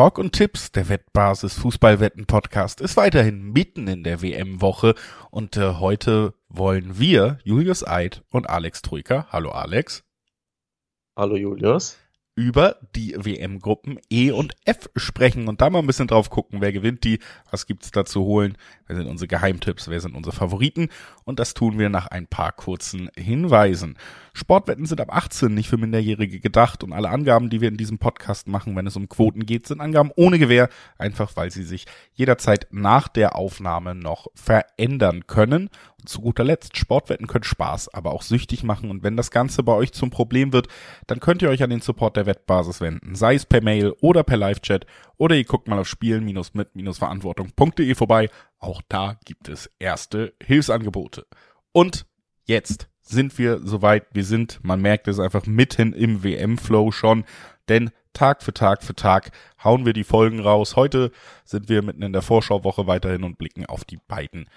Talk 0.00 0.16
und 0.16 0.32
Tipps, 0.32 0.72
der 0.72 0.88
Wettbasis 0.88 1.52
Fußballwetten 1.58 2.24
Podcast, 2.24 2.80
ist 2.80 2.96
weiterhin 2.96 3.52
mitten 3.52 3.86
in 3.86 4.02
der 4.02 4.22
WM-Woche 4.22 4.94
und 5.30 5.58
äh, 5.58 5.74
heute 5.74 6.32
wollen 6.48 6.98
wir, 6.98 7.38
Julius 7.44 7.86
Eid 7.86 8.24
und 8.30 8.48
Alex 8.48 8.80
Troika, 8.80 9.26
hallo 9.30 9.50
Alex. 9.50 10.02
Hallo 11.14 11.36
Julius 11.36 11.98
über 12.40 12.76
die 12.96 13.14
WM-Gruppen 13.18 13.98
E 14.08 14.30
und 14.30 14.54
F 14.64 14.88
sprechen 14.96 15.46
und 15.46 15.60
da 15.60 15.68
mal 15.68 15.80
ein 15.80 15.86
bisschen 15.86 16.06
drauf 16.06 16.30
gucken, 16.30 16.62
wer 16.62 16.72
gewinnt 16.72 17.04
die, 17.04 17.18
was 17.50 17.66
gibt's 17.66 17.90
da 17.90 18.06
zu 18.06 18.22
holen, 18.22 18.56
wer 18.86 18.96
sind 18.96 19.08
unsere 19.08 19.28
Geheimtipps, 19.28 19.88
wer 19.88 20.00
sind 20.00 20.14
unsere 20.14 20.34
Favoriten 20.34 20.88
und 21.24 21.38
das 21.38 21.52
tun 21.52 21.78
wir 21.78 21.90
nach 21.90 22.06
ein 22.06 22.26
paar 22.26 22.52
kurzen 22.52 23.10
Hinweisen. 23.14 23.98
Sportwetten 24.32 24.86
sind 24.86 25.00
ab 25.00 25.14
18 25.14 25.52
nicht 25.52 25.68
für 25.68 25.76
Minderjährige 25.76 26.40
gedacht 26.40 26.84
und 26.84 26.92
alle 26.92 27.10
Angaben, 27.10 27.50
die 27.50 27.60
wir 27.60 27.68
in 27.68 27.76
diesem 27.76 27.98
Podcast 27.98 28.48
machen, 28.48 28.76
wenn 28.76 28.86
es 28.86 28.96
um 28.96 29.08
Quoten 29.08 29.46
geht, 29.46 29.66
sind 29.66 29.80
Angaben 29.80 30.10
ohne 30.16 30.38
Gewähr, 30.38 30.68
einfach 30.98 31.36
weil 31.36 31.50
sie 31.50 31.64
sich 31.64 31.86
jederzeit 32.14 32.68
nach 32.70 33.08
der 33.08 33.36
Aufnahme 33.36 33.94
noch 33.94 34.28
verändern 34.34 35.26
können. 35.26 35.70
Und 36.00 36.08
zu 36.08 36.20
guter 36.20 36.44
Letzt, 36.44 36.76
Sportwetten 36.76 37.26
können 37.26 37.44
Spaß, 37.44 37.92
aber 37.92 38.12
auch 38.12 38.22
süchtig 38.22 38.62
machen 38.62 38.90
und 38.90 39.02
wenn 39.02 39.16
das 39.16 39.30
Ganze 39.30 39.62
bei 39.62 39.72
euch 39.72 39.92
zum 39.92 40.10
Problem 40.10 40.52
wird, 40.52 40.68
dann 41.06 41.20
könnt 41.20 41.42
ihr 41.42 41.50
euch 41.50 41.62
an 41.62 41.70
den 41.70 41.80
Support 41.80 42.16
der 42.16 42.26
Wettbasis 42.26 42.80
wenden, 42.80 43.14
sei 43.14 43.34
es 43.34 43.46
per 43.46 43.62
Mail 43.62 43.92
oder 44.00 44.24
per 44.24 44.36
Live-Chat 44.36 44.86
oder 45.16 45.36
ihr 45.36 45.44
guckt 45.44 45.68
mal 45.68 45.78
auf 45.78 45.88
spielen-mit-verantwortung.de 45.88 47.94
vorbei. 47.94 48.28
Auch 48.58 48.82
da 48.88 49.18
gibt 49.24 49.48
es 49.48 49.70
erste 49.78 50.34
Hilfsangebote. 50.42 51.26
Und 51.72 52.06
jetzt 52.46 52.89
sind 53.00 53.38
wir 53.38 53.60
soweit. 53.64 54.06
Wir 54.12 54.24
sind, 54.24 54.60
man 54.62 54.80
merkt 54.80 55.08
es 55.08 55.18
einfach 55.18 55.46
mitten 55.46 55.92
im 55.92 56.22
WM-Flow 56.22 56.92
schon, 56.92 57.24
denn 57.68 57.90
Tag 58.12 58.42
für 58.42 58.52
Tag 58.52 58.82
für 58.82 58.94
Tag 58.94 59.30
hauen 59.62 59.86
wir 59.86 59.92
die 59.92 60.04
Folgen 60.04 60.40
raus. 60.40 60.76
Heute 60.76 61.12
sind 61.44 61.68
wir 61.68 61.82
mitten 61.82 62.02
in 62.02 62.12
der 62.12 62.22
Vorschauwoche 62.22 62.86
weiterhin 62.86 63.24
und 63.24 63.38
blicken 63.38 63.66
auf 63.66 63.84
die 63.84 63.98
beiden 64.08 64.48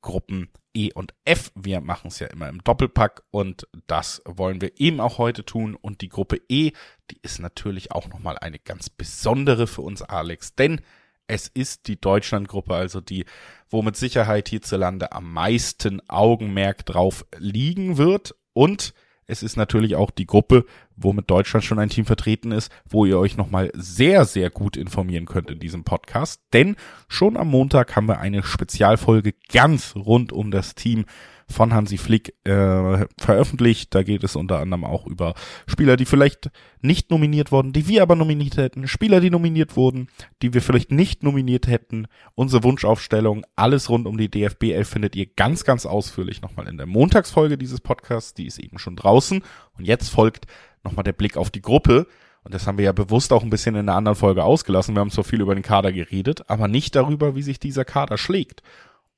Gruppen 0.00 0.48
E 0.74 0.92
und 0.92 1.14
F. 1.24 1.52
Wir 1.54 1.80
machen 1.80 2.08
es 2.08 2.18
ja 2.18 2.26
immer 2.26 2.48
im 2.48 2.62
Doppelpack 2.62 3.22
und 3.30 3.66
das 3.86 4.22
wollen 4.24 4.60
wir 4.60 4.78
eben 4.78 5.00
auch 5.00 5.18
heute 5.18 5.44
tun. 5.44 5.74
Und 5.74 6.00
die 6.00 6.08
Gruppe 6.08 6.40
E, 6.48 6.72
die 7.10 7.18
ist 7.22 7.38
natürlich 7.38 7.92
auch 7.92 8.08
nochmal 8.08 8.38
eine 8.38 8.58
ganz 8.58 8.90
besondere 8.90 9.66
für 9.66 9.82
uns, 9.82 10.02
Alex, 10.02 10.54
denn 10.54 10.80
es 11.26 11.48
ist 11.48 11.88
die 11.88 12.00
Deutschlandgruppe, 12.00 12.74
also 12.74 13.00
die, 13.00 13.24
wo 13.68 13.82
mit 13.82 13.96
Sicherheit 13.96 14.48
hierzulande 14.48 15.12
am 15.12 15.32
meisten 15.32 16.00
Augenmerk 16.08 16.86
drauf 16.86 17.26
liegen 17.38 17.98
wird. 17.98 18.34
Und 18.52 18.94
es 19.26 19.42
ist 19.42 19.56
natürlich 19.56 19.96
auch 19.96 20.10
die 20.10 20.26
Gruppe, 20.26 20.64
wo 20.94 21.12
mit 21.12 21.28
Deutschland 21.28 21.64
schon 21.64 21.80
ein 21.80 21.88
Team 21.88 22.06
vertreten 22.06 22.52
ist, 22.52 22.70
wo 22.88 23.04
ihr 23.04 23.18
euch 23.18 23.36
nochmal 23.36 23.70
sehr, 23.74 24.24
sehr 24.24 24.50
gut 24.50 24.76
informieren 24.76 25.26
könnt 25.26 25.50
in 25.50 25.58
diesem 25.58 25.82
Podcast. 25.82 26.40
Denn 26.52 26.76
schon 27.08 27.36
am 27.36 27.48
Montag 27.48 27.96
haben 27.96 28.06
wir 28.06 28.20
eine 28.20 28.44
Spezialfolge 28.44 29.34
ganz 29.52 29.96
rund 29.96 30.32
um 30.32 30.50
das 30.50 30.74
Team 30.76 31.06
von 31.48 31.72
Hansi 31.72 31.96
Flick 31.96 32.34
äh, 32.44 33.06
veröffentlicht. 33.18 33.94
Da 33.94 34.02
geht 34.02 34.24
es 34.24 34.36
unter 34.36 34.58
anderem 34.58 34.84
auch 34.84 35.06
über 35.06 35.34
Spieler, 35.66 35.96
die 35.96 36.04
vielleicht 36.04 36.50
nicht 36.80 37.10
nominiert 37.10 37.52
wurden, 37.52 37.72
die 37.72 37.88
wir 37.88 38.02
aber 38.02 38.16
nominiert 38.16 38.56
hätten, 38.56 38.88
Spieler, 38.88 39.20
die 39.20 39.30
nominiert 39.30 39.76
wurden, 39.76 40.08
die 40.42 40.54
wir 40.54 40.62
vielleicht 40.62 40.90
nicht 40.90 41.22
nominiert 41.22 41.66
hätten, 41.66 42.06
unsere 42.34 42.64
Wunschaufstellung, 42.64 43.44
alles 43.54 43.88
rund 43.88 44.06
um 44.06 44.18
die 44.18 44.30
DFB 44.30 44.64
11 44.64 44.88
findet 44.88 45.16
ihr 45.16 45.26
ganz, 45.26 45.64
ganz 45.64 45.86
ausführlich 45.86 46.42
nochmal 46.42 46.68
in 46.68 46.76
der 46.76 46.86
Montagsfolge 46.86 47.58
dieses 47.58 47.80
Podcasts, 47.80 48.34
die 48.34 48.46
ist 48.46 48.58
eben 48.58 48.78
schon 48.78 48.96
draußen 48.96 49.42
und 49.78 49.84
jetzt 49.84 50.08
folgt 50.08 50.46
nochmal 50.84 51.04
der 51.04 51.12
Blick 51.12 51.36
auf 51.36 51.50
die 51.50 51.62
Gruppe. 51.62 52.06
Und 52.42 52.54
das 52.54 52.68
haben 52.68 52.78
wir 52.78 52.84
ja 52.84 52.92
bewusst 52.92 53.32
auch 53.32 53.42
ein 53.42 53.50
bisschen 53.50 53.74
in 53.74 53.88
einer 53.88 53.96
anderen 53.96 54.14
Folge 54.14 54.44
ausgelassen. 54.44 54.94
Wir 54.94 55.00
haben 55.00 55.10
so 55.10 55.24
viel 55.24 55.40
über 55.40 55.56
den 55.56 55.64
Kader 55.64 55.90
geredet, 55.90 56.48
aber 56.48 56.68
nicht 56.68 56.94
darüber, 56.94 57.34
wie 57.34 57.42
sich 57.42 57.58
dieser 57.58 57.84
Kader 57.84 58.18
schlägt. 58.18 58.62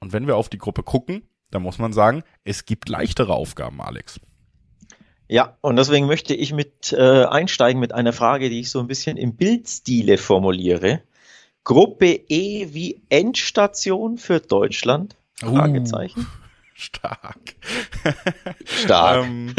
Und 0.01 0.15
wenn 0.15 0.27
wir 0.27 0.37
auf 0.37 0.49
die 0.49 0.57
Gruppe 0.57 0.83
gucken, 0.83 1.25
da 1.51 1.59
muss 1.59 1.79
man 1.79 1.93
sagen, 1.93 2.23
es 2.45 2.65
gibt 2.65 2.89
leichtere 2.89 3.35
Aufgaben, 3.35 3.81
Alex. 3.81 4.21
Ja, 5.29 5.57
und 5.61 5.77
deswegen 5.77 6.07
möchte 6.07 6.35
ich 6.35 6.53
mit 6.53 6.93
äh, 6.93 7.25
einsteigen 7.25 7.81
mit 7.81 7.93
einer 7.93 8.13
Frage, 8.15 8.49
die 8.49 8.61
ich 8.61 8.71
so 8.71 8.81
ein 8.81 8.87
bisschen 8.87 9.17
im 9.17 9.37
Bildstile 9.37 10.17
formuliere. 10.17 11.03
Gruppe 11.65 12.07
E 12.29 12.73
wie 12.73 13.03
Endstation 13.11 14.17
für 14.17 14.41
Deutschland? 14.41 15.17
Uh, 15.43 15.55
Fragezeichen. 15.55 16.21
Uh, 16.21 16.25
stark. 16.75 17.57
Stark. 18.65 19.25
ähm, 19.27 19.55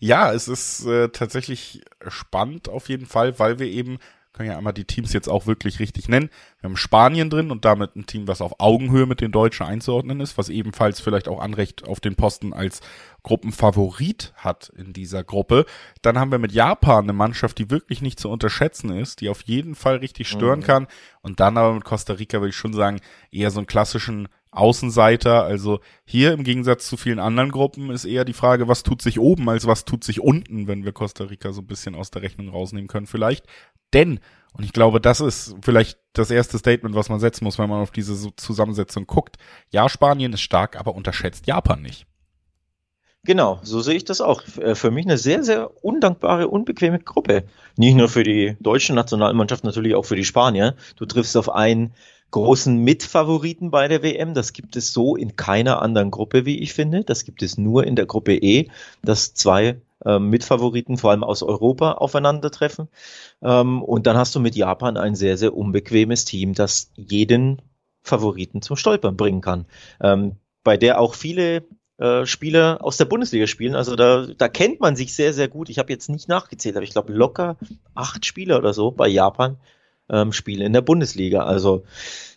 ja, 0.00 0.32
es 0.32 0.48
ist 0.48 0.84
äh, 0.84 1.10
tatsächlich 1.10 1.82
spannend 2.08 2.68
auf 2.68 2.88
jeden 2.88 3.06
Fall, 3.06 3.38
weil 3.38 3.60
wir 3.60 3.68
eben 3.68 3.98
können 4.32 4.50
ja 4.50 4.56
einmal 4.56 4.72
die 4.72 4.84
Teams 4.84 5.12
jetzt 5.12 5.28
auch 5.28 5.46
wirklich 5.46 5.78
richtig 5.78 6.08
nennen. 6.08 6.30
Wir 6.60 6.68
haben 6.68 6.76
Spanien 6.76 7.28
drin 7.28 7.50
und 7.50 7.64
damit 7.64 7.96
ein 7.96 8.06
Team, 8.06 8.28
was 8.28 8.40
auf 8.40 8.60
Augenhöhe 8.60 9.06
mit 9.06 9.20
den 9.20 9.32
Deutschen 9.32 9.66
einzuordnen 9.66 10.20
ist, 10.20 10.38
was 10.38 10.48
ebenfalls 10.48 11.00
vielleicht 11.00 11.28
auch 11.28 11.40
Anrecht 11.40 11.86
auf 11.86 12.00
den 12.00 12.16
Posten 12.16 12.52
als 12.52 12.80
Gruppenfavorit 13.22 14.32
hat 14.36 14.72
in 14.76 14.92
dieser 14.92 15.22
Gruppe. 15.22 15.66
Dann 16.00 16.18
haben 16.18 16.32
wir 16.32 16.38
mit 16.38 16.52
Japan 16.52 17.04
eine 17.04 17.12
Mannschaft, 17.12 17.58
die 17.58 17.70
wirklich 17.70 18.00
nicht 18.00 18.18
zu 18.18 18.30
unterschätzen 18.30 18.90
ist, 18.90 19.20
die 19.20 19.28
auf 19.28 19.42
jeden 19.42 19.74
Fall 19.74 19.96
richtig 19.96 20.28
stören 20.28 20.60
mhm. 20.60 20.64
kann. 20.64 20.86
Und 21.20 21.40
dann 21.40 21.56
aber 21.56 21.74
mit 21.74 21.84
Costa 21.84 22.14
Rica 22.14 22.40
würde 22.40 22.50
ich 22.50 22.56
schon 22.56 22.72
sagen, 22.72 23.00
eher 23.30 23.50
so 23.50 23.60
einen 23.60 23.66
klassischen 23.66 24.28
Außenseiter. 24.52 25.42
Also 25.42 25.80
hier 26.04 26.32
im 26.32 26.44
Gegensatz 26.44 26.86
zu 26.86 26.96
vielen 26.96 27.18
anderen 27.18 27.50
Gruppen 27.50 27.90
ist 27.90 28.04
eher 28.04 28.24
die 28.24 28.34
Frage, 28.34 28.68
was 28.68 28.82
tut 28.82 29.02
sich 29.02 29.18
oben 29.18 29.48
als 29.48 29.66
was 29.66 29.84
tut 29.84 30.04
sich 30.04 30.20
unten, 30.20 30.68
wenn 30.68 30.84
wir 30.84 30.92
Costa 30.92 31.24
Rica 31.24 31.52
so 31.52 31.62
ein 31.62 31.66
bisschen 31.66 31.94
aus 31.94 32.10
der 32.10 32.22
Rechnung 32.22 32.50
rausnehmen 32.50 32.86
können 32.86 33.06
vielleicht. 33.06 33.46
Denn, 33.94 34.20
und 34.52 34.64
ich 34.64 34.72
glaube, 34.72 35.00
das 35.00 35.20
ist 35.20 35.56
vielleicht 35.62 35.98
das 36.12 36.30
erste 36.30 36.58
Statement, 36.58 36.94
was 36.94 37.08
man 37.08 37.18
setzen 37.18 37.44
muss, 37.44 37.58
wenn 37.58 37.68
man 37.70 37.80
auf 37.80 37.90
diese 37.90 38.34
Zusammensetzung 38.36 39.06
guckt. 39.06 39.36
Ja, 39.70 39.88
Spanien 39.88 40.32
ist 40.34 40.42
stark, 40.42 40.78
aber 40.78 40.94
unterschätzt 40.94 41.46
Japan 41.46 41.82
nicht. 41.82 42.06
Genau, 43.24 43.60
so 43.62 43.80
sehe 43.80 43.94
ich 43.94 44.04
das 44.04 44.20
auch. 44.20 44.42
Äh, 44.58 44.74
für 44.74 44.90
mich 44.90 45.06
eine 45.06 45.16
sehr, 45.16 45.44
sehr 45.44 45.84
undankbare, 45.84 46.48
unbequeme 46.48 46.98
Gruppe. 46.98 47.44
Nicht 47.76 47.96
nur 47.96 48.08
für 48.08 48.24
die 48.24 48.56
deutsche 48.60 48.94
Nationalmannschaft, 48.94 49.62
natürlich 49.62 49.94
auch 49.94 50.04
für 50.04 50.16
die 50.16 50.24
Spanier. 50.24 50.74
Du 50.96 51.06
triffst 51.06 51.36
auf 51.36 51.48
einen 51.48 51.94
großen 52.32 52.76
Mitfavoriten 52.78 53.70
bei 53.70 53.86
der 53.86 54.02
WM. 54.02 54.34
Das 54.34 54.52
gibt 54.52 54.74
es 54.74 54.92
so 54.92 55.14
in 55.14 55.36
keiner 55.36 55.80
anderen 55.80 56.10
Gruppe, 56.10 56.44
wie 56.44 56.58
ich 56.58 56.74
finde. 56.74 57.04
Das 57.04 57.24
gibt 57.24 57.42
es 57.42 57.56
nur 57.56 57.86
in 57.86 57.94
der 57.94 58.06
Gruppe 58.06 58.34
E, 58.34 58.68
dass 59.02 59.34
zwei 59.34 59.80
ähm, 60.04 60.30
Mitfavoriten, 60.30 60.98
vor 60.98 61.12
allem 61.12 61.22
aus 61.22 61.42
Europa, 61.42 61.92
aufeinandertreffen. 61.92 62.88
Ähm, 63.42 63.82
und 63.82 64.06
dann 64.06 64.16
hast 64.16 64.34
du 64.34 64.40
mit 64.40 64.56
Japan 64.56 64.96
ein 64.96 65.14
sehr, 65.14 65.36
sehr 65.36 65.54
unbequemes 65.56 66.24
Team, 66.24 66.54
das 66.54 66.90
jeden 66.96 67.62
Favoriten 68.02 68.62
zum 68.62 68.76
Stolpern 68.76 69.16
bringen 69.16 69.42
kann. 69.42 69.66
Ähm, 70.00 70.36
bei 70.64 70.76
der 70.76 71.00
auch 71.00 71.14
viele 71.14 71.64
äh, 71.98 72.26
Spieler 72.26 72.78
aus 72.80 72.96
der 72.96 73.04
Bundesliga 73.04 73.46
spielen. 73.46 73.74
Also 73.74 73.94
da, 73.94 74.26
da 74.26 74.48
kennt 74.48 74.80
man 74.80 74.96
sich 74.96 75.14
sehr, 75.14 75.32
sehr 75.32 75.48
gut. 75.48 75.68
Ich 75.68 75.78
habe 75.78 75.92
jetzt 75.92 76.08
nicht 76.08 76.28
nachgezählt, 76.28 76.76
aber 76.76 76.84
ich 76.84 76.92
glaube 76.92 77.12
locker 77.12 77.56
acht 77.94 78.24
Spieler 78.26 78.58
oder 78.58 78.72
so 78.72 78.90
bei 78.90 79.06
Japan 79.06 79.58
ähm, 80.12 80.32
spielen 80.32 80.62
in 80.62 80.72
der 80.72 80.82
Bundesliga. 80.82 81.44
Also 81.44 81.84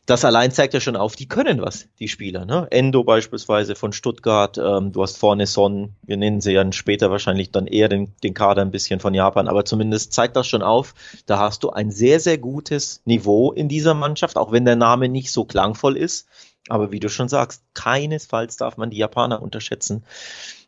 das 0.05 0.23
allein 0.23 0.51
zeigt 0.51 0.75
ja 0.75 0.79
schon 0.79 0.95
auf, 0.95 1.15
die 1.15 1.27
können 1.27 1.61
was, 1.61 1.87
die 1.99 2.07
Spieler. 2.07 2.45
Ne? 2.45 2.67
Endo 2.69 3.03
beispielsweise 3.03 3.75
von 3.75 3.91
Stuttgart, 3.91 4.57
ähm, 4.57 4.91
du 4.91 5.01
hast 5.01 5.17
vorne 5.17 5.47
Son, 5.47 5.95
wir 6.03 6.17
nennen 6.17 6.41
sie 6.41 6.53
ja 6.53 6.71
später 6.71 7.09
wahrscheinlich 7.09 7.51
dann 7.51 7.65
eher 7.65 7.89
den, 7.89 8.13
den 8.23 8.35
Kader 8.35 8.61
ein 8.61 8.71
bisschen 8.71 8.99
von 8.99 9.15
Japan, 9.15 9.47
aber 9.47 9.65
zumindest 9.65 10.13
zeigt 10.13 10.35
das 10.35 10.47
schon 10.47 10.61
auf, 10.61 10.93
da 11.25 11.39
hast 11.39 11.63
du 11.63 11.71
ein 11.71 11.89
sehr, 11.89 12.19
sehr 12.19 12.37
gutes 12.37 13.01
Niveau 13.05 13.51
in 13.51 13.67
dieser 13.67 13.95
Mannschaft, 13.95 14.37
auch 14.37 14.51
wenn 14.51 14.65
der 14.65 14.75
Name 14.75 15.09
nicht 15.09 15.31
so 15.31 15.43
klangvoll 15.43 15.97
ist. 15.97 16.27
Aber 16.67 16.91
wie 16.91 16.99
du 16.99 17.09
schon 17.09 17.29
sagst, 17.29 17.63
keinesfalls 17.73 18.57
darf 18.57 18.77
man 18.77 18.89
die 18.89 18.97
Japaner 18.97 19.41
unterschätzen. 19.41 20.03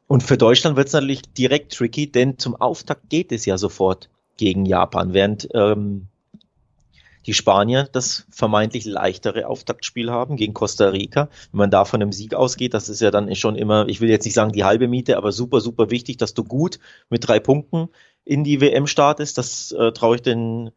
Und 0.08 0.24
für 0.24 0.38
Deutschland 0.38 0.78
wird 0.78 0.88
es 0.88 0.94
natürlich 0.94 1.22
direkt 1.34 1.74
tricky, 1.74 2.12
denn 2.12 2.38
zum 2.38 2.56
Auftakt 2.56 3.10
geht 3.10 3.32
es 3.32 3.46
ja 3.46 3.58
sofort 3.58 4.10
gegen 4.38 4.66
Japan, 4.66 5.14
während 5.14 5.50
ähm, 5.54 6.08
die 7.28 7.34
Spanier 7.34 7.84
das 7.92 8.26
vermeintlich 8.30 8.86
leichtere 8.86 9.48
Auftaktspiel 9.48 10.10
haben 10.10 10.38
gegen 10.38 10.54
Costa 10.54 10.90
Rica. 10.90 11.30
Wenn 11.52 11.58
man 11.60 11.72
da 11.72 11.86
von 11.86 12.02
einem 12.02 12.14
Sieg 12.14 12.34
ausgeht, 12.34 12.74
das 12.74 12.90
ist 12.90 13.02
ja 13.02 13.12
dann 13.12 13.34
schon 13.36 13.56
immer, 13.56 13.88
ich 13.88 14.02
will 14.02 14.10
jetzt 14.10 14.26
nicht 14.26 14.34
sagen 14.34 14.54
die 14.54 14.64
halbe 14.64 14.88
Miete, 14.88 15.18
aber 15.18 15.32
super, 15.32 15.60
super 15.60 15.92
wichtig, 15.92 16.18
dass 16.18 16.34
du 16.34 16.44
gut 16.44 16.80
mit 17.10 17.28
drei 17.28 17.40
Punkten 17.40 17.90
in 18.24 18.44
die 18.44 18.62
WM 18.62 18.88
startest. 18.88 19.38
Das 19.38 19.72
äh, 19.74 19.92
traue 19.92 20.16
ich 20.16 20.22
den 20.22 20.72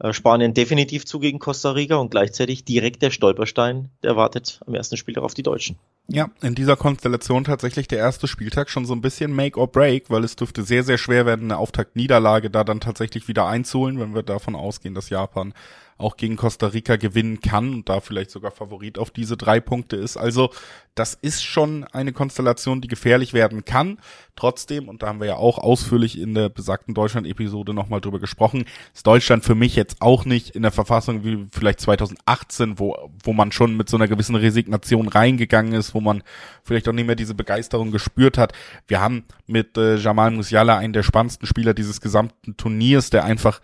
äh, 0.00 0.12
Spanien 0.12 0.54
definitiv 0.54 1.06
zu 1.06 1.20
gegen 1.20 1.38
Costa 1.38 1.70
Rica 1.70 1.96
und 1.96 2.10
gleichzeitig 2.10 2.64
direkt 2.64 3.02
der 3.02 3.10
Stolperstein, 3.10 3.88
der 4.02 4.16
wartet 4.16 4.60
am 4.66 4.74
ersten 4.74 4.96
Spieltag 4.96 5.22
auf 5.22 5.34
die 5.34 5.44
Deutschen. 5.44 5.78
Ja, 6.08 6.30
in 6.42 6.56
dieser 6.56 6.76
Konstellation 6.76 7.44
tatsächlich 7.44 7.86
der 7.86 7.98
erste 7.98 8.26
Spieltag 8.26 8.70
schon 8.70 8.84
so 8.84 8.94
ein 8.94 9.00
bisschen 9.00 9.32
Make 9.32 9.58
or 9.58 9.68
Break, 9.68 10.10
weil 10.10 10.24
es 10.24 10.34
dürfte 10.34 10.64
sehr, 10.64 10.82
sehr 10.82 10.98
schwer 10.98 11.26
werden, 11.26 11.44
eine 11.44 11.58
Auftaktniederlage 11.58 12.50
da 12.50 12.64
dann 12.64 12.80
tatsächlich 12.80 13.28
wieder 13.28 13.46
einzuholen, 13.46 14.00
wenn 14.00 14.14
wir 14.14 14.24
davon 14.24 14.56
ausgehen, 14.56 14.94
dass 14.94 15.10
Japan 15.10 15.54
auch 15.98 16.16
gegen 16.16 16.36
Costa 16.36 16.68
Rica 16.68 16.96
gewinnen 16.96 17.40
kann 17.40 17.72
und 17.72 17.88
da 17.88 18.00
vielleicht 18.00 18.30
sogar 18.30 18.50
Favorit 18.50 18.98
auf 18.98 19.10
diese 19.10 19.36
drei 19.36 19.60
Punkte 19.60 19.96
ist. 19.96 20.16
Also 20.16 20.50
das 20.94 21.14
ist 21.14 21.42
schon 21.42 21.84
eine 21.84 22.12
Konstellation, 22.12 22.82
die 22.82 22.88
gefährlich 22.88 23.32
werden 23.32 23.64
kann. 23.64 23.98
Trotzdem, 24.36 24.88
und 24.88 25.02
da 25.02 25.08
haben 25.08 25.20
wir 25.20 25.26
ja 25.26 25.36
auch 25.36 25.58
ausführlich 25.58 26.18
in 26.18 26.34
der 26.34 26.50
besagten 26.50 26.94
Deutschland-Episode 26.94 27.72
nochmal 27.72 28.00
drüber 28.00 28.18
gesprochen, 28.18 28.64
ist 28.94 29.06
Deutschland 29.06 29.44
für 29.44 29.54
mich 29.54 29.74
jetzt 29.74 30.02
auch 30.02 30.24
nicht 30.24 30.50
in 30.50 30.62
der 30.62 30.70
Verfassung 30.70 31.24
wie 31.24 31.46
vielleicht 31.50 31.80
2018, 31.80 32.78
wo, 32.78 33.10
wo 33.22 33.32
man 33.32 33.52
schon 33.52 33.76
mit 33.76 33.88
so 33.88 33.96
einer 33.96 34.08
gewissen 34.08 34.34
Resignation 34.34 35.08
reingegangen 35.08 35.72
ist, 35.72 35.94
wo 35.94 36.00
man 36.00 36.22
vielleicht 36.62 36.88
auch 36.88 36.92
nicht 36.92 37.06
mehr 37.06 37.16
diese 37.16 37.34
Begeisterung 37.34 37.90
gespürt 37.90 38.36
hat. 38.36 38.52
Wir 38.86 39.00
haben 39.00 39.24
mit 39.46 39.78
äh, 39.78 39.96
Jamal 39.96 40.30
Musiala 40.30 40.76
einen 40.76 40.92
der 40.92 41.02
spannendsten 41.02 41.46
Spieler 41.46 41.72
dieses 41.72 42.00
gesamten 42.00 42.56
Turniers, 42.56 43.10
der 43.10 43.24
einfach 43.24 43.60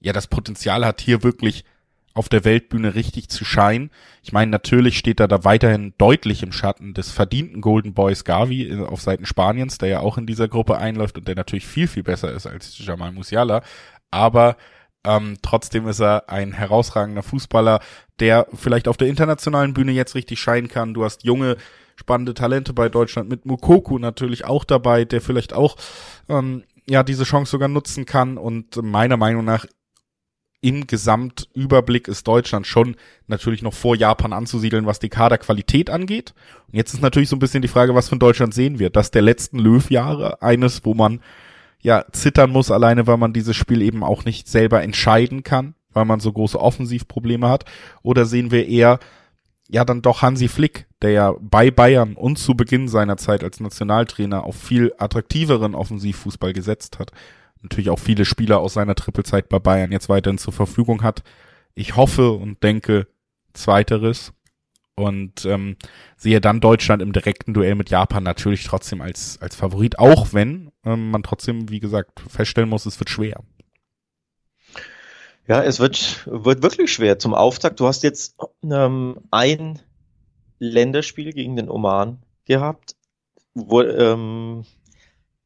ja 0.00 0.12
das 0.12 0.26
Potenzial 0.26 0.84
hat, 0.84 1.00
hier 1.00 1.22
wirklich 1.22 1.64
auf 2.12 2.28
der 2.28 2.44
Weltbühne 2.44 2.94
richtig 2.94 3.28
zu 3.28 3.44
scheinen. 3.44 3.90
Ich 4.22 4.32
meine, 4.32 4.50
natürlich 4.50 4.98
steht 4.98 5.20
er 5.20 5.28
da 5.28 5.44
weiterhin 5.44 5.94
deutlich 5.96 6.42
im 6.42 6.52
Schatten 6.52 6.92
des 6.92 7.10
verdienten 7.10 7.60
Golden 7.60 7.94
Boys 7.94 8.24
Gavi 8.24 8.68
äh, 8.68 8.84
auf 8.84 9.00
Seiten 9.00 9.26
Spaniens, 9.26 9.78
der 9.78 9.88
ja 9.88 10.00
auch 10.00 10.18
in 10.18 10.26
dieser 10.26 10.48
Gruppe 10.48 10.78
einläuft 10.78 11.18
und 11.18 11.28
der 11.28 11.36
natürlich 11.36 11.66
viel, 11.66 11.86
viel 11.86 12.02
besser 12.02 12.32
ist 12.32 12.46
als 12.46 12.76
Jamal 12.78 13.12
Musiala. 13.12 13.62
Aber 14.10 14.56
ähm, 15.04 15.36
trotzdem 15.40 15.86
ist 15.86 16.00
er 16.00 16.28
ein 16.28 16.52
herausragender 16.52 17.22
Fußballer, 17.22 17.80
der 18.18 18.46
vielleicht 18.52 18.88
auf 18.88 18.96
der 18.96 19.08
internationalen 19.08 19.72
Bühne 19.72 19.92
jetzt 19.92 20.14
richtig 20.14 20.40
scheinen 20.40 20.68
kann. 20.68 20.94
Du 20.94 21.04
hast 21.04 21.24
junge, 21.24 21.56
spannende 21.96 22.34
Talente 22.34 22.72
bei 22.72 22.88
Deutschland 22.88 23.28
mit 23.28 23.46
Mukoku 23.46 23.98
natürlich 23.98 24.44
auch 24.44 24.64
dabei, 24.64 25.04
der 25.04 25.20
vielleicht 25.20 25.52
auch 25.52 25.76
ähm, 26.28 26.64
ja 26.86 27.02
diese 27.02 27.24
Chance 27.24 27.52
sogar 27.52 27.68
nutzen 27.68 28.04
kann. 28.04 28.36
Und 28.36 28.76
meiner 28.82 29.16
Meinung 29.16 29.44
nach 29.44 29.64
im 30.60 30.86
Gesamtüberblick 30.86 32.06
ist 32.08 32.26
Deutschland 32.28 32.66
schon 32.66 32.96
natürlich 33.26 33.62
noch 33.62 33.72
vor 33.72 33.96
Japan 33.96 34.32
anzusiedeln, 34.32 34.86
was 34.86 34.98
die 34.98 35.08
Kaderqualität 35.08 35.88
angeht. 35.88 36.34
Und 36.68 36.76
jetzt 36.76 36.92
ist 36.92 37.02
natürlich 37.02 37.28
so 37.28 37.36
ein 37.36 37.40
bisschen 37.40 37.62
die 37.62 37.68
Frage, 37.68 37.94
was 37.94 38.08
von 38.08 38.18
Deutschland 38.18 38.52
sehen 38.52 38.78
wir. 38.78 38.90
Das 38.90 39.10
der 39.10 39.22
letzten 39.22 39.58
Löw-Jahre, 39.58 40.42
eines, 40.42 40.84
wo 40.84 40.94
man 40.94 41.20
ja 41.80 42.04
zittern 42.12 42.50
muss, 42.50 42.70
alleine 42.70 43.06
weil 43.06 43.16
man 43.16 43.32
dieses 43.32 43.56
Spiel 43.56 43.80
eben 43.80 44.04
auch 44.04 44.26
nicht 44.26 44.48
selber 44.48 44.82
entscheiden 44.82 45.44
kann, 45.44 45.74
weil 45.92 46.04
man 46.04 46.20
so 46.20 46.30
große 46.30 46.60
Offensivprobleme 46.60 47.48
hat. 47.48 47.64
Oder 48.02 48.26
sehen 48.26 48.50
wir 48.50 48.68
eher, 48.68 48.98
ja, 49.68 49.86
dann 49.86 50.02
doch 50.02 50.20
Hansi 50.20 50.48
Flick, 50.48 50.86
der 51.00 51.10
ja 51.10 51.34
bei 51.40 51.70
Bayern 51.70 52.16
und 52.16 52.38
zu 52.38 52.54
Beginn 52.54 52.86
seiner 52.86 53.16
Zeit 53.16 53.42
als 53.42 53.60
Nationaltrainer 53.60 54.44
auf 54.44 54.56
viel 54.56 54.92
attraktiveren 54.98 55.74
Offensivfußball 55.74 56.52
gesetzt 56.52 56.98
hat 56.98 57.12
natürlich 57.62 57.90
auch 57.90 57.98
viele 57.98 58.24
Spieler 58.24 58.60
aus 58.60 58.74
seiner 58.74 58.94
Trippelzeit 58.94 59.48
bei 59.48 59.58
Bayern 59.58 59.92
jetzt 59.92 60.08
weiterhin 60.08 60.38
zur 60.38 60.52
Verfügung 60.52 61.02
hat. 61.02 61.22
Ich 61.74 61.96
hoffe 61.96 62.32
und 62.32 62.62
denke 62.62 63.06
zweiteres 63.52 64.32
und 64.94 65.44
ähm, 65.44 65.76
sehe 66.16 66.40
dann 66.40 66.60
Deutschland 66.60 67.02
im 67.02 67.12
direkten 67.12 67.54
Duell 67.54 67.74
mit 67.74 67.90
Japan 67.90 68.22
natürlich 68.22 68.64
trotzdem 68.64 69.00
als 69.00 69.38
als 69.40 69.56
Favorit, 69.56 69.98
auch 69.98 70.32
wenn 70.32 70.70
ähm, 70.84 71.10
man 71.10 71.22
trotzdem, 71.22 71.70
wie 71.70 71.80
gesagt, 71.80 72.20
feststellen 72.28 72.68
muss, 72.68 72.86
es 72.86 73.00
wird 73.00 73.10
schwer. 73.10 73.42
Ja, 75.48 75.62
es 75.62 75.80
wird 75.80 76.26
wird 76.26 76.62
wirklich 76.62 76.92
schwer 76.92 77.18
zum 77.18 77.34
Auftakt. 77.34 77.80
Du 77.80 77.86
hast 77.86 78.02
jetzt 78.02 78.36
ähm, 78.62 79.18
ein 79.30 79.80
Länderspiel 80.58 81.32
gegen 81.32 81.56
den 81.56 81.70
Oman 81.70 82.22
gehabt, 82.44 82.94
wo 83.54 83.82
ähm, 83.82 84.64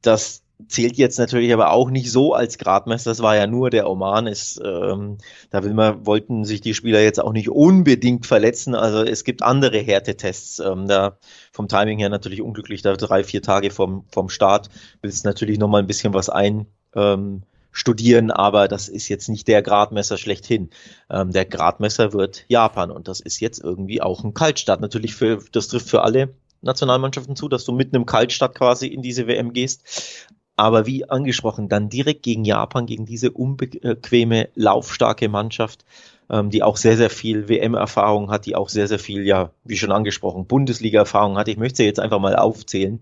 das 0.03 0.44
zählt 0.69 0.97
jetzt 0.97 1.19
natürlich 1.19 1.53
aber 1.53 1.71
auch 1.71 1.91
nicht 1.91 2.11
so 2.11 2.35
als 2.35 2.59
Gradmesser. 2.59 3.11
Das 3.11 3.23
war 3.23 3.37
ja 3.37 3.47
nur 3.47 3.71
der 3.71 3.89
Oman. 3.89 4.27
Ist, 4.27 4.61
ähm, 4.65 5.19
da 5.51 5.65
will 5.65 5.75
man, 5.75 6.07
wollten 6.07 6.45
sich 6.45 6.61
die 6.61 6.75
Spieler 6.75 7.01
jetzt 7.01 7.21
auch 7.21 7.33
nicht 7.33 7.49
unbedingt 7.49 8.27
verletzen. 8.27 8.75
Also 8.75 9.03
es 9.03 9.25
gibt 9.25 9.43
andere 9.43 9.79
Härtetests. 9.79 10.59
Ähm, 10.61 10.89
da 10.89 11.19
vom 11.53 11.69
Timing 11.69 11.99
her 11.99 12.09
natürlich 12.09 12.43
unglücklich. 12.43 12.83
Da 12.83 12.95
drei, 12.95 13.25
vier 13.25 13.43
Tage 13.43 13.71
vom, 13.71 14.05
vom 14.11 14.29
Start 14.29 14.69
willst 15.03 15.25
natürlich 15.25 15.59
noch 15.59 15.69
mal 15.69 15.79
ein 15.79 15.87
bisschen 15.87 16.15
was 16.15 16.29
ein. 16.29 16.67
Ähm, 16.95 17.43
studieren, 17.75 18.31
aber 18.31 18.69
das 18.69 18.89
ist 18.89 19.09
jetzt 19.09 19.29
nicht 19.29 19.49
der 19.49 19.61
Gradmesser 19.61 20.17
schlechthin. 20.17 20.71
Ähm, 21.11 21.33
der 21.33 21.45
Gradmesser 21.45 22.13
wird 22.13 22.45
Japan 22.49 22.93
und 22.93 23.09
das 23.09 23.19
ist 23.19 23.41
jetzt 23.41 23.59
irgendwie 23.59 24.01
auch 24.01 24.23
ein 24.23 24.33
Kaltstart. 24.33 24.81
Natürlich 24.81 25.17
für, 25.17 25.41
das 25.51 25.67
trifft 25.67 25.91
für 25.91 26.03
alle 26.03 26.35
Nationalmannschaften 26.65 27.37
zu, 27.37 27.49
dass 27.49 27.65
du 27.65 27.73
mit 27.73 27.95
einem 27.95 28.07
Kaltstart 28.07 28.55
quasi 28.55 28.87
in 28.87 29.03
diese 29.03 29.27
WM 29.27 29.53
gehst. 29.53 30.29
Aber 30.57 30.87
wie 30.87 31.09
angesprochen, 31.09 31.69
dann 31.69 31.89
direkt 31.89 32.23
gegen 32.23 32.45
Japan, 32.45 32.87
gegen 32.87 33.07
diese 33.07 33.33
unbequeme, 33.33 34.49
laufstarke 34.55 35.29
Mannschaft, 35.29 35.85
ähm, 36.31 36.51
die 36.51 36.63
auch 36.63 36.77
sehr, 36.77 36.97
sehr 36.97 37.11
viel 37.11 37.49
WM-Erfahrung 37.49 38.31
hat, 38.31 38.47
die 38.47 38.55
auch 38.55 38.69
sehr, 38.69 38.89
sehr 38.89 39.01
viel, 39.01 39.25
ja, 39.27 39.51
wie 39.65 39.77
schon 39.77 39.93
angesprochen, 39.93 40.47
Bundesliga-Erfahrung 40.47 41.37
hat. 41.37 41.49
Ich 41.49 41.57
möchte 41.57 41.79
sie 41.79 41.85
jetzt 41.85 42.01
einfach 42.01 42.21
mal 42.21 42.37
aufzählen. 42.37 43.01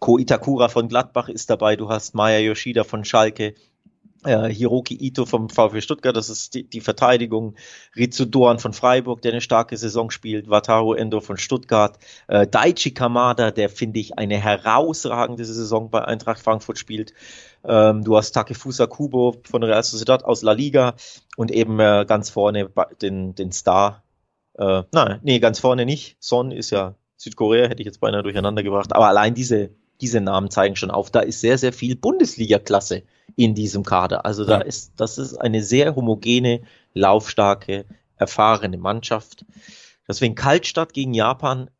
Ko 0.00 0.18
Itakura 0.18 0.68
von 0.68 0.88
Gladbach 0.88 1.28
ist 1.28 1.50
dabei, 1.50 1.76
du 1.76 1.88
hast 1.88 2.14
Maya 2.14 2.38
Yoshida 2.38 2.84
von 2.84 3.04
Schalke, 3.04 3.54
äh, 4.24 4.48
Hiroki 4.48 4.96
Ito 5.00 5.26
vom 5.26 5.48
VfB 5.48 5.80
Stuttgart, 5.80 6.16
das 6.16 6.28
ist 6.28 6.54
die, 6.54 6.64
die 6.64 6.80
Verteidigung, 6.80 7.54
Ritsu 7.96 8.24
Doan 8.24 8.58
von 8.58 8.72
Freiburg, 8.72 9.22
der 9.22 9.32
eine 9.32 9.40
starke 9.40 9.76
Saison 9.76 10.10
spielt, 10.10 10.48
Wataru 10.48 10.94
Endo 10.94 11.20
von 11.20 11.36
Stuttgart, 11.36 11.98
äh, 12.26 12.46
Daichi 12.46 12.92
Kamada, 12.92 13.50
der 13.50 13.68
finde 13.68 14.00
ich 14.00 14.18
eine 14.18 14.38
herausragende 14.38 15.44
Saison 15.44 15.90
bei 15.90 16.04
Eintracht 16.04 16.40
Frankfurt 16.40 16.78
spielt. 16.78 17.12
Ähm, 17.64 18.04
du 18.04 18.16
hast 18.16 18.32
Takefusa 18.32 18.86
Kubo 18.86 19.36
von 19.48 19.62
Real 19.62 19.82
Sociedad 19.82 20.24
aus 20.24 20.42
La 20.42 20.52
Liga 20.52 20.94
und 21.36 21.50
eben 21.50 21.78
äh, 21.80 22.04
ganz 22.06 22.30
vorne 22.30 22.70
den, 23.02 23.34
den 23.34 23.52
Star, 23.52 24.02
äh, 24.54 24.82
nein, 24.92 25.20
nee, 25.22 25.38
ganz 25.38 25.60
vorne 25.60 25.86
nicht. 25.86 26.16
Son 26.20 26.50
ist 26.50 26.70
ja 26.70 26.94
Südkorea, 27.16 27.68
hätte 27.68 27.82
ich 27.82 27.86
jetzt 27.86 28.00
beinahe 28.00 28.22
durcheinander 28.22 28.62
gebracht, 28.62 28.92
aber 28.92 29.08
allein 29.08 29.34
diese 29.34 29.70
diese 30.00 30.20
Namen 30.20 30.50
zeigen 30.50 30.76
schon 30.76 30.90
auf, 30.90 31.10
da 31.10 31.20
ist 31.20 31.40
sehr, 31.40 31.58
sehr 31.58 31.72
viel 31.72 31.96
Bundesliga-Klasse 31.96 33.02
in 33.36 33.54
diesem 33.54 33.84
Kader. 33.84 34.24
Also 34.24 34.44
da 34.44 34.58
ist, 34.58 34.92
das 34.96 35.18
ist 35.18 35.36
eine 35.36 35.62
sehr 35.62 35.96
homogene, 35.96 36.62
laufstarke, 36.94 37.84
erfahrene 38.16 38.78
Mannschaft. 38.78 39.44
Deswegen 40.06 40.34
Kaltstadt 40.34 40.92
gegen 40.92 41.14
Japan. 41.14 41.70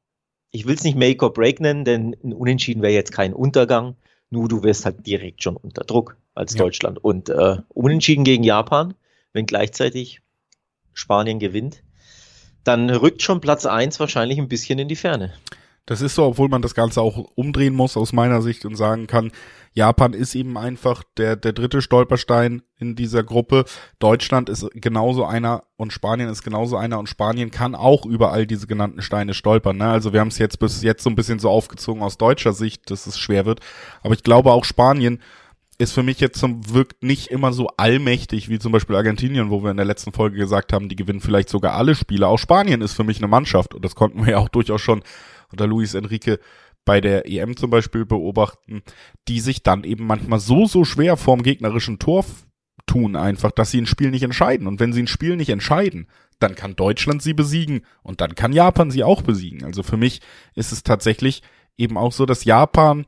Ich 0.51 0.67
will 0.67 0.75
es 0.75 0.85
nicht 0.85 0.97
Make 0.97 1.25
or 1.25 1.33
Break 1.33 1.61
nennen, 1.61 1.85
denn 1.85 2.17
ein 2.23 2.33
Unentschieden 2.33 2.83
wäre 2.83 2.93
jetzt 2.93 3.13
kein 3.13 3.33
Untergang. 3.33 3.97
Nur 4.31 4.49
du 4.49 4.63
wirst 4.63 4.85
halt 4.85 5.07
direkt 5.07 5.43
schon 5.43 5.57
unter 5.57 5.85
Druck 5.85 6.17
als 6.35 6.55
ja. 6.55 6.59
Deutschland. 6.59 7.03
Und 7.03 7.29
äh, 7.29 7.57
Unentschieden 7.69 8.25
gegen 8.25 8.45
Japan, 8.45 8.95
wenn 9.33 9.47
gleichzeitig 9.47 10.21
Spanien 10.93 11.39
gewinnt, 11.39 11.83
dann 12.65 12.91
rückt 12.91 13.23
schon 13.23 13.41
Platz 13.41 13.67
eins 13.67 13.99
wahrscheinlich 13.99 14.39
ein 14.39 14.49
bisschen 14.49 14.79
in 14.79 14.89
die 14.89 14.97
Ferne. 14.97 15.33
Das 15.89 16.03
ist 16.03 16.17
so, 16.17 16.25
obwohl 16.25 16.51
man 16.51 16.61
das 16.61 16.75
Ganze 16.75 17.01
auch 17.01 17.17
umdrehen 17.35 17.75
muss 17.75 17.97
aus 17.97 18.13
meiner 18.13 18.43
Sicht 18.43 18.67
und 18.67 18.77
sagen 18.77 19.07
kann, 19.07 19.33
Japan 19.73 20.13
ist 20.13 20.35
eben 20.35 20.59
einfach 20.59 21.03
der, 21.17 21.35
der 21.35 21.55
dritte 21.55 21.81
Stolperstein 21.81 22.61
in 22.79 22.95
dieser 22.95 23.23
Gruppe. 23.23 23.65
Deutschland 23.99 24.51
ist 24.51 24.69
genauso 24.75 25.25
einer 25.25 25.63
und 25.79 25.95
Spanien 25.95 26.29
ist 26.29 26.43
genauso 26.43 26.77
einer 26.77 26.99
und 26.99 27.09
Spanien 27.09 27.51
kann 27.51 27.75
auch 27.75 28.05
über 28.05 28.33
all 28.33 28.47
diese 28.47 28.67
genannten 28.67 29.01
Steine 29.01 29.33
stolpern. 29.33 29.79
Ne? 29.79 29.89
Also 29.89 30.13
wir 30.13 30.21
haben 30.21 30.29
es 30.29 30.37
jetzt 30.37 30.59
bis 30.59 30.83
jetzt 30.83 31.03
so 31.03 31.09
ein 31.09 31.17
bisschen 31.17 31.39
so 31.39 31.49
aufgezogen 31.49 32.03
aus 32.03 32.19
deutscher 32.19 32.53
Sicht, 32.53 32.91
dass 32.91 33.07
es 33.07 33.19
schwer 33.19 33.47
wird. 33.47 33.61
Aber 34.03 34.13
ich 34.13 34.23
glaube 34.23 34.53
auch 34.53 34.67
Spanien 34.67 35.23
ist 35.79 35.93
für 35.93 36.03
mich 36.03 36.21
jetzt 36.21 36.39
zum, 36.39 36.75
wirkt 36.75 37.03
nicht 37.03 37.29
immer 37.29 37.55
so 37.55 37.69
allmächtig 37.79 38.51
wie 38.51 38.59
zum 38.59 38.73
Beispiel 38.73 38.97
Argentinien, 38.97 39.49
wo 39.49 39.63
wir 39.63 39.71
in 39.71 39.79
der 39.79 39.87
letzten 39.87 40.13
Folge 40.13 40.37
gesagt 40.37 40.75
haben, 40.75 40.91
die 40.91 40.97
gewinnen 40.97 41.21
vielleicht 41.21 41.49
sogar 41.49 41.73
alle 41.73 41.95
Spiele. 41.95 42.27
Auch 42.27 42.39
Spanien 42.39 42.83
ist 42.83 42.93
für 42.93 43.05
mich 43.05 43.19
eine 43.19 43.29
Mannschaft 43.29 43.75
und 43.75 43.83
das 43.87 43.95
konnten 43.95 44.27
wir 44.27 44.33
ja 44.33 44.39
auch 44.39 44.51
durchaus 44.51 44.83
schon 44.83 45.03
oder 45.53 45.67
Luis 45.67 45.95
Enrique 45.95 46.39
bei 46.85 47.01
der 47.01 47.29
EM 47.29 47.57
zum 47.57 47.71
Beispiel 47.71 48.07
beobachten, 48.07 48.83
die 49.29 49.41
sich 49.41 49.63
dann 49.63 49.85
eben 49.85 50.07
manchmal 50.07 50.41
so, 50.41 50.67
so 50.67 50.85
schwer 50.85 51.17
vorm 51.17 51.43
gegnerischen 51.43 51.99
Tor 51.99 52.25
tun 52.87 53.17
einfach, 53.17 53.51
dass 53.51 53.71
sie 53.71 53.81
ein 53.81 53.87
Spiel 53.87 54.11
nicht 54.11 54.23
entscheiden. 54.23 54.67
Und 54.67 54.81
wenn 54.81 54.93
sie 54.93 55.03
ein 55.03 55.07
Spiel 55.07 55.37
nicht 55.37 55.51
entscheiden, 55.51 56.09
dann 56.39 56.55
kann 56.55 56.77
Deutschland 56.77 57.23
sie 57.23 57.35
besiegen 57.35 57.83
und 58.03 58.21
dann 58.21 58.35
kann 58.35 58.53
Japan 58.53 58.91
sie 58.91 59.05
auch 59.05 59.23
besiegen. 59.23 59.65
Also 59.65 59.83
für 59.83 59.97
mich 59.97 60.21
ist 60.55 60.73
es 60.73 60.83
tatsächlich 60.83 61.43
eben 61.77 61.97
auch 61.97 62.13
so, 62.13 62.27
dass 62.27 62.45
Japan 62.45 63.07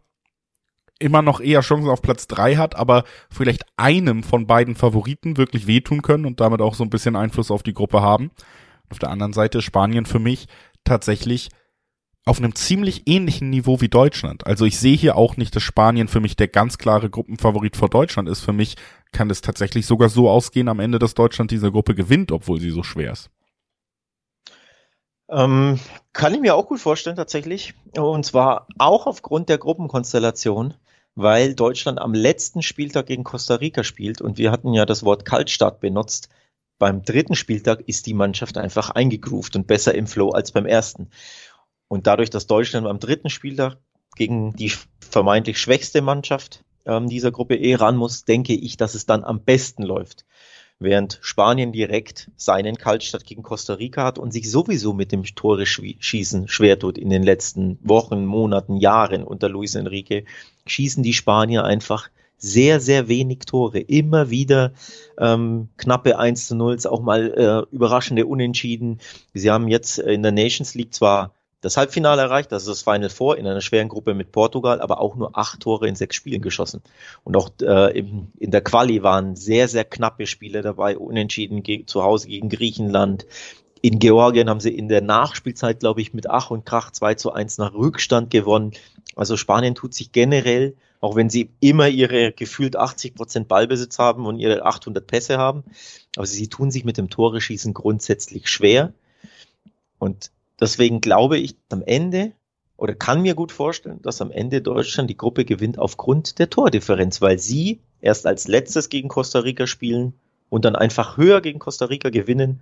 immer 0.99 1.23
noch 1.23 1.41
eher 1.41 1.63
Chancen 1.63 1.89
auf 1.89 2.03
Platz 2.03 2.27
drei 2.27 2.57
hat, 2.57 2.77
aber 2.77 3.05
vielleicht 3.31 3.65
einem 3.77 4.23
von 4.23 4.47
beiden 4.47 4.77
Favoriten 4.77 5.37
wirklich 5.39 5.67
wehtun 5.67 6.03
können 6.03 6.27
und 6.27 6.41
damit 6.41 6.61
auch 6.61 6.75
so 6.75 6.85
ein 6.85 6.91
bisschen 6.91 7.17
Einfluss 7.17 7.51
auf 7.51 7.63
die 7.63 7.73
Gruppe 7.73 8.03
haben. 8.03 8.31
Auf 8.91 8.99
der 8.99 9.11
anderen 9.11 9.33
Seite 9.33 9.63
Spanien 9.63 10.05
für 10.05 10.19
mich 10.19 10.47
tatsächlich 10.85 11.49
auf 12.31 12.39
einem 12.39 12.55
ziemlich 12.55 13.09
ähnlichen 13.09 13.51
Niveau 13.51 13.81
wie 13.81 13.89
Deutschland. 13.89 14.47
Also 14.47 14.65
ich 14.65 14.79
sehe 14.79 14.97
hier 14.97 15.17
auch 15.17 15.37
nicht, 15.37 15.57
dass 15.57 15.65
Spanien 15.65 16.07
für 16.07 16.21
mich 16.21 16.37
der 16.37 16.47
ganz 16.47 16.79
klare 16.79 17.11
Gruppenfavorit 17.11 17.77
vor 17.77 17.89
Deutschland 17.91 18.29
ist. 18.29 18.41
Für 18.41 18.53
mich 18.53 18.77
kann 19.11 19.29
es 19.31 19.41
tatsächlich 19.41 19.85
sogar 19.85 20.09
so 20.09 20.31
ausgehen 20.31 20.69
am 20.69 20.79
Ende, 20.79 21.01
dass 21.01 21.15
Deutschland 21.15 21.51
diese 21.51 21.73
Gruppe 21.73 21.97
gewinnt, 21.97 22.31
obwohl 22.31 22.61
sie 22.61 22.71
so 22.71 22.85
schwer 22.85 23.11
ist. 23.11 23.31
Ähm, 25.29 25.81
kann 26.13 26.33
ich 26.33 26.41
mir 26.41 26.55
auch 26.55 26.69
gut 26.69 26.79
vorstellen 26.79 27.17
tatsächlich. 27.17 27.75
Und 27.97 28.25
zwar 28.25 28.69
auch 28.79 29.09
aufgrund 29.09 29.49
der 29.49 29.59
Gruppenkonstellation, 29.59 30.75
weil 31.17 31.57
Deutschland 31.57 31.99
am 31.99 32.15
letzten 32.15 32.63
Spieltag 32.63 33.07
gegen 33.07 33.25
Costa 33.25 33.57
Rica 33.57 33.83
spielt 33.83 34.21
und 34.21 34.39
wir 34.39 34.53
hatten 34.53 34.73
ja 34.73 34.87
das 34.87 35.03
Wort 35.03 35.25
Kaltstart 35.25 35.81
benutzt 35.81 36.29
beim 36.81 37.03
dritten 37.03 37.37
Spieltag 37.37 37.83
ist 37.87 38.07
die 38.07 38.15
Mannschaft 38.15 38.57
einfach 38.57 38.89
eingegroovt 38.89 39.55
und 39.55 39.67
besser 39.67 39.95
im 39.95 40.07
Flow 40.07 40.31
als 40.31 40.51
beim 40.51 40.65
ersten. 40.65 41.11
Und 41.91 42.07
dadurch, 42.07 42.31
dass 42.31 42.47
Deutschland 42.47 42.87
am 42.87 43.01
dritten 43.01 43.31
Spieltag 43.31 43.77
gegen 44.15 44.53
die 44.55 44.73
vermeintlich 45.01 45.59
schwächste 45.59 46.03
Mannschaft 46.03 46.63
ähm, 46.87 47.09
dieser 47.09 47.33
Gruppe 47.33 47.57
E 47.57 47.75
ran 47.75 47.97
muss, 47.97 48.25
denke 48.25 48.55
ich, 48.55 48.77
dass 48.77 48.95
es 48.95 49.07
dann 49.07 49.25
am 49.25 49.41
besten 49.41 49.83
läuft. 49.83 50.25
Während 50.79 51.19
Spanien 51.21 51.73
direkt 51.73 52.31
seinen 52.37 52.79
Kaltstart 52.79 53.27
gegen 53.27 53.43
Costa 53.43 53.75
Rica 53.75 54.05
hat 54.05 54.21
und 54.21 54.33
sich 54.33 54.49
sowieso 54.49 54.93
mit 54.93 55.11
dem 55.11 55.25
Tore 55.25 55.67
schießen 55.67 56.47
schwer 56.47 56.79
tut 56.79 56.97
in 56.97 57.11
den 57.11 57.25
letzten 57.25 57.81
Wochen, 57.83 58.25
Monaten, 58.25 58.77
Jahren 58.77 59.25
unter 59.25 59.49
Luis 59.49 59.75
Enrique, 59.75 60.27
schießen 60.67 61.03
die 61.03 61.13
Spanier 61.13 61.65
einfach 61.65 62.09
sehr, 62.39 62.79
sehr 62.79 63.09
wenig 63.09 63.41
Tore. 63.41 63.81
Immer 63.81 64.31
wieder 64.31 64.75
ähm, 65.19 65.71
knappe 65.77 66.21
1 66.21 66.47
zu 66.47 66.55
0, 66.55 66.79
auch 66.87 67.03
mal 67.03 67.67
äh, 67.71 67.75
überraschende 67.75 68.27
Unentschieden. 68.27 69.01
Sie 69.35 69.51
haben 69.51 69.67
jetzt 69.67 69.99
in 69.99 70.23
der 70.23 70.33
Nations 70.33 70.77
League 70.77 70.95
zwar 70.95 71.35
das 71.61 71.77
Halbfinale 71.77 72.23
erreicht, 72.23 72.53
also 72.53 72.71
das 72.71 72.83
Final 72.83 73.11
Four 73.11 73.37
in 73.37 73.47
einer 73.47 73.61
schweren 73.61 73.89
Gruppe 73.89 74.15
mit 74.15 74.33
Portugal, 74.33 74.81
aber 74.81 75.01
auch 75.01 75.15
nur 75.17 75.37
acht 75.37 75.61
Tore 75.61 75.89
in 75.89 75.95
sechs 75.95 76.17
Spielen 76.17 76.41
geschossen. 76.41 76.83
Und 77.23 77.37
auch 77.37 77.51
äh, 77.61 77.99
im, 77.99 78.29
in 78.39 78.51
der 78.51 78.63
Quali 78.63 79.03
waren 79.03 79.37
sehr, 79.37 79.69
sehr 79.69 79.85
knappe 79.85 80.27
Spiele 80.27 80.63
dabei, 80.63 80.97
unentschieden 80.97 81.63
zu 81.87 82.03
Hause 82.03 82.29
gegen 82.29 82.49
Griechenland. 82.49 83.27
In 83.83 83.99
Georgien 83.99 84.49
haben 84.49 84.61
sie 84.61 84.77
in 84.77 84.89
der 84.89 85.03
Nachspielzeit, 85.03 85.81
glaube 85.81 86.01
ich, 86.01 86.15
mit 86.15 86.29
Ach 86.29 86.51
und 86.51 86.65
Krach 86.67 86.91
2 86.93 87.15
zu 87.15 87.33
1 87.33 87.59
nach 87.59 87.75
Rückstand 87.75 88.31
gewonnen. 88.31 88.73
Also 89.17 89.37
Spanien 89.37 89.75
tut 89.75 89.95
sich 89.95 90.13
generell, 90.13 90.77
auch 91.01 91.17
wenn 91.17 91.31
sie 91.31 91.51
immer 91.61 91.89
ihre 91.89 92.33
gefühlt 92.33 92.77
80 92.77 93.15
Prozent 93.15 93.49
Ballbesitz 93.49 93.99
haben 93.99 94.27
und 94.27 94.39
ihre 94.39 94.65
800 94.65 95.07
Pässe 95.07 95.39
haben, 95.39 95.65
aber 96.17 96.27
sie 96.27 96.49
tun 96.49 96.71
sich 96.71 96.85
mit 96.85 96.99
dem 96.99 97.09
Tore-Schießen 97.09 97.73
grundsätzlich 97.73 98.49
schwer. 98.49 98.93
Und 99.99 100.31
Deswegen 100.61 101.01
glaube 101.01 101.39
ich 101.39 101.57
am 101.71 101.83
Ende 101.83 102.33
oder 102.77 102.95
kann 102.95 103.23
mir 103.23 103.35
gut 103.35 103.53
vorstellen, 103.53 104.01
dass 104.03 104.21
am 104.21 104.31
Ende 104.31 104.63
Deutschland 104.63 105.11
die 105.11 105.17
Gruppe 105.17 105.45
gewinnt 105.45 105.79
aufgrund 105.79 106.39
der 106.39 106.51
Tordifferenz, 106.51 107.21
weil 107.21 107.39
sie 107.39 107.81
erst 108.01 108.27
als 108.27 108.49
letztes 108.49 108.89
gegen 108.89 109.09
Costa 109.09 109.41
Rica 109.41 109.67
spielen 109.67 110.15
und 110.49 110.65
dann 110.65 110.77
einfach 110.77 111.17
höher 111.17 111.41
gegen 111.41 111.59
Costa 111.59 111.87
Rica 111.87 112.11
gewinnen, 112.11 112.61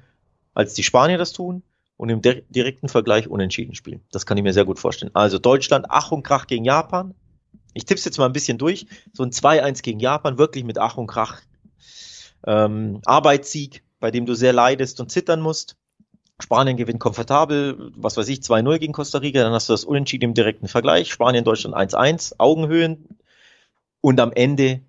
als 0.55 0.75
die 0.75 0.83
Spanier 0.83 1.19
das 1.19 1.33
tun 1.33 1.63
und 1.97 2.09
im 2.09 2.23
direkten 2.23 2.89
Vergleich 2.89 3.29
unentschieden 3.29 3.75
spielen. 3.75 4.01
Das 4.11 4.27
kann 4.27 4.37
ich 4.37 4.45
mir 4.45 4.53
sehr 4.53 4.65
gut 4.65 4.79
vorstellen. 4.79 5.15
Also 5.15 5.39
Deutschland, 5.39 5.87
Ach 5.89 6.13
und 6.13 6.23
Krach 6.23 6.47
gegen 6.47 6.65
Japan. 6.65 7.15
Ich 7.75 7.85
tipp's 7.85 8.05
jetzt 8.05 8.19
mal 8.19 8.27
ein 8.27 8.33
bisschen 8.33 8.59
durch. 8.59 8.87
So 9.13 9.23
ein 9.25 9.31
2-1 9.31 9.83
gegen 9.83 10.01
Japan, 10.01 10.39
wirklich 10.39 10.65
mit 10.65 10.79
Ach 10.79 10.97
und 10.97 11.07
Krach. 11.07 11.41
Ähm, 12.47 13.01
Arbeitssieg, 13.05 13.83
bei 14.01 14.11
dem 14.11 14.27
du 14.27 14.35
sehr 14.35 14.53
leidest 14.53 15.01
und 15.01 15.11
zittern 15.11 15.41
musst. 15.41 15.77
Spanien 16.41 16.77
gewinnt 16.77 17.01
komfortabel, 17.01 17.91
was 17.97 18.17
weiß 18.17 18.29
ich, 18.29 18.41
2-0 18.41 18.79
gegen 18.79 18.93
Costa 18.93 19.19
Rica, 19.19 19.43
dann 19.43 19.53
hast 19.53 19.69
du 19.69 19.73
das 19.73 19.85
Unentschieden 19.85 20.27
im 20.27 20.35
direkten 20.35 20.69
Vergleich, 20.69 21.13
Spanien, 21.13 21.45
Deutschland 21.45 21.75
1-1, 21.75 22.35
Augenhöhen 22.39 23.19
und 24.01 24.21
am 24.21 24.33
Ende, 24.33 24.81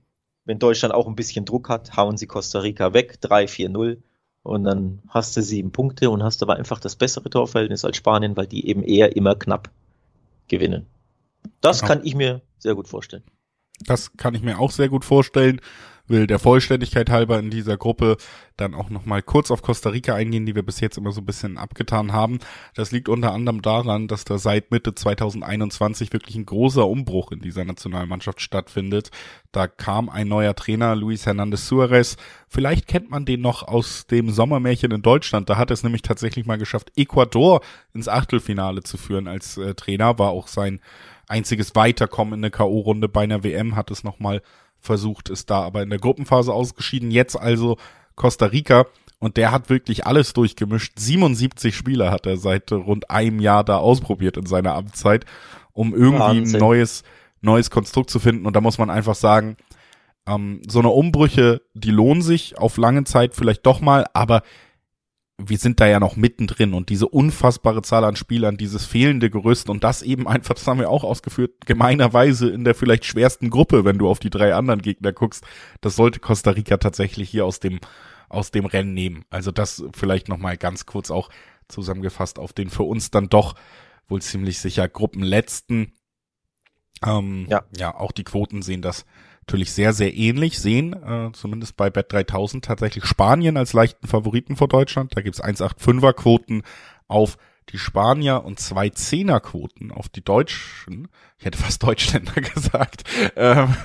wenn 0.46 0.60
Deutschland 0.60 0.94
auch 0.94 1.08
ein 1.08 1.16
bisschen 1.16 1.46
Druck 1.46 1.70
hat, 1.70 1.98
hauen 1.98 2.18
sie 2.18 2.28
Costa 2.28 2.60
Rica 2.60 2.94
weg, 2.94 3.18
3-4-0 3.22 3.98
und 4.44 4.64
dann 4.64 5.02
hast 5.10 5.36
du 5.36 5.42
sieben 5.42 5.72
Punkte 5.72 6.10
und 6.12 6.24
hast 6.24 6.44
aber 6.44 6.56
einfach 6.56 6.80
das 6.80 6.96
bessere 6.96 7.30
Torverhältnis 7.30 7.84
als 7.84 7.98
Spanien, 7.98 8.38
weil 8.38 8.48
die 8.48 8.68
eben 8.68 8.84
eher 8.84 9.16
immer 9.16 9.36
knapp 9.36 9.72
gewinnen. 10.48 10.86
Das 11.62 11.82
genau. 11.82 11.94
kann 11.94 12.06
ich 12.06 12.16
mir 12.16 12.42
sehr 12.60 12.76
gut 12.76 12.88
vorstellen. 12.88 13.24
Das 13.86 14.16
kann 14.18 14.36
ich 14.36 14.42
mir 14.42 14.60
auch 14.60 14.72
sehr 14.72 14.90
gut 14.90 15.06
vorstellen 15.06 15.62
will 16.10 16.28
der 16.28 16.40
Vollständigkeit 16.40 17.10
halber 17.10 17.40
in 17.40 17.50
dieser 17.50 17.78
Gruppe 17.78 18.18
dann 18.58 18.74
auch 18.74 18.90
nochmal 18.90 19.22
kurz 19.22 19.52
auf 19.52 19.62
Costa 19.62 19.90
Rica 19.90 20.16
eingehen, 20.16 20.46
die 20.46 20.56
wir 20.56 20.64
bis 20.64 20.80
jetzt 20.80 20.98
immer 20.98 21.12
so 21.12 21.22
ein 21.22 21.26
bisschen 21.26 21.58
abgetan 21.58 22.12
haben. 22.12 22.40
Das 22.76 22.92
liegt 22.92 23.08
unter 23.08 23.32
anderem 23.32 23.62
daran, 23.62 24.08
dass 24.08 24.26
da 24.26 24.38
seit 24.38 24.72
Mitte 24.72 24.94
2021 24.94 26.12
wirklich 26.12 26.36
ein 26.36 26.46
großer 26.46 26.86
Umbruch 26.86 27.32
in 27.32 27.40
dieser 27.40 27.64
Nationalmannschaft 27.64 28.42
stattfindet. 28.42 29.12
Da 29.52 29.68
kam 29.68 30.10
ein 30.10 30.28
neuer 30.28 30.56
Trainer, 30.56 30.96
Luis 30.96 31.26
Hernandez 31.26 31.68
Suarez. 31.68 32.18
Vielleicht 32.48 32.88
kennt 32.88 33.10
man 33.10 33.26
den 33.26 33.42
noch 33.42 33.64
aus 33.64 34.08
dem 34.08 34.30
Sommermärchen 34.30 34.92
in 34.92 35.02
Deutschland. 35.02 35.50
Da 35.50 35.58
hat 35.58 35.72
es 35.72 35.84
nämlich 35.84 36.02
tatsächlich 36.02 36.46
mal 36.46 36.58
geschafft, 36.58 36.92
Ecuador 36.96 37.62
ins 37.94 38.08
Achtelfinale 38.08 38.84
zu 38.84 38.98
führen 38.98 39.28
als 39.28 39.58
äh, 39.58 39.74
Trainer. 39.76 40.20
War 40.20 40.32
auch 40.32 40.48
sein 40.48 40.82
einziges 41.28 41.76
Weiterkommen 41.76 42.34
in 42.34 42.42
der 42.42 42.52
K.O.-Runde 42.52 43.08
bei 43.08 43.22
einer 43.22 43.44
WM, 43.44 43.76
hat 43.76 43.92
es 43.92 44.04
nochmal 44.04 44.42
versucht, 44.80 45.30
ist 45.30 45.50
da 45.50 45.62
aber 45.62 45.84
in 45.84 45.90
der 45.90 46.00
Gruppenphase 46.00 46.54
ausgeschieden. 46.54 47.12
Jetzt 47.12 47.36
also 47.36 47.78
Costa 48.16 48.48
Rica 48.48 48.86
und 49.20 49.38
der 49.38 49.52
hat 49.52 49.70
wirklich 49.70 50.06
alles 50.06 50.34
durchgemischt. 50.34 50.98
77 50.98 51.76
Spieler 51.76 52.12
hat 52.12 52.26
er 52.26 52.38
seit 52.38 52.72
rund 52.72 53.10
einem 53.10 53.40
Jahr 53.40 53.64
da 53.64 53.78
ausprobiert 53.78 54.38
in 54.38 54.46
seiner 54.46 54.76
Amtszeit, 54.76 55.26
um 55.74 55.94
irgendwie 55.94 56.20
Wahnsinn. 56.20 56.56
ein 56.56 56.60
neues, 56.60 57.04
neues 57.42 57.70
Konstrukt 57.70 58.10
zu 58.10 58.20
finden. 58.20 58.46
Und 58.46 58.56
da 58.56 58.62
muss 58.62 58.78
man 58.78 58.90
einfach 58.90 59.16
sagen, 59.16 59.58
ähm, 60.26 60.62
so 60.68 60.80
eine 60.80 60.90
Umbrüche, 60.90 61.62
die 61.74 61.92
lohnen 61.92 62.22
sich 62.22 62.58
auf 62.58 62.78
lange 62.78 63.04
Zeit 63.04 63.36
vielleicht 63.36 63.66
doch 63.66 63.82
mal, 63.82 64.06
aber 64.14 64.42
wir 65.40 65.58
sind 65.58 65.80
da 65.80 65.88
ja 65.88 66.00
noch 66.00 66.16
mittendrin 66.16 66.74
und 66.74 66.90
diese 66.90 67.08
unfassbare 67.08 67.82
Zahl 67.82 68.04
an 68.04 68.16
Spielern, 68.16 68.58
dieses 68.58 68.86
fehlende 68.86 69.30
Gerüst 69.30 69.70
und 69.70 69.84
das 69.84 70.02
eben 70.02 70.28
einfach, 70.28 70.54
das 70.54 70.68
haben 70.68 70.80
wir 70.80 70.90
auch 70.90 71.04
ausgeführt, 71.04 71.66
gemeinerweise 71.66 72.50
in 72.50 72.66
der 72.66 72.76
vielleicht 72.76 73.06
schwersten 73.06 73.50
Gruppe, 73.50 73.86
wenn 73.86 73.98
du 73.98 74.10
auf 74.10 74.20
die 74.20 74.30
drei 74.30 74.54
anderen 74.54 74.82
Gegner 74.82 75.14
guckst, 75.14 75.46
das 75.82 75.96
sollte 75.96 76.20
Costa 76.20 76.52
Rica 76.52 76.78
tatsächlich 76.78 77.30
hier 77.30 77.46
aus 77.46 77.60
dem, 77.60 77.80
aus 78.28 78.52
dem 78.52 78.66
Rennen 78.66 78.94
nehmen. 78.94 79.26
Also 79.30 79.52
das 79.52 79.84
vielleicht 79.94 80.28
nochmal 80.28 80.58
ganz 80.58 80.86
kurz 80.86 81.10
auch 81.10 81.30
zusammengefasst 81.70 82.38
auf 82.38 82.52
den 82.52 82.70
für 82.70 82.84
uns 82.84 83.12
dann 83.12 83.30
doch 83.30 83.56
wohl 84.08 84.22
ziemlich 84.22 84.60
sicher 84.60 84.90
Gruppenletzten. 84.90 85.94
Ähm, 87.06 87.46
ja. 87.50 87.64
ja, 87.78 87.96
auch 87.96 88.12
die 88.12 88.26
Quoten 88.26 88.62
sehen 88.62 88.82
das 88.82 89.06
natürlich 89.50 89.74
sehr, 89.74 89.94
sehr 89.94 90.16
ähnlich 90.16 90.60
sehen, 90.60 90.94
äh, 90.94 91.32
zumindest 91.34 91.76
bei 91.76 91.90
Bet 91.90 92.14
3000 92.14 92.64
tatsächlich 92.64 93.06
Spanien 93.06 93.58
als 93.58 93.74
leichten 93.74 94.06
Favoriten 94.06 94.56
vor 94.56 94.68
Deutschland. 94.68 95.18
Da 95.18 95.22
gibt's 95.22 95.44
1,85er 95.44 96.14
Quoten 96.14 96.62
auf 97.08 97.40
die 97.70 97.80
Spanier 97.80 98.44
und 98.46 98.60
zwei 98.60 98.90
Zehnerquoten 98.90 99.92
auf 99.92 100.08
die 100.08 100.24
Deutschen. 100.24 101.08
Ich 101.40 101.46
hätte 101.46 101.58
fast 101.58 101.82
Deutschländer 101.82 102.34
gesagt. 102.42 103.06
Ähm, 103.36 103.76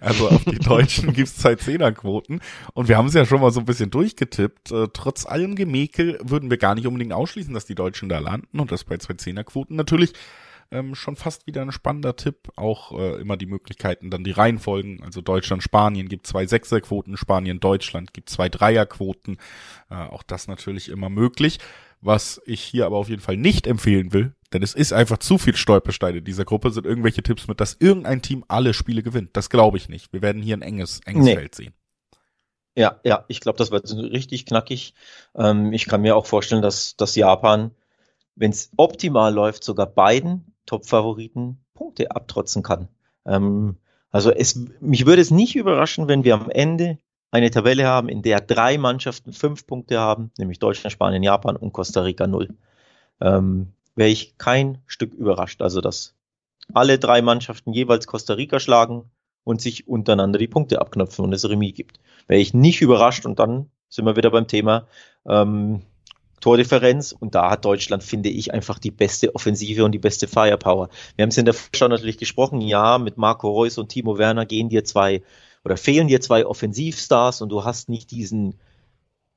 also 0.00 0.28
auf 0.28 0.42
die 0.44 0.58
Deutschen 0.58 1.12
gibt's 1.14 1.36
zwei 1.36 1.54
Zehnerquoten. 1.54 2.40
Und 2.74 2.88
wir 2.88 2.96
haben 2.96 3.06
es 3.06 3.14
ja 3.14 3.24
schon 3.24 3.40
mal 3.40 3.52
so 3.52 3.60
ein 3.60 3.66
bisschen 3.66 3.90
durchgetippt. 3.90 4.72
Äh, 4.72 4.88
trotz 4.92 5.24
allem 5.24 5.54
Gemäkel 5.54 6.18
würden 6.24 6.50
wir 6.50 6.58
gar 6.58 6.74
nicht 6.74 6.88
unbedingt 6.88 7.12
ausschließen, 7.12 7.54
dass 7.54 7.64
die 7.64 7.76
Deutschen 7.76 8.08
da 8.08 8.18
landen. 8.18 8.58
Und 8.58 8.72
das 8.72 8.82
bei 8.82 8.96
zwei 8.96 9.14
Zehnerquoten 9.14 9.76
natürlich 9.76 10.14
ähm, 10.72 10.94
schon 10.94 11.16
fast 11.16 11.46
wieder 11.46 11.62
ein 11.62 11.72
spannender 11.72 12.16
Tipp. 12.16 12.50
Auch 12.56 12.92
äh, 12.98 13.20
immer 13.20 13.36
die 13.36 13.46
Möglichkeiten, 13.46 14.10
dann 14.10 14.24
die 14.24 14.30
Reihenfolgen. 14.30 15.02
Also 15.02 15.20
Deutschland, 15.20 15.62
Spanien 15.62 16.08
gibt 16.08 16.26
zwei 16.26 16.46
Sechserquoten, 16.46 17.16
Spanien, 17.16 17.60
Deutschland 17.60 18.12
gibt 18.12 18.30
zwei 18.30 18.48
Dreierquoten. 18.48 19.36
Äh, 19.90 19.94
auch 19.94 20.22
das 20.22 20.48
natürlich 20.48 20.88
immer 20.88 21.08
möglich. 21.08 21.58
Was 22.00 22.42
ich 22.46 22.60
hier 22.60 22.86
aber 22.86 22.96
auf 22.96 23.08
jeden 23.08 23.22
Fall 23.22 23.36
nicht 23.36 23.68
empfehlen 23.68 24.12
will, 24.12 24.34
denn 24.52 24.62
es 24.62 24.74
ist 24.74 24.92
einfach 24.92 25.18
zu 25.18 25.38
viel 25.38 25.54
Stolpersteine 25.54 26.20
dieser 26.20 26.44
Gruppe, 26.44 26.72
sind 26.72 26.84
irgendwelche 26.84 27.22
Tipps 27.22 27.46
mit, 27.46 27.60
dass 27.60 27.76
irgendein 27.78 28.22
Team 28.22 28.44
alle 28.48 28.74
Spiele 28.74 29.04
gewinnt. 29.04 29.30
Das 29.36 29.50
glaube 29.50 29.76
ich 29.76 29.88
nicht. 29.88 30.12
Wir 30.12 30.20
werden 30.20 30.42
hier 30.42 30.56
ein 30.56 30.62
enges, 30.62 31.00
enges 31.04 31.24
nee. 31.24 31.36
Feld 31.36 31.54
sehen. 31.54 31.74
Ja, 32.74 33.00
ja, 33.04 33.24
ich 33.28 33.40
glaube, 33.40 33.58
das 33.58 33.70
wird 33.70 33.92
richtig 33.92 34.46
knackig. 34.46 34.94
Ähm, 35.36 35.72
ich 35.72 35.86
kann 35.86 36.00
mir 36.00 36.16
auch 36.16 36.26
vorstellen, 36.26 36.62
dass, 36.62 36.96
dass 36.96 37.14
Japan, 37.14 37.70
wenn 38.34 38.50
es 38.50 38.70
optimal 38.76 39.32
läuft, 39.32 39.62
sogar 39.62 39.86
beiden 39.86 40.51
Top-Favoriten 40.66 41.58
Punkte 41.74 42.10
abtrotzen 42.10 42.62
kann. 42.62 42.88
Ähm, 43.26 43.76
also 44.10 44.30
es, 44.30 44.58
mich 44.80 45.06
würde 45.06 45.22
es 45.22 45.30
nicht 45.30 45.56
überraschen, 45.56 46.08
wenn 46.08 46.24
wir 46.24 46.34
am 46.34 46.50
Ende 46.50 46.98
eine 47.30 47.50
Tabelle 47.50 47.86
haben, 47.86 48.08
in 48.08 48.22
der 48.22 48.40
drei 48.40 48.76
Mannschaften 48.76 49.32
fünf 49.32 49.66
Punkte 49.66 49.98
haben, 49.98 50.30
nämlich 50.38 50.58
Deutschland, 50.58 50.92
Spanien, 50.92 51.22
Japan 51.22 51.56
und 51.56 51.72
Costa 51.72 52.02
Rica 52.02 52.26
null. 52.26 52.50
Ähm, 53.20 53.72
Wäre 53.94 54.10
ich 54.10 54.36
kein 54.38 54.78
Stück 54.86 55.14
überrascht. 55.14 55.62
Also 55.62 55.80
dass 55.80 56.14
alle 56.72 56.98
drei 56.98 57.22
Mannschaften 57.22 57.72
jeweils 57.72 58.06
Costa 58.06 58.34
Rica 58.34 58.60
schlagen 58.60 59.10
und 59.44 59.60
sich 59.60 59.88
untereinander 59.88 60.38
die 60.38 60.48
Punkte 60.48 60.80
abknöpfen 60.80 61.24
und 61.24 61.32
es 61.32 61.48
Remis 61.48 61.74
gibt. 61.74 62.00
Wäre 62.26 62.40
ich 62.40 62.54
nicht 62.54 62.80
überrascht 62.80 63.26
und 63.26 63.38
dann 63.38 63.70
sind 63.88 64.04
wir 64.06 64.16
wieder 64.16 64.30
beim 64.30 64.46
Thema, 64.46 64.86
ähm, 65.26 65.82
Tordifferenz 66.42 67.12
und 67.18 67.34
da 67.34 67.50
hat 67.50 67.64
Deutschland, 67.64 68.02
finde 68.02 68.28
ich, 68.28 68.52
einfach 68.52 68.78
die 68.78 68.90
beste 68.90 69.34
Offensive 69.34 69.84
und 69.84 69.92
die 69.92 69.98
beste 69.98 70.28
Firepower. 70.28 70.90
Wir 71.16 71.22
haben 71.22 71.30
es 71.30 71.38
in 71.38 71.46
der 71.46 71.54
Vorschau 71.54 71.88
natürlich 71.88 72.18
gesprochen, 72.18 72.60
ja, 72.60 72.98
mit 72.98 73.16
Marco 73.16 73.48
Reus 73.48 73.78
und 73.78 73.88
Timo 73.88 74.18
Werner 74.18 74.44
gehen 74.44 74.68
dir 74.68 74.84
zwei 74.84 75.22
oder 75.64 75.76
fehlen 75.76 76.08
dir 76.08 76.20
zwei 76.20 76.44
Offensivstars 76.44 77.40
und 77.40 77.48
du 77.48 77.64
hast 77.64 77.88
nicht 77.88 78.10
diesen 78.10 78.58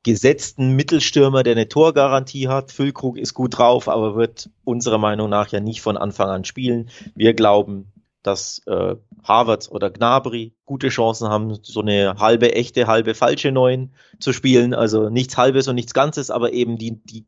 gesetzten 0.03 0.75
Mittelstürmer, 0.75 1.43
der 1.43 1.53
eine 1.53 1.67
Torgarantie 1.67 2.47
hat. 2.47 2.71
Füllkrug 2.71 3.17
ist 3.17 3.33
gut 3.33 3.57
drauf, 3.57 3.87
aber 3.87 4.15
wird 4.15 4.49
unserer 4.63 4.97
Meinung 4.97 5.29
nach 5.29 5.49
ja 5.49 5.59
nicht 5.59 5.81
von 5.81 5.97
Anfang 5.97 6.29
an 6.29 6.45
spielen. 6.45 6.89
Wir 7.15 7.33
glauben, 7.33 7.91
dass 8.25 8.61
äh, 8.65 8.95
Harvard 9.23 9.69
oder 9.69 9.91
Gnabry 9.91 10.53
gute 10.65 10.89
Chancen 10.89 11.29
haben, 11.29 11.59
so 11.61 11.81
eine 11.81 12.15
halbe 12.17 12.53
echte, 12.53 12.87
halbe 12.87 13.13
falsche 13.13 13.51
Neun 13.51 13.91
zu 14.19 14.33
spielen. 14.33 14.73
Also 14.73 15.09
nichts 15.09 15.37
Halbes 15.37 15.67
und 15.67 15.75
nichts 15.75 15.93
Ganzes, 15.93 16.31
aber 16.31 16.53
eben 16.53 16.77
die, 16.77 17.03
die 17.03 17.25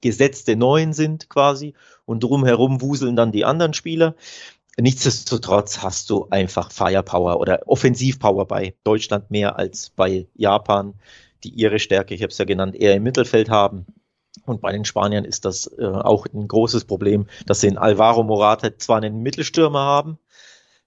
gesetzte 0.00 0.56
Neun 0.56 0.92
sind 0.92 1.28
quasi 1.28 1.74
und 2.06 2.22
drumherum 2.22 2.80
wuseln 2.80 3.16
dann 3.16 3.32
die 3.32 3.44
anderen 3.44 3.74
Spieler. 3.74 4.14
Nichtsdestotrotz 4.80 5.82
hast 5.82 6.08
du 6.08 6.28
einfach 6.30 6.70
Firepower 6.70 7.40
oder 7.40 7.62
Offensivpower 7.66 8.46
bei 8.46 8.74
Deutschland 8.84 9.30
mehr 9.30 9.58
als 9.58 9.90
bei 9.90 10.28
Japan, 10.34 10.94
die 11.44 11.50
ihre 11.50 11.78
Stärke, 11.78 12.14
ich 12.14 12.22
habe 12.22 12.30
es 12.30 12.38
ja 12.38 12.44
genannt, 12.44 12.76
eher 12.76 12.94
im 12.94 13.02
Mittelfeld 13.02 13.50
haben. 13.50 13.86
Und 14.46 14.60
bei 14.60 14.72
den 14.72 14.84
Spaniern 14.84 15.24
ist 15.24 15.44
das 15.44 15.66
äh, 15.78 15.84
auch 15.84 16.26
ein 16.32 16.46
großes 16.46 16.84
Problem, 16.84 17.26
dass 17.44 17.60
sie 17.60 17.66
in 17.66 17.76
Alvaro 17.76 18.22
Morata 18.22 18.76
zwar 18.78 18.98
einen 18.98 19.22
Mittelstürmer 19.22 19.80
haben, 19.80 20.18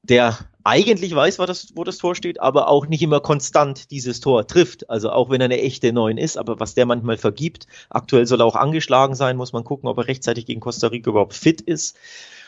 der 0.04 0.38
eigentlich 0.64 1.14
weiß, 1.14 1.40
wo 1.40 1.46
das, 1.46 1.76
wo 1.76 1.84
das 1.84 1.98
Tor 1.98 2.16
steht, 2.16 2.40
aber 2.40 2.68
auch 2.68 2.88
nicht 2.88 3.02
immer 3.02 3.20
konstant 3.20 3.92
dieses 3.92 4.20
Tor 4.20 4.46
trifft. 4.48 4.90
Also 4.90 5.12
auch 5.12 5.30
wenn 5.30 5.42
er 5.42 5.46
eine 5.46 5.62
echte 5.62 5.92
Neun 5.92 6.18
ist, 6.18 6.38
aber 6.38 6.60
was 6.60 6.76
der 6.76 6.86
manchmal 6.86 7.18
vergibt. 7.18 7.68
Aktuell 7.90 8.26
soll 8.26 8.42
er 8.42 8.46
auch 8.46 8.56
angeschlagen 8.56 9.16
sein, 9.16 9.38
muss 9.38 9.54
man 9.54 9.64
gucken, 9.64 9.90
ob 9.90 9.98
er 9.98 10.08
rechtzeitig 10.08 10.46
gegen 10.46 10.60
Costa 10.60 10.88
Rica 10.88 11.10
überhaupt 11.10 11.34
fit 11.34 11.62
ist. 11.62 11.98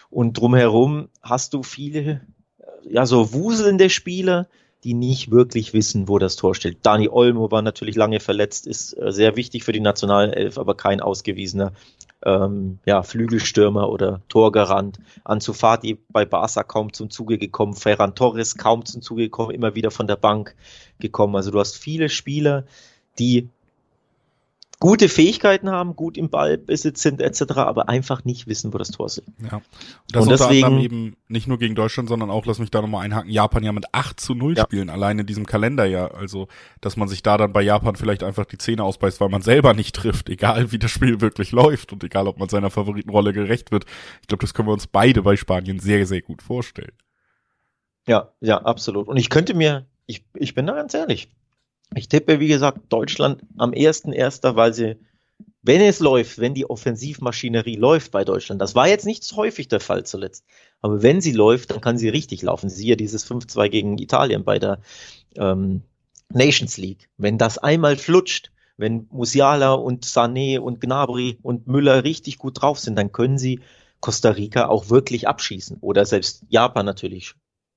Und 0.09 0.37
drumherum 0.37 1.09
hast 1.21 1.53
du 1.53 1.63
viele, 1.63 2.21
ja, 2.87 3.05
so 3.05 3.33
wuselnde 3.33 3.89
Spieler, 3.89 4.47
die 4.83 4.93
nicht 4.93 5.31
wirklich 5.31 5.73
wissen, 5.73 6.07
wo 6.07 6.19
das 6.19 6.35
Tor 6.35 6.55
steht. 6.55 6.79
Dani 6.83 7.07
Olmo 7.09 7.51
war 7.51 7.61
natürlich 7.61 7.95
lange 7.95 8.19
verletzt, 8.19 8.67
ist 8.67 8.93
äh, 8.93 9.11
sehr 9.11 9.35
wichtig 9.35 9.63
für 9.63 9.71
die 9.71 9.79
Nationalelf, 9.79 10.57
aber 10.57 10.75
kein 10.75 10.99
ausgewiesener 10.99 11.71
ähm, 12.25 12.79
ja, 12.85 13.03
Flügelstürmer 13.03 13.89
oder 13.89 14.21
Torgarant. 14.29 14.99
Ansu 15.23 15.53
Fati 15.53 15.99
bei 16.09 16.25
Barca 16.25 16.63
kaum 16.63 16.93
zum 16.93 17.09
Zuge 17.09 17.37
gekommen, 17.37 17.73
Ferran 17.73 18.15
Torres 18.15 18.57
kaum 18.57 18.85
zum 18.85 19.01
Zuge 19.01 19.23
gekommen, 19.23 19.51
immer 19.51 19.75
wieder 19.75 19.91
von 19.91 20.07
der 20.07 20.15
Bank 20.15 20.55
gekommen. 20.99 21.35
Also 21.35 21.51
du 21.51 21.59
hast 21.59 21.77
viele 21.77 22.09
Spieler, 22.09 22.65
die 23.19 23.49
gute 24.83 25.07
Fähigkeiten 25.07 25.71
haben, 25.71 25.95
gut 25.95 26.17
im 26.17 26.29
Ballbesitz 26.29 27.01
sind 27.01 27.21
etc., 27.21 27.53
aber 27.55 27.87
einfach 27.87 28.25
nicht 28.25 28.47
wissen, 28.47 28.73
wo 28.73 28.77
das 28.77 28.91
Tor 28.91 29.05
ist. 29.05 29.23
Ja. 29.41 29.61
Das 30.11 30.23
und 30.23 30.29
deswegen 30.29 30.77
eben 30.81 31.15
nicht 31.29 31.47
nur 31.47 31.57
gegen 31.57 31.73
Deutschland, 31.73 32.09
sondern 32.09 32.29
auch, 32.29 32.45
lass 32.45 32.59
mich 32.59 32.69
da 32.69 32.81
nochmal 32.81 33.05
einhaken, 33.05 33.31
Japan 33.31 33.63
ja 33.63 33.71
mit 33.71 33.85
8 33.93 34.19
zu 34.19 34.35
0 34.35 34.57
ja. 34.57 34.63
spielen, 34.63 34.89
allein 34.89 35.19
in 35.19 35.25
diesem 35.25 35.45
Kalenderjahr. 35.45 36.13
Also, 36.15 36.49
dass 36.81 36.97
man 36.97 37.07
sich 37.07 37.23
da 37.23 37.37
dann 37.37 37.53
bei 37.53 37.61
Japan 37.61 37.95
vielleicht 37.95 38.23
einfach 38.23 38.43
die 38.43 38.57
Zähne 38.57 38.83
ausbeißt, 38.83 39.21
weil 39.21 39.29
man 39.29 39.41
selber 39.41 39.73
nicht 39.73 39.95
trifft, 39.95 40.27
egal 40.27 40.73
wie 40.73 40.79
das 40.79 40.91
Spiel 40.91 41.21
wirklich 41.21 41.53
läuft 41.53 41.93
und 41.93 42.03
egal, 42.03 42.27
ob 42.27 42.37
man 42.37 42.49
seiner 42.49 42.69
Favoritenrolle 42.69 43.31
gerecht 43.31 43.71
wird. 43.71 43.85
Ich 44.19 44.27
glaube, 44.27 44.41
das 44.41 44.53
können 44.53 44.67
wir 44.67 44.73
uns 44.73 44.87
beide 44.87 45.21
bei 45.21 45.37
Spanien 45.37 45.79
sehr, 45.79 46.05
sehr 46.05 46.21
gut 46.21 46.41
vorstellen. 46.41 46.91
Ja, 48.05 48.33
ja, 48.41 48.57
absolut. 48.57 49.07
Und 49.07 49.15
ich 49.15 49.29
könnte 49.29 49.53
mir, 49.53 49.85
ich, 50.07 50.25
ich 50.33 50.53
bin 50.55 50.67
da 50.67 50.73
ganz 50.73 50.93
ehrlich, 50.93 51.29
ich 51.95 52.07
tippe, 52.09 52.39
wie 52.39 52.47
gesagt, 52.47 52.79
Deutschland 52.89 53.41
am 53.57 53.71
1.1., 53.71 54.55
weil 54.55 54.73
sie, 54.73 54.97
wenn 55.61 55.81
es 55.81 55.99
läuft, 55.99 56.39
wenn 56.39 56.53
die 56.53 56.69
Offensivmaschinerie 56.69 57.75
läuft 57.75 58.11
bei 58.11 58.23
Deutschland, 58.25 58.61
das 58.61 58.75
war 58.75 58.87
jetzt 58.87 59.05
nicht 59.05 59.23
so 59.23 59.37
häufig 59.37 59.67
der 59.67 59.79
Fall 59.79 60.05
zuletzt, 60.05 60.45
aber 60.81 61.01
wenn 61.01 61.21
sie 61.21 61.31
läuft, 61.31 61.71
dann 61.71 61.81
kann 61.81 61.97
sie 61.97 62.09
richtig 62.09 62.41
laufen. 62.41 62.69
Siehe 62.69 62.97
dieses 62.97 63.25
5-2 63.29 63.69
gegen 63.69 63.97
Italien 63.97 64.43
bei 64.43 64.59
der 64.59 64.79
ähm, 65.35 65.83
Nations 66.29 66.77
League. 66.77 67.09
Wenn 67.17 67.37
das 67.37 67.57
einmal 67.57 67.97
flutscht, 67.97 68.51
wenn 68.77 69.07
Musiala 69.11 69.73
und 69.73 70.05
Sané 70.05 70.59
und 70.59 70.81
Gnabry 70.81 71.37
und 71.41 71.67
Müller 71.67 72.03
richtig 72.03 72.37
gut 72.37 72.61
drauf 72.61 72.79
sind, 72.79 72.97
dann 72.97 73.11
können 73.11 73.37
sie 73.37 73.61
Costa 74.01 74.31
Rica 74.31 74.67
auch 74.67 74.89
wirklich 74.89 75.27
abschießen 75.27 75.77
oder 75.79 76.05
selbst 76.05 76.43
Japan 76.49 76.85
natürlich 76.85 77.35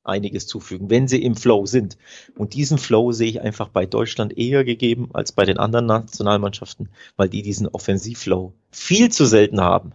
einiges 0.09 0.47
zufügen, 0.47 0.91
wenn 0.91 1.09
sie 1.09 1.23
im 1.23 1.37
Flow 1.37 1.67
sind. 1.67 1.97
Und 2.37 2.55
diesen 2.55 2.79
Flow 2.79 3.13
sehe 3.13 3.29
ich 3.29 3.41
einfach 3.41 3.69
bei 3.69 3.87
Deutschland 3.87 4.37
eher 4.37 4.65
gegeben 4.65 5.11
als 5.13 5.33
bei 5.33 5.45
den 5.45 5.59
anderen 5.59 5.87
Nationalmannschaften, 5.87 6.89
weil 7.17 7.29
die 7.29 7.43
diesen 7.43 7.69
Offensivflow 7.69 8.53
viel 8.71 9.11
zu 9.11 9.27
selten 9.27 9.61
haben. 9.61 9.93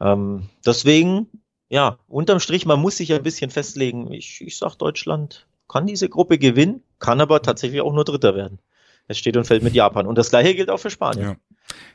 Ähm, 0.00 0.48
deswegen, 0.64 1.28
ja, 1.68 1.98
unterm 2.08 2.40
Strich, 2.40 2.66
man 2.66 2.80
muss 2.80 2.96
sich 2.96 3.12
ein 3.12 3.22
bisschen 3.22 3.50
festlegen. 3.50 4.12
Ich, 4.12 4.40
ich 4.40 4.58
sag, 4.58 4.76
Deutschland 4.76 5.46
kann 5.68 5.86
diese 5.86 6.08
Gruppe 6.08 6.38
gewinnen, 6.38 6.82
kann 6.98 7.20
aber 7.20 7.42
tatsächlich 7.42 7.80
auch 7.80 7.92
nur 7.92 8.04
Dritter 8.04 8.34
werden. 8.34 8.58
Es 9.06 9.18
steht 9.18 9.36
und 9.36 9.44
fällt 9.44 9.62
mit 9.62 9.74
Japan. 9.74 10.06
Und 10.06 10.16
das 10.16 10.30
gleiche 10.30 10.54
gilt 10.54 10.70
auch 10.70 10.78
für 10.78 10.90
Spanien. 10.90 11.24
Ja. 11.24 11.36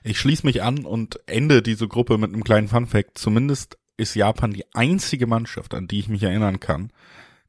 Ich 0.03 0.19
schließe 0.19 0.45
mich 0.45 0.61
an 0.61 0.85
und 0.85 1.19
ende 1.25 1.61
diese 1.61 1.87
Gruppe 1.87 2.17
mit 2.17 2.33
einem 2.33 2.43
kleinen 2.43 2.67
Funfact. 2.67 3.17
Zumindest 3.17 3.77
ist 3.99 4.15
Japan 4.15 4.51
die 4.51 4.65
einzige 4.73 5.27
Mannschaft, 5.27 5.73
an 5.73 5.87
die 5.87 5.99
ich 5.99 6.09
mich 6.09 6.23
erinnern 6.23 6.59
kann, 6.59 6.91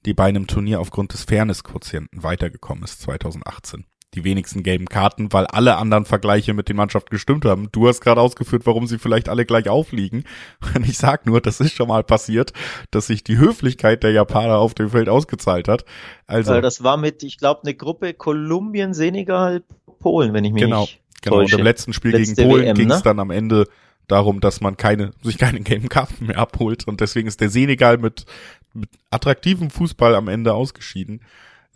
die 0.06 0.14
bei 0.14 0.24
einem 0.24 0.46
Turnier 0.46 0.80
aufgrund 0.80 1.12
des 1.12 1.24
Fairness-Quotienten 1.24 2.22
weitergekommen 2.22 2.84
ist 2.84 3.02
2018. 3.02 3.84
Die 4.14 4.24
wenigsten 4.24 4.64
gelben 4.64 4.86
Karten, 4.86 5.32
weil 5.32 5.46
alle 5.46 5.76
anderen 5.76 6.04
Vergleiche 6.04 6.52
mit 6.52 6.68
den 6.68 6.74
Mannschaften 6.74 7.10
gestimmt 7.10 7.44
haben. 7.44 7.68
Du 7.70 7.86
hast 7.86 8.00
gerade 8.00 8.20
ausgeführt, 8.20 8.66
warum 8.66 8.88
sie 8.88 8.98
vielleicht 8.98 9.28
alle 9.28 9.46
gleich 9.46 9.68
aufliegen. 9.68 10.24
Und 10.74 10.84
ich 10.84 10.98
sag 10.98 11.26
nur, 11.26 11.40
das 11.40 11.60
ist 11.60 11.74
schon 11.74 11.86
mal 11.86 12.02
passiert, 12.02 12.52
dass 12.90 13.06
sich 13.06 13.22
die 13.22 13.38
Höflichkeit 13.38 14.02
der 14.02 14.10
Japaner 14.10 14.58
auf 14.58 14.74
dem 14.74 14.90
Feld 14.90 15.08
ausgezahlt 15.08 15.68
hat. 15.68 15.84
Also 16.26 16.60
das 16.60 16.82
war 16.82 16.96
mit, 16.96 17.22
ich 17.22 17.38
glaube, 17.38 17.60
eine 17.62 17.74
Gruppe 17.74 18.14
Kolumbien, 18.14 18.94
Senegal, 18.94 19.62
Polen, 20.00 20.32
wenn 20.32 20.44
ich 20.44 20.52
mich 20.52 20.62
genau, 20.64 20.80
nicht 20.80 21.00
Genau, 21.22 21.36
täusche. 21.36 21.56
und 21.56 21.60
im 21.60 21.64
letzten 21.64 21.92
Spiel 21.92 22.12
Letzte 22.12 22.34
gegen 22.34 22.48
Polen 22.48 22.74
ging 22.74 22.90
es 22.90 22.98
ne? 22.98 23.02
dann 23.04 23.20
am 23.20 23.30
Ende 23.30 23.66
darum, 24.10 24.40
dass 24.40 24.60
man 24.60 24.76
keine, 24.76 25.12
sich 25.22 25.38
keine 25.38 25.60
gelben 25.60 25.88
Karten 25.88 26.26
mehr 26.26 26.38
abholt. 26.38 26.86
Und 26.86 27.00
deswegen 27.00 27.28
ist 27.28 27.40
der 27.40 27.50
Senegal 27.50 27.98
mit, 27.98 28.26
mit 28.72 28.90
attraktivem 29.10 29.70
Fußball 29.70 30.14
am 30.14 30.28
Ende 30.28 30.54
ausgeschieden. 30.54 31.22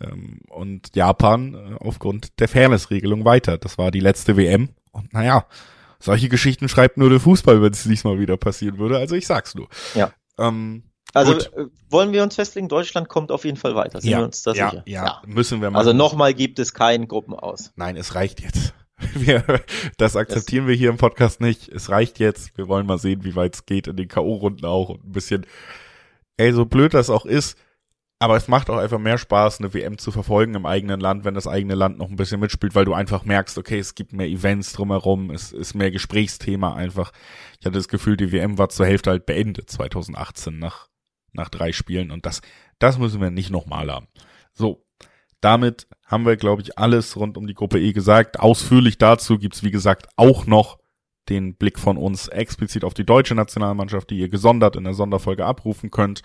Ähm, 0.01 0.39
und 0.49 0.95
Japan 0.95 1.53
äh, 1.53 1.83
aufgrund 1.83 2.39
der 2.39 2.47
Fairness-Regelung 2.47 3.25
weiter. 3.25 3.57
Das 3.57 3.77
war 3.77 3.91
die 3.91 4.01
letzte 4.01 4.35
WM. 4.37 4.69
Und 4.91 5.13
naja, 5.13 5.45
solche 5.99 6.29
Geschichten 6.29 6.69
schreibt 6.69 6.97
nur 6.97 7.09
der 7.09 7.19
Fußball, 7.19 7.61
wenn 7.61 7.71
es 7.71 7.83
diesmal 7.83 8.19
wieder 8.19 8.37
passieren 8.37 8.77
würde. 8.77 8.97
Also 8.97 9.15
ich 9.15 9.27
sag's 9.27 9.55
nur. 9.55 9.67
Ja. 9.93 10.11
Ähm, 10.37 10.83
also 11.13 11.33
gut. 11.33 11.51
Äh, 11.55 11.65
wollen 11.89 12.11
wir 12.11 12.23
uns 12.23 12.35
festlegen, 12.35 12.67
Deutschland 12.67 13.07
kommt 13.07 13.31
auf 13.31 13.45
jeden 13.45 13.57
Fall 13.57 13.75
weiter. 13.75 14.01
Sind 14.01 14.11
ja, 14.11 14.19
wir 14.19 14.25
uns 14.25 14.43
da 14.43 14.53
ja, 14.53 14.69
sicher? 14.69 14.83
Ja, 14.85 15.05
ja, 15.05 15.21
müssen 15.25 15.61
wir 15.61 15.71
machen. 15.71 15.79
Also 15.79 15.93
nochmal 15.93 16.33
gibt 16.33 16.59
es 16.59 16.73
keinen 16.73 17.07
Gruppen 17.07 17.33
aus. 17.33 17.71
Nein, 17.75 17.95
es 17.95 18.15
reicht 18.15 18.41
jetzt. 18.41 18.73
Wir, 19.13 19.43
das 19.97 20.15
akzeptieren 20.15 20.67
wir 20.67 20.75
hier 20.75 20.89
im 20.89 20.97
Podcast 20.97 21.41
nicht. 21.41 21.67
Es 21.67 21.89
reicht 21.89 22.17
jetzt. 22.19 22.57
Wir 22.57 22.69
wollen 22.69 22.85
mal 22.87 22.97
sehen, 22.97 23.25
wie 23.25 23.35
weit 23.35 23.55
es 23.55 23.65
geht 23.65 23.87
in 23.87 23.97
den 23.97 24.07
K.O.-Runden 24.07 24.65
auch 24.65 24.89
und 24.89 25.03
ein 25.03 25.11
bisschen, 25.11 25.45
ey, 26.37 26.53
so 26.53 26.65
blöd 26.65 26.93
das 26.93 27.09
auch 27.09 27.25
ist, 27.25 27.57
aber 28.19 28.37
es 28.37 28.47
macht 28.47 28.69
auch 28.69 28.77
einfach 28.77 28.99
mehr 28.99 29.17
Spaß, 29.17 29.59
eine 29.59 29.73
WM 29.73 29.97
zu 29.97 30.11
verfolgen 30.11 30.55
im 30.55 30.65
eigenen 30.65 31.01
Land, 31.01 31.25
wenn 31.25 31.33
das 31.33 31.47
eigene 31.47 31.75
Land 31.75 31.97
noch 31.97 32.09
ein 32.09 32.15
bisschen 32.15 32.39
mitspielt, 32.39 32.73
weil 32.73 32.85
du 32.85 32.93
einfach 32.93 33.25
merkst, 33.25 33.57
okay, 33.57 33.77
es 33.77 33.93
gibt 33.93 34.13
mehr 34.13 34.27
Events 34.27 34.71
drumherum, 34.73 35.31
es 35.31 35.51
ist 35.51 35.73
mehr 35.73 35.91
Gesprächsthema 35.91 36.73
einfach. 36.73 37.11
Ich 37.59 37.65
hatte 37.65 37.77
das 37.77 37.89
Gefühl, 37.89 38.15
die 38.15 38.31
WM 38.31 38.57
war 38.57 38.69
zur 38.69 38.85
Hälfte 38.85 39.09
halt 39.09 39.25
beendet 39.25 39.69
2018 39.69 40.57
nach, 40.57 40.87
nach 41.33 41.49
drei 41.49 41.73
Spielen 41.73 42.11
und 42.11 42.25
das, 42.25 42.41
das 42.79 42.97
müssen 42.97 43.19
wir 43.19 43.31
nicht 43.31 43.49
nochmal 43.49 43.91
haben. 43.91 44.07
So, 44.53 44.85
damit 45.41 45.87
haben 46.05 46.25
wir, 46.25 46.37
glaube 46.37 46.61
ich, 46.61 46.77
alles 46.77 47.15
rund 47.17 47.37
um 47.37 47.47
die 47.47 47.53
Gruppe 47.53 47.79
E 47.79 47.91
gesagt. 47.91 48.39
Ausführlich 48.39 48.97
dazu 48.97 49.37
gibt's 49.37 49.63
wie 49.63 49.71
gesagt, 49.71 50.07
auch 50.15 50.45
noch 50.45 50.77
den 51.29 51.55
Blick 51.55 51.79
von 51.79 51.97
uns 51.97 52.27
explizit 52.27 52.83
auf 52.83 52.93
die 52.93 53.05
deutsche 53.05 53.33
Nationalmannschaft, 53.33 54.11
die 54.11 54.19
ihr 54.19 54.29
gesondert 54.29 54.75
in 54.75 54.83
der 54.83 54.93
Sonderfolge 54.93 55.45
abrufen 55.45 55.89
könnt. 55.89 56.21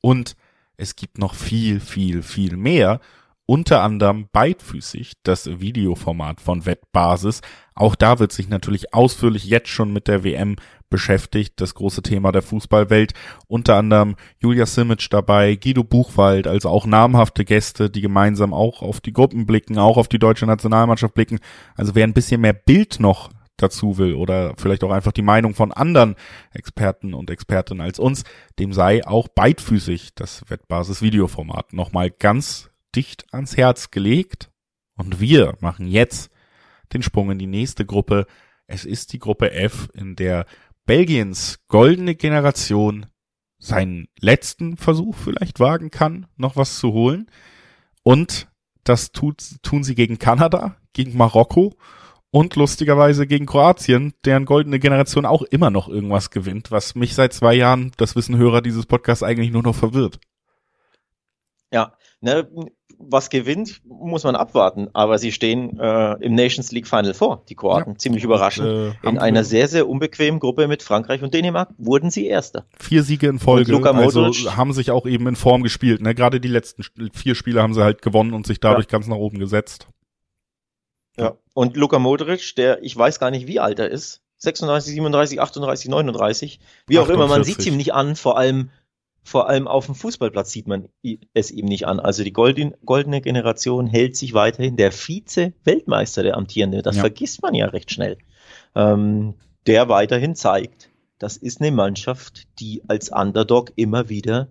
Und 0.00 0.36
es 0.76 0.94
gibt 0.96 1.18
noch 1.18 1.34
viel, 1.34 1.80
viel, 1.80 2.22
viel 2.22 2.56
mehr. 2.56 3.00
Unter 3.46 3.82
anderem 3.82 4.28
beidfüßig 4.32 5.14
das 5.22 5.60
Videoformat 5.60 6.40
von 6.40 6.64
Wettbasis. 6.64 7.42
Auch 7.74 7.94
da 7.94 8.18
wird 8.18 8.32
sich 8.32 8.48
natürlich 8.48 8.94
ausführlich 8.94 9.44
jetzt 9.44 9.68
schon 9.68 9.92
mit 9.92 10.08
der 10.08 10.24
WM 10.24 10.56
beschäftigt, 10.88 11.60
das 11.60 11.74
große 11.74 12.02
Thema 12.02 12.32
der 12.32 12.40
Fußballwelt. 12.40 13.12
Unter 13.46 13.76
anderem 13.76 14.16
Julia 14.38 14.64
Simic 14.64 15.10
dabei, 15.10 15.56
Guido 15.56 15.84
Buchwald, 15.84 16.46
also 16.46 16.70
auch 16.70 16.86
namhafte 16.86 17.44
Gäste, 17.44 17.90
die 17.90 18.00
gemeinsam 18.00 18.54
auch 18.54 18.80
auf 18.80 19.00
die 19.00 19.12
Gruppen 19.12 19.44
blicken, 19.44 19.78
auch 19.78 19.98
auf 19.98 20.08
die 20.08 20.18
deutsche 20.18 20.46
Nationalmannschaft 20.46 21.14
blicken. 21.14 21.40
Also 21.74 21.94
wer 21.94 22.04
ein 22.04 22.14
bisschen 22.14 22.40
mehr 22.40 22.54
Bild 22.54 22.98
noch 22.98 23.30
dazu 23.56 23.98
will 23.98 24.14
oder 24.14 24.54
vielleicht 24.56 24.84
auch 24.84 24.90
einfach 24.90 25.12
die 25.12 25.22
Meinung 25.22 25.54
von 25.54 25.72
anderen 25.72 26.16
Experten 26.52 27.12
und 27.12 27.30
Expertinnen 27.30 27.84
als 27.84 27.98
uns, 27.98 28.24
dem 28.58 28.72
sei 28.72 29.06
auch 29.06 29.28
beidfüßig 29.28 30.14
das 30.14 30.44
Wettbasis-Videoformat 30.48 31.72
nochmal 31.72 32.10
ganz 32.10 32.70
dicht 32.94 33.32
ans 33.32 33.56
Herz 33.56 33.90
gelegt. 33.90 34.50
Und 34.96 35.20
wir 35.20 35.56
machen 35.60 35.86
jetzt 35.86 36.30
den 36.92 37.02
Sprung 37.02 37.30
in 37.30 37.38
die 37.38 37.46
nächste 37.46 37.84
Gruppe. 37.84 38.26
Es 38.66 38.84
ist 38.84 39.12
die 39.12 39.18
Gruppe 39.18 39.52
F, 39.52 39.88
in 39.94 40.16
der 40.16 40.46
Belgiens 40.86 41.58
goldene 41.68 42.14
Generation 42.14 43.06
seinen 43.58 44.08
letzten 44.20 44.76
Versuch 44.76 45.16
vielleicht 45.16 45.58
wagen 45.58 45.90
kann, 45.90 46.26
noch 46.36 46.56
was 46.56 46.78
zu 46.78 46.92
holen. 46.92 47.30
Und 48.02 48.48
das 48.84 49.12
tut, 49.12 49.42
tun 49.62 49.82
sie 49.82 49.94
gegen 49.94 50.18
Kanada, 50.18 50.76
gegen 50.92 51.16
Marokko 51.16 51.74
und 52.30 52.56
lustigerweise 52.56 53.26
gegen 53.26 53.46
Kroatien, 53.46 54.12
deren 54.24 54.44
goldene 54.44 54.78
Generation 54.78 55.24
auch 55.24 55.42
immer 55.42 55.70
noch 55.70 55.88
irgendwas 55.88 56.30
gewinnt, 56.30 56.70
was 56.70 56.94
mich 56.94 57.14
seit 57.14 57.32
zwei 57.32 57.54
Jahren, 57.54 57.92
das 57.96 58.16
wissen 58.16 58.36
Hörer 58.36 58.60
dieses 58.60 58.86
Podcasts, 58.86 59.22
eigentlich 59.22 59.50
nur 59.50 59.62
noch 59.62 59.74
verwirrt. 59.74 60.18
Ja, 61.70 61.96
ne, 62.20 62.48
was 62.98 63.30
gewinnt, 63.30 63.80
muss 63.84 64.24
man 64.24 64.36
abwarten. 64.36 64.88
Aber 64.92 65.18
sie 65.18 65.32
stehen 65.32 65.78
äh, 65.78 66.14
im 66.24 66.34
Nations 66.34 66.72
League 66.72 66.86
Final 66.86 67.14
vor, 67.14 67.42
die 67.48 67.54
Kroaten. 67.54 67.92
Ja. 67.92 67.98
Ziemlich 67.98 68.24
überraschend. 68.24 68.68
Und, 68.68 68.94
äh, 69.02 69.08
in 69.08 69.18
einer 69.18 69.44
sehr, 69.44 69.68
sehr 69.68 69.88
unbequemen 69.88 70.40
Gruppe 70.40 70.68
mit 70.68 70.82
Frankreich 70.82 71.22
und 71.22 71.34
Dänemark 71.34 71.70
wurden 71.78 72.10
sie 72.10 72.26
Erster. 72.26 72.66
Vier 72.78 73.02
Siege 73.02 73.28
in 73.28 73.38
Folge. 73.38 73.74
also 73.84 74.32
haben 74.56 74.72
sich 74.72 74.90
auch 74.90 75.06
eben 75.06 75.26
in 75.26 75.36
Form 75.36 75.62
gespielt. 75.62 76.00
Ne? 76.00 76.14
Gerade 76.14 76.40
die 76.40 76.48
letzten 76.48 76.82
vier 77.12 77.34
Spiele 77.34 77.62
haben 77.62 77.74
sie 77.74 77.82
halt 77.82 78.02
gewonnen 78.02 78.32
und 78.32 78.46
sich 78.46 78.60
dadurch 78.60 78.86
ja. 78.86 78.90
ganz 78.90 79.06
nach 79.06 79.16
oben 79.16 79.38
gesetzt. 79.38 79.88
Ja. 81.16 81.36
Und 81.52 81.76
Luka 81.76 81.98
Modric, 81.98 82.56
der 82.56 82.82
ich 82.82 82.96
weiß 82.96 83.20
gar 83.20 83.30
nicht, 83.30 83.46
wie 83.46 83.60
alt 83.60 83.78
er 83.78 83.88
ist. 83.88 84.22
36, 84.38 84.92
37, 84.94 85.40
38, 85.40 85.90
39, 85.90 86.60
wie 86.86 86.98
auch 86.98 87.02
48. 87.02 87.14
immer, 87.14 87.28
man 87.28 87.44
sieht 87.44 87.64
ihm 87.66 87.76
nicht 87.76 87.94
an, 87.94 88.16
vor 88.16 88.36
allem 88.36 88.70
vor 89.24 89.48
allem 89.48 89.66
auf 89.66 89.86
dem 89.86 89.94
Fußballplatz 89.94 90.52
sieht 90.52 90.68
man 90.68 90.88
es 91.32 91.50
ihm 91.50 91.64
nicht 91.64 91.86
an. 91.86 91.98
Also 91.98 92.22
die 92.22 92.32
goldene, 92.32 93.20
Generation 93.22 93.86
hält 93.86 94.16
sich 94.16 94.34
weiterhin. 94.34 94.76
Der 94.76 94.92
Vize-Weltmeister, 94.92 96.22
der 96.22 96.36
amtierende, 96.36 96.82
das 96.82 96.96
ja. 96.96 97.00
vergisst 97.00 97.42
man 97.42 97.54
ja 97.54 97.66
recht 97.66 97.90
schnell, 97.90 98.18
ähm, 98.74 99.34
der 99.66 99.88
weiterhin 99.88 100.34
zeigt, 100.34 100.90
das 101.18 101.38
ist 101.38 101.62
eine 101.62 101.72
Mannschaft, 101.72 102.48
die 102.60 102.82
als 102.86 103.10
Underdog 103.10 103.72
immer 103.76 104.10
wieder 104.10 104.48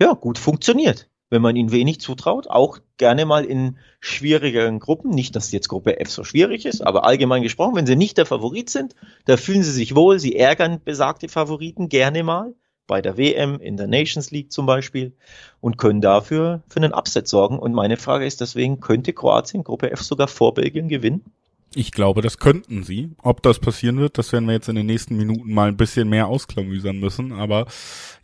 ja, 0.00 0.14
gut 0.14 0.38
funktioniert. 0.38 1.10
Wenn 1.28 1.42
man 1.42 1.56
ihnen 1.56 1.70
wenig 1.70 2.00
zutraut, 2.00 2.48
auch 2.48 2.78
gerne 2.96 3.26
mal 3.26 3.44
in 3.44 3.76
schwierigeren 4.00 4.78
Gruppen. 4.78 5.10
Nicht, 5.10 5.36
dass 5.36 5.52
jetzt 5.52 5.68
Gruppe 5.68 6.00
F 6.00 6.08
so 6.08 6.24
schwierig 6.24 6.64
ist, 6.64 6.80
aber 6.80 7.04
allgemein 7.04 7.42
gesprochen, 7.42 7.76
wenn 7.76 7.86
sie 7.86 7.96
nicht 7.96 8.16
der 8.16 8.24
Favorit 8.24 8.70
sind, 8.70 8.94
da 9.26 9.36
fühlen 9.36 9.62
sie 9.62 9.72
sich 9.72 9.94
wohl, 9.94 10.18
sie 10.18 10.34
ärgern 10.34 10.80
besagte 10.82 11.28
Favoriten 11.28 11.90
gerne 11.90 12.22
mal 12.22 12.54
bei 12.88 13.00
der 13.00 13.16
WM, 13.16 13.60
in 13.60 13.76
der 13.76 13.86
Nations 13.86 14.32
League 14.32 14.50
zum 14.50 14.66
Beispiel 14.66 15.12
und 15.60 15.78
können 15.78 16.00
dafür 16.00 16.62
für 16.68 16.78
einen 16.78 16.92
Upset 16.92 17.28
sorgen. 17.28 17.60
Und 17.60 17.72
meine 17.72 17.96
Frage 17.96 18.26
ist 18.26 18.40
deswegen, 18.40 18.80
könnte 18.80 19.12
Kroatien 19.12 19.62
Gruppe 19.62 19.92
F 19.92 20.02
sogar 20.02 20.26
vor 20.26 20.54
Belgien 20.54 20.88
gewinnen? 20.88 21.22
Ich 21.74 21.92
glaube, 21.92 22.22
das 22.22 22.38
könnten 22.38 22.82
sie. 22.82 23.10
Ob 23.22 23.42
das 23.42 23.58
passieren 23.58 23.98
wird, 23.98 24.16
das 24.16 24.32
werden 24.32 24.46
wir 24.46 24.54
jetzt 24.54 24.70
in 24.70 24.74
den 24.74 24.86
nächsten 24.86 25.18
Minuten 25.18 25.52
mal 25.52 25.68
ein 25.68 25.76
bisschen 25.76 26.08
mehr 26.08 26.26
ausklamüsern 26.26 26.98
müssen. 26.98 27.32
Aber 27.32 27.66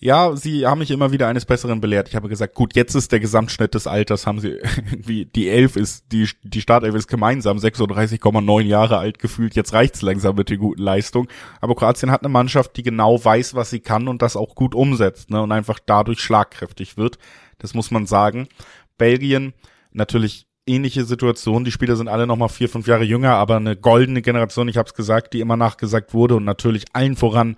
ja, 0.01 0.35
sie 0.35 0.67
haben 0.67 0.79
mich 0.79 0.91
immer 0.91 1.13
wieder 1.13 1.29
eines 1.29 1.45
Besseren 1.45 1.83
belehrt. 1.83 2.09
Ich 2.09 2.17
habe 2.17 2.31
gesagt, 2.31 2.55
gut, 2.55 2.75
jetzt 2.75 2.95
ist 2.95 3.13
der 3.13 3.21
Gesamtschnitt 3.21 3.75
des 3.75 3.87
Alters, 3.87 4.27
haben 4.27 4.41
sie 4.41 4.49
irgendwie, 4.75 5.27
die 5.27 5.51
Elf 5.51 5.77
ist, 5.77 6.07
die, 6.11 6.27
die 6.43 6.63
Startelf 6.63 6.95
ist 6.95 7.07
gemeinsam 7.07 7.59
36,9 7.59 8.63
Jahre 8.63 8.97
alt 8.97 9.19
gefühlt. 9.19 9.55
Jetzt 9.55 9.75
reicht's 9.75 10.01
langsam 10.01 10.37
mit 10.37 10.49
der 10.49 10.57
guten 10.57 10.83
Leistung. 10.83 11.29
Aber 11.61 11.75
Kroatien 11.75 12.11
hat 12.11 12.23
eine 12.23 12.31
Mannschaft, 12.31 12.79
die 12.79 12.83
genau 12.83 13.23
weiß, 13.23 13.55
was 13.55 13.69
sie 13.69 13.81
kann 13.81 14.09
und 14.09 14.23
das 14.23 14.37
auch 14.37 14.55
gut 14.55 14.75
umsetzt, 14.75 15.29
ne, 15.29 15.43
und 15.43 15.53
einfach 15.53 15.81
dadurch 15.85 16.21
schlagkräftig 16.21 16.97
wird. 16.97 17.19
Das 17.59 17.75
muss 17.75 17.91
man 17.91 18.07
sagen. 18.07 18.49
Belgien, 18.97 19.53
natürlich 19.93 20.47
ähnliche 20.67 21.05
Situation. 21.05 21.65
Die 21.65 21.73
Spieler 21.73 21.97
sind 21.97 22.09
alle 22.09 22.27
nochmal 22.27 22.49
vier, 22.49 22.69
fünf 22.69 22.87
Jahre 22.87 23.05
jünger, 23.05 23.35
aber 23.35 23.57
eine 23.57 23.77
goldene 23.77 24.23
Generation, 24.23 24.69
ich 24.69 24.77
habe 24.77 24.89
es 24.89 24.95
gesagt, 24.95 25.35
die 25.35 25.41
immer 25.41 25.57
nachgesagt 25.57 26.15
wurde 26.15 26.37
und 26.37 26.45
natürlich 26.45 26.85
allen 26.93 27.17
voran 27.17 27.57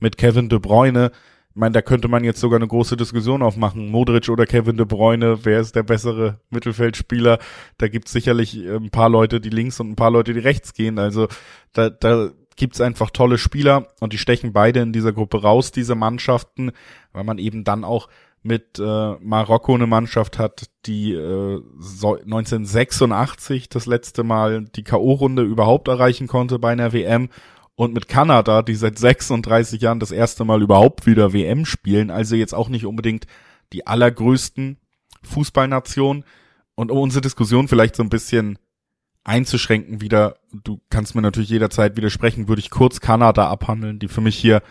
mit 0.00 0.18
Kevin 0.18 0.48
De 0.48 0.58
Bruyne. 0.58 1.10
Ich 1.50 1.56
meine, 1.56 1.72
da 1.72 1.82
könnte 1.82 2.08
man 2.08 2.22
jetzt 2.24 2.40
sogar 2.40 2.58
eine 2.58 2.68
große 2.68 2.96
Diskussion 2.96 3.42
aufmachen. 3.42 3.90
Modric 3.90 4.28
oder 4.28 4.46
Kevin 4.46 4.76
De 4.76 4.86
Bruyne, 4.86 5.44
wer 5.44 5.60
ist 5.60 5.74
der 5.74 5.82
bessere 5.82 6.40
Mittelfeldspieler? 6.50 7.38
Da 7.78 7.88
gibt 7.88 8.06
es 8.06 8.12
sicherlich 8.12 8.56
äh, 8.56 8.76
ein 8.76 8.90
paar 8.90 9.08
Leute, 9.08 9.40
die 9.40 9.50
links 9.50 9.80
und 9.80 9.90
ein 9.90 9.96
paar 9.96 10.10
Leute, 10.10 10.34
die 10.34 10.40
rechts 10.40 10.74
gehen. 10.74 10.98
Also 10.98 11.28
da, 11.72 11.90
da 11.90 12.30
gibt's 12.58 12.80
einfach 12.80 13.10
tolle 13.10 13.38
Spieler 13.38 13.88
und 14.00 14.12
die 14.12 14.18
stechen 14.18 14.52
beide 14.52 14.80
in 14.80 14.92
dieser 14.92 15.12
Gruppe 15.12 15.42
raus, 15.42 15.72
diese 15.72 15.94
Mannschaften, 15.94 16.72
weil 17.12 17.24
man 17.24 17.38
eben 17.38 17.64
dann 17.64 17.84
auch 17.84 18.08
mit 18.42 18.78
äh, 18.78 19.12
Marokko 19.20 19.74
eine 19.74 19.86
Mannschaft 19.86 20.38
hat, 20.38 20.70
die 20.86 21.12
äh, 21.12 21.60
so 21.78 22.14
1986 22.14 23.68
das 23.68 23.86
letzte 23.86 24.24
Mal 24.24 24.64
die 24.64 24.84
KO-Runde 24.84 25.42
überhaupt 25.42 25.88
erreichen 25.88 26.26
konnte 26.26 26.58
bei 26.58 26.72
einer 26.72 26.92
WM 26.92 27.28
und 27.74 27.94
mit 27.94 28.08
Kanada, 28.08 28.62
die 28.62 28.74
seit 28.74 28.98
36 28.98 29.80
Jahren 29.80 30.00
das 30.00 30.10
erste 30.10 30.44
Mal 30.44 30.62
überhaupt 30.62 31.06
wieder 31.06 31.32
WM 31.32 31.64
spielen, 31.64 32.10
also 32.10 32.34
jetzt 32.34 32.54
auch 32.54 32.68
nicht 32.68 32.86
unbedingt 32.86 33.26
die 33.72 33.86
allergrößten 33.86 34.78
Fußballnationen. 35.22 36.24
Und 36.74 36.90
um 36.90 36.98
unsere 36.98 37.20
Diskussion 37.20 37.68
vielleicht 37.68 37.96
so 37.96 38.02
ein 38.02 38.08
bisschen 38.08 38.58
einzuschränken 39.24 40.00
wieder, 40.00 40.36
du 40.52 40.80
kannst 40.90 41.14
mir 41.14 41.22
natürlich 41.22 41.50
jederzeit 41.50 41.96
widersprechen, 41.96 42.48
würde 42.48 42.60
ich 42.60 42.70
kurz 42.70 43.00
Kanada 43.00 43.48
abhandeln, 43.48 43.98
die 43.98 44.08
für 44.08 44.20
mich 44.20 44.36
hier 44.36 44.62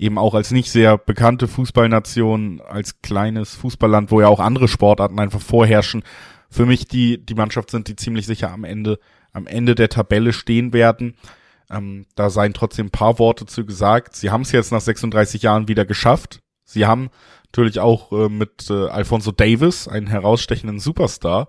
eben 0.00 0.16
auch 0.16 0.34
als 0.34 0.50
nicht 0.50 0.70
sehr 0.70 0.96
bekannte 0.96 1.46
Fußballnation, 1.46 2.62
als 2.66 3.02
kleines 3.02 3.54
Fußballland, 3.54 4.10
wo 4.10 4.20
ja 4.20 4.28
auch 4.28 4.40
andere 4.40 4.66
Sportarten 4.66 5.20
einfach 5.20 5.40
vorherrschen, 5.40 6.02
für 6.48 6.64
mich 6.66 6.86
die, 6.86 7.24
die 7.24 7.34
Mannschaft 7.34 7.70
sind, 7.70 7.86
die 7.86 7.96
ziemlich 7.96 8.26
sicher 8.26 8.50
am 8.50 8.64
Ende, 8.64 8.98
am 9.32 9.46
Ende 9.46 9.74
der 9.74 9.90
Tabelle 9.90 10.32
stehen 10.32 10.72
werden. 10.72 11.16
Ähm, 11.70 12.06
da 12.16 12.30
seien 12.30 12.54
trotzdem 12.54 12.86
ein 12.86 12.90
paar 12.90 13.18
Worte 13.18 13.44
zu 13.44 13.66
gesagt. 13.66 14.16
Sie 14.16 14.30
haben 14.30 14.40
es 14.40 14.52
jetzt 14.52 14.72
nach 14.72 14.80
36 14.80 15.42
Jahren 15.42 15.68
wieder 15.68 15.84
geschafft. 15.84 16.40
Sie 16.64 16.86
haben 16.86 17.10
natürlich 17.44 17.78
auch 17.78 18.10
äh, 18.10 18.28
mit 18.28 18.70
äh, 18.70 18.88
Alfonso 18.88 19.32
Davis 19.32 19.86
einen 19.86 20.06
herausstechenden 20.06 20.80
Superstar. 20.80 21.48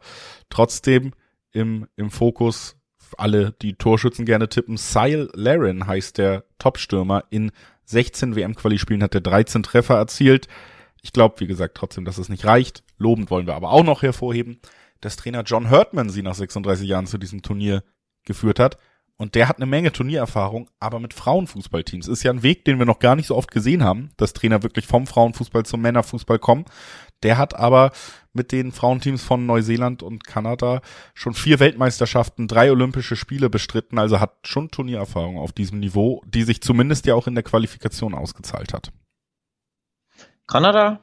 Trotzdem 0.49 1.13
im, 1.53 1.87
im 1.95 2.11
Fokus 2.11 2.75
alle, 3.17 3.53
die 3.61 3.75
Torschützen 3.75 4.25
gerne 4.25 4.49
tippen. 4.49 4.77
Sile 4.77 5.29
Laren 5.33 5.87
heißt 5.87 6.17
der 6.17 6.43
Topstürmer 6.59 7.23
in 7.29 7.51
16 7.91 8.35
WM-Quali-Spielen 8.35 9.03
hat 9.03 9.15
er 9.15 9.21
13 9.21 9.63
Treffer 9.63 9.95
erzielt. 9.95 10.47
Ich 11.01 11.13
glaube, 11.13 11.39
wie 11.39 11.47
gesagt, 11.47 11.75
trotzdem, 11.75 12.05
dass 12.05 12.17
es 12.17 12.29
nicht 12.29 12.45
reicht. 12.45 12.83
Lobend 12.97 13.29
wollen 13.29 13.47
wir 13.47 13.55
aber 13.55 13.71
auch 13.71 13.83
noch 13.83 14.01
hervorheben, 14.01 14.59
dass 15.01 15.15
Trainer 15.15 15.43
John 15.43 15.69
Hurtman 15.69 16.09
sie 16.09 16.23
nach 16.23 16.35
36 16.35 16.87
Jahren 16.87 17.07
zu 17.07 17.17
diesem 17.17 17.41
Turnier 17.41 17.83
geführt 18.23 18.59
hat. 18.59 18.77
Und 19.17 19.35
der 19.35 19.47
hat 19.47 19.57
eine 19.57 19.67
Menge 19.67 19.91
Turniererfahrung, 19.91 20.69
aber 20.79 20.99
mit 20.99 21.13
Frauenfußballteams. 21.13 22.07
Ist 22.07 22.23
ja 22.23 22.31
ein 22.31 22.41
Weg, 22.41 22.65
den 22.65 22.79
wir 22.79 22.87
noch 22.87 22.97
gar 22.97 23.15
nicht 23.15 23.27
so 23.27 23.35
oft 23.35 23.51
gesehen 23.51 23.83
haben, 23.83 24.09
dass 24.17 24.33
Trainer 24.33 24.63
wirklich 24.63 24.87
vom 24.87 25.05
Frauenfußball 25.05 25.63
zum 25.63 25.81
Männerfußball 25.81 26.39
kommen. 26.39 26.65
Der 27.23 27.37
hat 27.37 27.55
aber 27.55 27.91
mit 28.33 28.51
den 28.51 28.71
Frauenteams 28.71 29.23
von 29.23 29.45
Neuseeland 29.45 30.03
und 30.03 30.25
Kanada 30.25 30.81
schon 31.13 31.33
vier 31.33 31.59
Weltmeisterschaften, 31.59 32.47
drei 32.47 32.71
Olympische 32.71 33.15
Spiele 33.15 33.49
bestritten, 33.49 33.99
also 33.99 34.19
hat 34.19 34.35
schon 34.43 34.71
Turniererfahrung 34.71 35.37
auf 35.37 35.51
diesem 35.51 35.79
Niveau, 35.79 36.21
die 36.25 36.43
sich 36.43 36.61
zumindest 36.61 37.05
ja 37.05 37.15
auch 37.15 37.27
in 37.27 37.35
der 37.35 37.43
Qualifikation 37.43 38.13
ausgezahlt 38.13 38.73
hat. 38.73 38.91
Kanada 40.47 41.01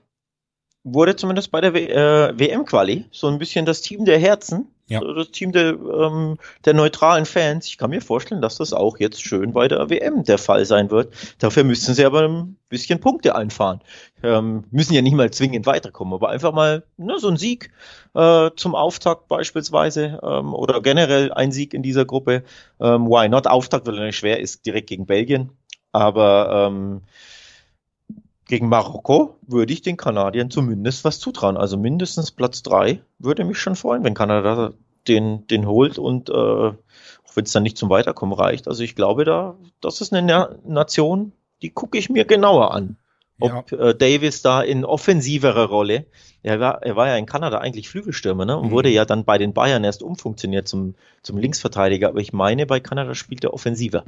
wurde 0.85 1.17
zumindest 1.17 1.51
bei 1.51 1.61
der 1.61 1.75
äh, 1.75 2.39
WM-Quali 2.39 3.07
so 3.11 3.29
ein 3.29 3.39
bisschen 3.39 3.67
das 3.67 3.83
Team 3.83 4.05
der 4.05 4.19
Herzen 4.19 4.69
ja. 4.89 5.01
Das 5.01 5.31
Team 5.31 5.53
der, 5.53 5.75
ähm, 5.75 6.39
der 6.65 6.73
neutralen 6.73 7.27
Fans. 7.27 7.67
Ich 7.67 7.77
kann 7.77 7.91
mir 7.91 8.01
vorstellen, 8.01 8.41
dass 8.41 8.57
das 8.57 8.73
auch 8.73 8.99
jetzt 8.99 9.23
schön 9.23 9.53
bei 9.53 9.69
der 9.69 9.91
WM 9.91 10.25
der 10.25 10.39
Fall 10.39 10.65
sein 10.65 10.91
wird. 10.91 11.13
Dafür 11.39 11.65
müssten 11.65 11.93
sie 11.93 12.07
aber 12.07 12.23
ein 12.23 12.57
bisschen 12.71 12.99
Punkte 12.99 13.35
einfahren. 13.35 13.83
Ähm, 14.23 14.65
müssen 14.71 14.95
ja 14.95 15.03
nicht 15.03 15.15
mal 15.15 15.31
zwingend 15.31 15.67
weiterkommen, 15.67 16.15
aber 16.15 16.29
einfach 16.31 16.53
mal 16.53 16.85
ne, 16.97 17.19
so 17.19 17.29
ein 17.29 17.37
Sieg 17.37 17.71
äh, 18.15 18.51
zum 18.57 18.75
Auftakt 18.75 19.29
beispielsweise 19.29 20.19
ähm, 20.23 20.55
oder 20.55 20.81
generell 20.83 21.33
ein 21.33 21.53
Sieg 21.53 21.73
in 21.73 21.83
dieser 21.83 22.05
Gruppe. 22.05 22.43
Ähm, 22.81 23.07
why 23.07 23.29
not? 23.29 23.47
Auftakt, 23.47 23.87
weil 23.87 23.97
er 23.99 24.07
nicht 24.07 24.17
schwer 24.19 24.41
ist, 24.41 24.67
direkt 24.67 24.89
gegen 24.89 25.07
Belgien. 25.07 25.51
Aber 25.93 26.69
ähm, 26.69 27.03
gegen 28.47 28.69
Marokko 28.69 29.37
würde 29.47 29.73
ich 29.73 29.83
den 29.83 29.97
Kanadiern 29.97 30.51
zumindest 30.51 31.05
was 31.05 31.21
zutrauen. 31.21 31.57
Also 31.57 31.77
mindestens 31.77 32.31
Platz 32.33 32.63
drei 32.63 33.01
würde 33.19 33.45
mich 33.45 33.59
schon 33.59 33.77
freuen, 33.77 34.03
wenn 34.05 34.15
Kanada 34.15 34.73
den, 35.07 35.47
den 35.47 35.67
holt 35.67 35.99
und 35.99 36.29
äh, 36.29 36.33
auch 36.33 36.77
wenn 37.35 37.45
es 37.45 37.53
dann 37.53 37.63
nicht 37.63 37.79
zum 37.79 37.91
Weiterkommen 37.91 38.37
reicht. 38.37 38.67
Also 38.67 38.83
ich 38.83 38.97
glaube 38.97 39.25
da, 39.25 39.57
das 39.81 40.01
ist 40.01 40.13
eine 40.13 40.27
Na 40.27 40.55
Nation, 40.65 41.33
die 41.63 41.71
gucke 41.71 41.99
ich 41.99 42.11
mir 42.11 42.25
genauer 42.25 42.75
an 42.75 42.97
ob 43.41 43.71
ja. 43.73 43.79
äh, 43.79 43.95
Davis 43.95 44.43
da 44.43 44.63
in 44.63 44.85
offensiverer 44.85 45.67
Rolle, 45.67 46.07
er 46.43 46.61
war, 46.61 46.83
er 46.83 46.97
war 46.97 47.09
ja 47.09 47.17
in 47.17 47.27
Kanada 47.27 47.59
eigentlich 47.59 47.89
Flügelstürmer, 47.89 48.45
ne? 48.45 48.57
Und 48.57 48.69
mhm. 48.69 48.71
wurde 48.71 48.91
ja 48.91 49.05
dann 49.05 49.25
bei 49.25 49.39
den 49.39 49.53
Bayern 49.53 49.83
erst 49.83 50.03
umfunktioniert 50.03 50.69
zum, 50.69 50.95
zum 51.23 51.37
Linksverteidiger. 51.37 52.09
Aber 52.09 52.21
ich 52.21 52.33
meine, 52.33 52.65
bei 52.65 52.79
Kanada 52.81 53.15
spielt 53.15 53.45
er 53.45 53.53
offensiver. 53.53 54.05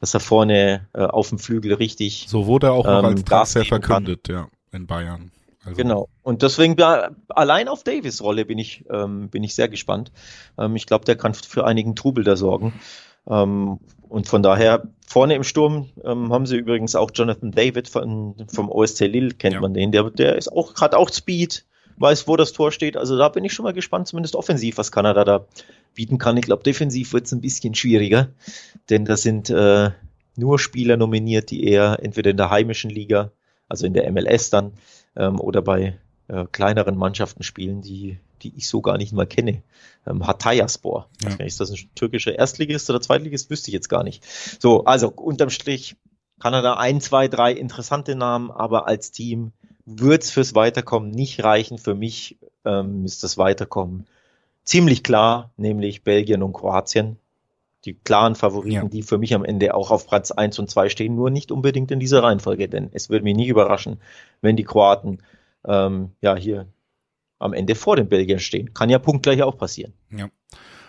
Dass 0.00 0.14
er 0.14 0.20
vorne 0.20 0.88
äh, 0.94 1.02
auf 1.02 1.28
dem 1.28 1.38
Flügel 1.38 1.74
richtig. 1.74 2.26
So 2.28 2.46
wurde 2.46 2.68
er 2.68 2.72
auch 2.72 2.84
noch 2.86 3.00
ähm, 3.00 3.04
als 3.04 3.24
Transfer 3.24 3.64
verkündet, 3.64 4.28
ja, 4.28 4.48
in 4.72 4.86
Bayern. 4.86 5.30
Also. 5.64 5.76
Genau. 5.76 6.08
Und 6.22 6.42
deswegen 6.42 6.80
allein 7.28 7.68
auf 7.68 7.84
Davis 7.84 8.22
Rolle 8.22 8.44
bin 8.44 8.58
ich 8.58 8.84
ähm, 8.90 9.28
bin 9.28 9.42
ich 9.42 9.54
sehr 9.54 9.68
gespannt. 9.68 10.12
Ähm, 10.58 10.76
ich 10.76 10.86
glaube, 10.86 11.04
der 11.04 11.16
kann 11.16 11.34
für 11.34 11.64
einigen 11.64 11.96
Trubel 11.96 12.24
da 12.24 12.36
sorgen. 12.36 12.74
Ähm, 13.28 13.78
und 14.14 14.28
von 14.28 14.44
daher, 14.44 14.84
vorne 15.04 15.34
im 15.34 15.42
Sturm 15.42 15.88
ähm, 16.04 16.32
haben 16.32 16.46
sie 16.46 16.56
übrigens 16.56 16.94
auch 16.94 17.10
Jonathan 17.12 17.50
David 17.50 17.88
von, 17.88 18.36
vom 18.46 18.70
OSC 18.70 19.00
Lille, 19.08 19.34
kennt 19.34 19.54
ja. 19.54 19.60
man 19.60 19.74
den. 19.74 19.90
Der, 19.90 20.08
der 20.08 20.36
ist 20.36 20.52
auch, 20.52 20.76
hat 20.80 20.94
auch 20.94 21.12
Speed, 21.12 21.64
weiß, 21.96 22.28
wo 22.28 22.36
das 22.36 22.52
Tor 22.52 22.70
steht. 22.70 22.96
Also 22.96 23.18
da 23.18 23.28
bin 23.28 23.42
ich 23.42 23.52
schon 23.52 23.64
mal 23.64 23.72
gespannt, 23.72 24.06
zumindest 24.06 24.36
offensiv, 24.36 24.78
was 24.78 24.92
Kanada 24.92 25.24
da 25.24 25.46
bieten 25.96 26.18
kann. 26.18 26.36
Ich 26.36 26.44
glaube, 26.44 26.62
defensiv 26.62 27.12
wird 27.12 27.26
es 27.26 27.32
ein 27.32 27.40
bisschen 27.40 27.74
schwieriger, 27.74 28.28
denn 28.88 29.04
da 29.04 29.16
sind 29.16 29.50
äh, 29.50 29.90
nur 30.36 30.60
Spieler 30.60 30.96
nominiert, 30.96 31.50
die 31.50 31.64
eher 31.64 31.98
entweder 32.00 32.30
in 32.30 32.36
der 32.36 32.50
heimischen 32.50 32.90
Liga, 32.90 33.32
also 33.68 33.84
in 33.84 33.94
der 33.94 34.08
MLS 34.12 34.48
dann, 34.48 34.74
ähm, 35.16 35.40
oder 35.40 35.60
bei 35.60 35.98
äh, 36.28 36.44
kleineren 36.52 36.96
Mannschaften 36.96 37.42
spielen, 37.42 37.82
die, 37.82 38.20
die 38.42 38.52
ich 38.56 38.68
so 38.68 38.80
gar 38.80 38.98
nicht 38.98 39.12
mal 39.12 39.26
kenne. 39.26 39.62
Ähm, 40.06 40.26
Hatayspor. 40.26 41.08
Ja. 41.22 41.44
Ist 41.44 41.60
das 41.60 41.70
ein 41.70 41.78
türkischer 41.94 42.38
Erstligist 42.38 42.88
oder 42.90 43.00
Zweitligist? 43.00 43.50
Wüsste 43.50 43.70
ich 43.70 43.74
jetzt 43.74 43.88
gar 43.88 44.04
nicht. 44.04 44.24
So, 44.60 44.84
also 44.84 45.08
unterm 45.08 45.50
Strich 45.50 45.96
Kanada 46.40 46.74
ein, 46.74 47.00
zwei, 47.00 47.28
drei 47.28 47.52
interessante 47.52 48.14
Namen, 48.14 48.50
aber 48.50 48.86
als 48.86 49.12
Team 49.12 49.52
wird's 49.86 50.30
fürs 50.30 50.54
Weiterkommen 50.54 51.10
nicht 51.10 51.42
reichen. 51.44 51.78
Für 51.78 51.94
mich 51.94 52.38
ähm, 52.64 53.04
ist 53.04 53.22
das 53.22 53.38
Weiterkommen 53.38 54.06
ziemlich 54.64 55.02
klar, 55.02 55.50
nämlich 55.56 56.02
Belgien 56.02 56.42
und 56.42 56.52
Kroatien. 56.52 57.18
Die 57.84 57.94
klaren 57.94 58.34
Favoriten, 58.34 58.74
ja. 58.74 58.88
die 58.88 59.02
für 59.02 59.18
mich 59.18 59.34
am 59.34 59.44
Ende 59.44 59.74
auch 59.74 59.90
auf 59.90 60.06
Platz 60.06 60.30
eins 60.30 60.58
und 60.58 60.70
zwei 60.70 60.88
stehen, 60.88 61.14
nur 61.14 61.28
nicht 61.28 61.52
unbedingt 61.52 61.90
in 61.90 62.00
dieser 62.00 62.22
Reihenfolge, 62.22 62.66
denn 62.66 62.88
es 62.92 63.10
würde 63.10 63.24
mich 63.24 63.36
nicht 63.36 63.48
überraschen, 63.48 64.00
wenn 64.40 64.56
die 64.56 64.64
Kroaten 64.64 65.18
ähm, 65.66 66.12
ja 66.22 66.34
hier 66.34 66.66
am 67.38 67.52
Ende 67.52 67.74
vor 67.74 67.96
den 67.96 68.08
Belgiern 68.08 68.38
stehen. 68.38 68.74
Kann 68.74 68.90
ja 68.90 68.98
punktgleich 68.98 69.42
auch 69.42 69.58
passieren. 69.58 69.94
Ja. 70.10 70.28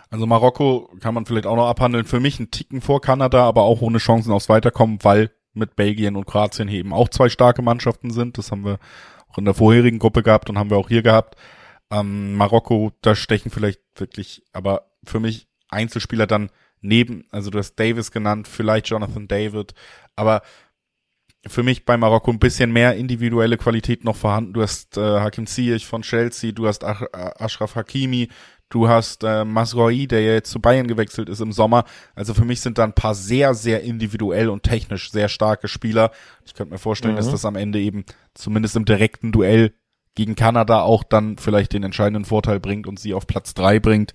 Also 0.09 0.25
Marokko 0.25 0.89
kann 1.01 1.13
man 1.13 1.25
vielleicht 1.25 1.47
auch 1.47 1.55
noch 1.55 1.67
abhandeln. 1.67 2.05
Für 2.05 2.19
mich 2.19 2.39
ein 2.39 2.51
Ticken 2.51 2.81
vor 2.81 3.01
Kanada, 3.01 3.43
aber 3.43 3.63
auch 3.63 3.81
ohne 3.81 3.97
Chancen 3.97 4.31
aufs 4.31 4.49
Weiterkommen, 4.49 4.99
weil 5.01 5.31
mit 5.53 5.75
Belgien 5.75 6.15
und 6.15 6.25
Kroatien 6.25 6.67
eben 6.67 6.93
auch 6.93 7.09
zwei 7.09 7.29
starke 7.29 7.61
Mannschaften 7.61 8.11
sind. 8.11 8.37
Das 8.37 8.51
haben 8.51 8.65
wir 8.65 8.79
auch 9.29 9.37
in 9.37 9.45
der 9.45 9.53
vorherigen 9.53 9.99
Gruppe 9.99 10.21
gehabt 10.21 10.49
und 10.49 10.57
haben 10.57 10.69
wir 10.69 10.77
auch 10.77 10.89
hier 10.89 11.01
gehabt. 11.01 11.35
Ähm, 11.91 12.35
Marokko, 12.35 12.91
da 13.01 13.15
stechen 13.15 13.51
vielleicht 13.51 13.81
wirklich, 13.95 14.43
aber 14.53 14.91
für 15.03 15.19
mich 15.19 15.47
Einzelspieler 15.69 16.27
dann 16.27 16.49
neben, 16.81 17.25
also 17.31 17.49
du 17.49 17.57
hast 17.57 17.75
Davis 17.75 18.11
genannt, 18.11 18.47
vielleicht 18.47 18.87
Jonathan 18.87 19.27
David, 19.27 19.73
aber 20.15 20.41
für 21.47 21.63
mich 21.63 21.85
bei 21.85 21.97
Marokko 21.97 22.31
ein 22.31 22.39
bisschen 22.39 22.71
mehr 22.71 22.95
individuelle 22.95 23.57
Qualität 23.57 24.03
noch 24.03 24.15
vorhanden. 24.15 24.53
Du 24.53 24.61
hast 24.61 24.97
äh, 24.97 25.19
Hakim 25.19 25.45
Ziyech 25.45 25.85
von 25.85 26.01
Chelsea, 26.01 26.51
du 26.51 26.67
hast 26.67 26.83
Ach 26.83 27.03
Ashraf 27.13 27.75
Hakimi, 27.75 28.29
du 28.69 28.87
hast 28.87 29.23
äh, 29.23 29.45
Masroi, 29.45 30.07
der 30.07 30.21
ja 30.21 30.33
jetzt 30.33 30.51
zu 30.51 30.59
Bayern 30.59 30.87
gewechselt 30.87 31.29
ist 31.29 31.41
im 31.41 31.51
Sommer. 31.51 31.85
Also 32.15 32.33
für 32.33 32.45
mich 32.45 32.61
sind 32.61 32.77
da 32.77 32.83
ein 32.83 32.93
paar 32.93 33.15
sehr, 33.15 33.53
sehr 33.53 33.83
individuell 33.83 34.49
und 34.49 34.63
technisch 34.63 35.11
sehr 35.11 35.29
starke 35.29 35.67
Spieler. 35.67 36.11
Ich 36.45 36.55
könnte 36.55 36.73
mir 36.73 36.79
vorstellen, 36.79 37.13
mhm. 37.13 37.17
dass 37.17 37.31
das 37.31 37.45
am 37.45 37.55
Ende 37.55 37.79
eben 37.79 38.05
zumindest 38.33 38.75
im 38.75 38.85
direkten 38.85 39.31
Duell 39.31 39.73
gegen 40.15 40.35
Kanada 40.35 40.81
auch 40.81 41.03
dann 41.03 41.37
vielleicht 41.37 41.73
den 41.73 41.83
entscheidenden 41.83 42.25
Vorteil 42.25 42.59
bringt 42.59 42.87
und 42.87 42.99
sie 42.99 43.13
auf 43.13 43.27
Platz 43.27 43.53
drei 43.53 43.79
bringt. 43.79 44.13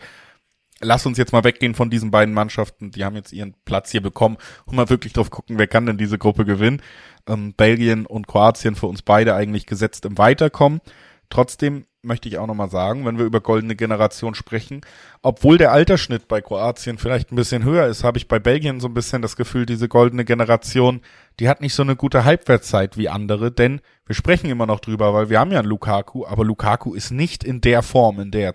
Lass 0.80 1.04
uns 1.04 1.18
jetzt 1.18 1.32
mal 1.32 1.44
weggehen 1.44 1.74
von 1.74 1.90
diesen 1.90 2.10
beiden 2.10 2.32
Mannschaften. 2.32 2.90
Die 2.90 3.04
haben 3.04 3.16
jetzt 3.16 3.32
ihren 3.32 3.54
Platz 3.64 3.90
hier 3.90 4.00
bekommen 4.00 4.38
und 4.64 4.76
mal 4.76 4.88
wirklich 4.88 5.12
drauf 5.12 5.30
gucken, 5.30 5.58
wer 5.58 5.66
kann 5.66 5.86
denn 5.86 5.98
diese 5.98 6.16
Gruppe 6.18 6.44
gewinnen. 6.44 6.80
Ähm, 7.28 7.52
Belgien 7.54 8.06
und 8.06 8.26
Kroatien 8.26 8.76
für 8.76 8.86
uns 8.86 9.02
beide 9.02 9.34
eigentlich 9.34 9.66
gesetzt 9.66 10.06
im 10.06 10.16
Weiterkommen. 10.16 10.80
Trotzdem 11.28 11.84
möchte 12.02 12.28
ich 12.28 12.38
auch 12.38 12.46
nochmal 12.46 12.70
sagen, 12.70 13.04
wenn 13.04 13.18
wir 13.18 13.24
über 13.24 13.40
goldene 13.40 13.76
Generation 13.76 14.34
sprechen, 14.34 14.80
obwohl 15.22 15.58
der 15.58 15.72
Altersschnitt 15.72 16.28
bei 16.28 16.40
Kroatien 16.40 16.98
vielleicht 16.98 17.30
ein 17.30 17.36
bisschen 17.36 17.64
höher 17.64 17.86
ist, 17.86 18.04
habe 18.04 18.18
ich 18.18 18.26
bei 18.26 18.38
Belgien 18.38 18.80
so 18.80 18.88
ein 18.88 18.94
bisschen 18.94 19.22
das 19.22 19.36
Gefühl, 19.36 19.66
diese 19.66 19.88
goldene 19.88 20.24
Generation, 20.24 21.02
die 21.38 21.48
hat 21.48 21.60
nicht 21.60 21.74
so 21.74 21.82
eine 21.82 21.96
gute 21.96 22.24
Halbwertszeit 22.24 22.96
wie 22.96 23.08
andere, 23.08 23.52
denn 23.52 23.80
wir 24.06 24.14
sprechen 24.14 24.50
immer 24.50 24.66
noch 24.66 24.80
drüber, 24.80 25.12
weil 25.12 25.28
wir 25.28 25.38
haben 25.38 25.52
ja 25.52 25.58
einen 25.58 25.68
Lukaku, 25.68 26.24
aber 26.26 26.44
Lukaku 26.44 26.94
ist 26.94 27.10
nicht 27.10 27.44
in 27.44 27.60
der 27.60 27.82
Form, 27.82 28.18
in 28.18 28.30
der 28.30 28.44
er 28.44 28.54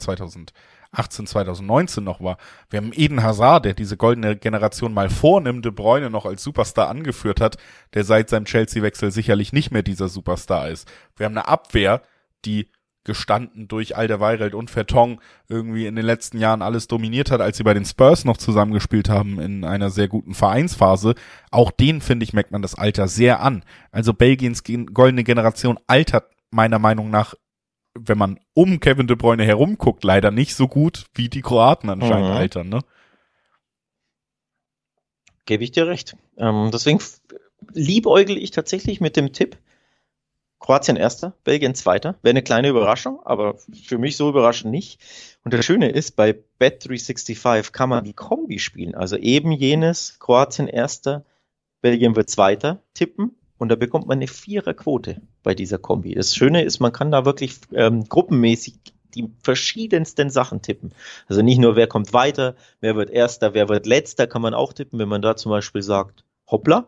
2018, 0.95 1.27
2019 1.27 2.03
noch 2.03 2.21
war. 2.21 2.37
Wir 2.69 2.77
haben 2.77 2.91
Eden 2.93 3.23
Hazard, 3.23 3.65
der 3.65 3.73
diese 3.73 3.97
goldene 3.97 4.35
Generation 4.35 4.93
mal 4.93 5.09
vornimmt, 5.09 5.65
De 5.65 5.71
Bruyne 5.71 6.09
noch 6.09 6.25
als 6.25 6.43
Superstar 6.43 6.89
angeführt 6.89 7.41
hat, 7.41 7.57
der 7.93 8.03
seit 8.03 8.29
seinem 8.29 8.45
Chelsea-Wechsel 8.45 9.11
sicherlich 9.11 9.53
nicht 9.53 9.71
mehr 9.71 9.83
dieser 9.83 10.07
Superstar 10.07 10.69
ist. 10.69 10.91
Wir 11.15 11.25
haben 11.25 11.37
eine 11.37 11.47
Abwehr, 11.47 12.01
die 12.45 12.69
gestanden 13.03 13.67
durch 13.67 13.95
Alderweireld 13.95 14.55
und 14.55 14.71
Vertong 14.71 15.21
irgendwie 15.47 15.85
in 15.85 15.95
den 15.95 16.05
letzten 16.05 16.39
Jahren 16.39 16.63
alles 16.63 16.87
dominiert 16.87 17.29
hat, 17.29 17.39
als 17.39 17.57
sie 17.57 17.63
bei 17.63 17.75
den 17.75 17.85
Spurs 17.85 18.25
noch 18.25 18.37
zusammengespielt 18.37 19.09
haben 19.09 19.39
in 19.39 19.63
einer 19.63 19.91
sehr 19.91 20.07
guten 20.07 20.33
Vereinsphase. 20.33 21.13
Auch 21.51 21.69
den, 21.69 22.01
finde 22.01 22.23
ich, 22.23 22.33
merkt 22.33 22.51
man 22.51 22.63
das 22.63 22.73
Alter 22.73 23.07
sehr 23.07 23.41
an. 23.41 23.63
Also 23.91 24.13
Belgiens 24.13 24.63
goldene 24.63 25.23
Generation 25.23 25.77
altert 25.85 26.31
meiner 26.49 26.79
Meinung 26.79 27.11
nach, 27.11 27.35
wenn 27.97 28.17
man 28.17 28.39
um 28.53 28.79
Kevin 28.79 29.07
de 29.07 29.15
Bruyne 29.15 29.45
herumguckt, 29.45 30.03
leider 30.03 30.31
nicht 30.31 30.55
so 30.55 30.67
gut, 30.67 31.05
wie 31.13 31.29
die 31.29 31.41
Kroaten 31.41 31.89
anscheinend 31.89 32.29
mhm. 32.29 32.35
altern, 32.35 32.69
ne? 32.69 32.79
Gebe 35.45 35.63
ich 35.63 35.71
dir 35.71 35.87
recht. 35.87 36.17
Ähm, 36.37 36.69
deswegen 36.73 36.99
liebäugel 37.73 38.37
ich 38.37 38.51
tatsächlich 38.51 38.99
mit 38.99 39.15
dem 39.15 39.31
Tipp, 39.31 39.57
Kroatien 40.59 40.97
erster, 40.97 41.33
Belgien 41.43 41.75
zweiter. 41.75 42.15
Wäre 42.23 42.31
eine 42.31 42.41
kleine 42.41 42.69
Überraschung, 42.69 43.19
aber 43.23 43.55
für 43.83 43.99
mich 43.99 44.17
so 44.17 44.29
überraschend 44.29 44.71
nicht. 44.71 44.99
Und 45.43 45.53
das 45.53 45.63
Schöne 45.63 45.89
ist, 45.89 46.15
bei 46.15 46.35
Bet365 46.59 47.71
kann 47.71 47.89
man 47.89 48.03
die 48.03 48.13
Kombi 48.13 48.57
spielen. 48.57 48.95
Also 48.95 49.17
eben 49.17 49.51
jenes 49.51 50.17
Kroatien 50.19 50.67
erster, 50.67 51.23
Belgien 51.81 52.15
wird 52.15 52.31
zweiter 52.31 52.81
tippen. 52.95 53.35
Und 53.57 53.69
da 53.69 53.75
bekommt 53.75 54.07
man 54.07 54.17
eine 54.17 54.27
Viererquote 54.27 55.21
bei 55.43 55.55
dieser 55.55 55.77
Kombi. 55.77 56.13
Das 56.13 56.35
Schöne 56.35 56.63
ist, 56.63 56.79
man 56.79 56.91
kann 56.91 57.11
da 57.11 57.25
wirklich 57.25 57.57
ähm, 57.73 58.03
gruppenmäßig 58.07 58.75
die 59.15 59.31
verschiedensten 59.41 60.29
Sachen 60.29 60.61
tippen. 60.61 60.93
Also 61.27 61.41
nicht 61.41 61.59
nur, 61.59 61.75
wer 61.75 61.87
kommt 61.87 62.13
weiter, 62.13 62.55
wer 62.81 62.95
wird 62.95 63.09
erster, 63.09 63.53
wer 63.53 63.69
wird 63.69 63.85
letzter, 63.85 64.27
kann 64.27 64.41
man 64.41 64.53
auch 64.53 64.73
tippen, 64.73 64.99
wenn 64.99 65.07
man 65.07 65.21
da 65.21 65.37
zum 65.37 65.51
Beispiel 65.51 65.81
sagt, 65.81 66.25
hoppla, 66.47 66.87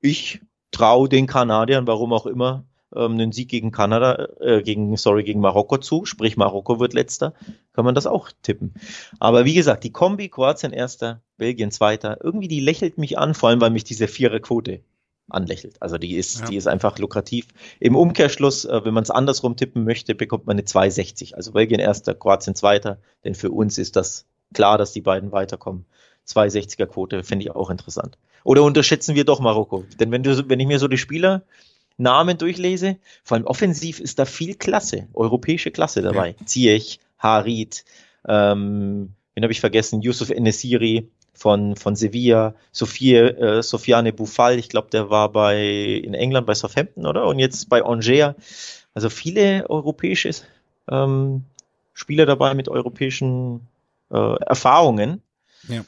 ich 0.00 0.40
traue 0.72 1.08
den 1.08 1.26
Kanadiern, 1.26 1.86
warum 1.86 2.12
auch 2.12 2.26
immer, 2.26 2.64
ähm, 2.94 3.12
einen 3.12 3.32
Sieg 3.32 3.48
gegen 3.48 3.70
Kanada, 3.70 4.28
äh, 4.40 4.62
gegen, 4.62 4.96
sorry, 4.96 5.22
gegen 5.22 5.40
Marokko 5.40 5.78
zu, 5.78 6.04
sprich 6.04 6.36
Marokko 6.36 6.80
wird 6.80 6.94
letzter, 6.94 7.34
kann 7.72 7.84
man 7.84 7.94
das 7.94 8.06
auch 8.06 8.30
tippen. 8.42 8.74
Aber 9.20 9.44
wie 9.44 9.54
gesagt, 9.54 9.84
die 9.84 9.92
Kombi, 9.92 10.28
Kroatien 10.28 10.72
erster, 10.72 11.22
Belgien 11.36 11.70
zweiter, 11.70 12.18
irgendwie 12.22 12.48
die 12.48 12.60
lächelt 12.60 12.98
mich 12.98 13.18
an, 13.18 13.34
vor 13.34 13.48
allem 13.50 13.60
weil 13.60 13.70
mich 13.70 13.84
diese 13.84 14.08
Viererquote 14.08 14.82
anlächelt. 15.28 15.80
Also 15.80 15.98
die 15.98 16.16
ist, 16.16 16.40
ja. 16.40 16.46
die 16.46 16.56
ist 16.56 16.68
einfach 16.68 16.98
lukrativ. 16.98 17.48
Im 17.80 17.96
Umkehrschluss, 17.96 18.64
äh, 18.64 18.84
wenn 18.84 18.94
man 18.94 19.02
es 19.02 19.10
andersrum 19.10 19.56
tippen 19.56 19.84
möchte, 19.84 20.14
bekommt 20.14 20.46
man 20.46 20.54
eine 20.54 20.62
2,60. 20.62 21.34
Also 21.34 21.52
Belgien 21.52 21.80
erster, 21.80 22.14
Kroatien 22.14 22.54
zweiter, 22.54 22.98
denn 23.24 23.34
für 23.34 23.50
uns 23.50 23.78
ist 23.78 23.96
das 23.96 24.26
klar, 24.54 24.78
dass 24.78 24.92
die 24.92 25.00
beiden 25.00 25.32
weiterkommen. 25.32 25.86
2,60er 26.28 26.86
Quote 26.86 27.22
finde 27.22 27.44
ich 27.44 27.50
auch 27.52 27.70
interessant. 27.70 28.18
Oder 28.44 28.62
unterschätzen 28.62 29.14
wir 29.14 29.24
doch 29.24 29.40
Marokko? 29.40 29.84
Denn 29.98 30.10
wenn 30.10 30.22
du, 30.22 30.48
wenn 30.48 30.60
ich 30.60 30.66
mir 30.66 30.78
so 30.78 30.88
die 30.88 30.98
Spieler 30.98 31.42
Namen 31.98 32.36
durchlese, 32.38 32.98
vor 33.24 33.36
allem 33.36 33.46
offensiv 33.46 34.00
ist 34.00 34.18
da 34.18 34.24
viel 34.24 34.54
Klasse, 34.54 35.08
europäische 35.14 35.70
Klasse 35.70 36.02
dabei. 36.02 36.36
Ja. 36.38 36.46
Ziyech, 36.46 37.00
Harit, 37.18 37.84
ähm, 38.28 39.14
wen 39.34 39.44
habe 39.44 39.52
ich 39.52 39.60
vergessen? 39.60 40.02
Yusuf 40.02 40.30
Enesiri 40.30 41.08
von, 41.36 41.76
von 41.76 41.96
Sevilla, 41.96 42.54
Sophie, 42.72 43.14
äh, 43.14 43.62
Sofiane 43.62 44.12
Boufal, 44.12 44.58
ich 44.58 44.68
glaube, 44.68 44.88
der 44.90 45.10
war 45.10 45.30
bei 45.30 45.62
in 45.62 46.14
England 46.14 46.46
bei 46.46 46.54
Southampton, 46.54 47.06
oder? 47.06 47.26
Und 47.26 47.38
jetzt 47.38 47.68
bei 47.68 47.84
Angers. 47.84 48.34
Also 48.94 49.10
viele 49.10 49.68
europäische 49.68 50.30
ähm, 50.90 51.44
Spieler 51.92 52.24
dabei 52.24 52.54
mit 52.54 52.68
europäischen 52.68 53.68
äh, 54.10 54.36
Erfahrungen. 54.44 55.22
Ja. 55.68 55.84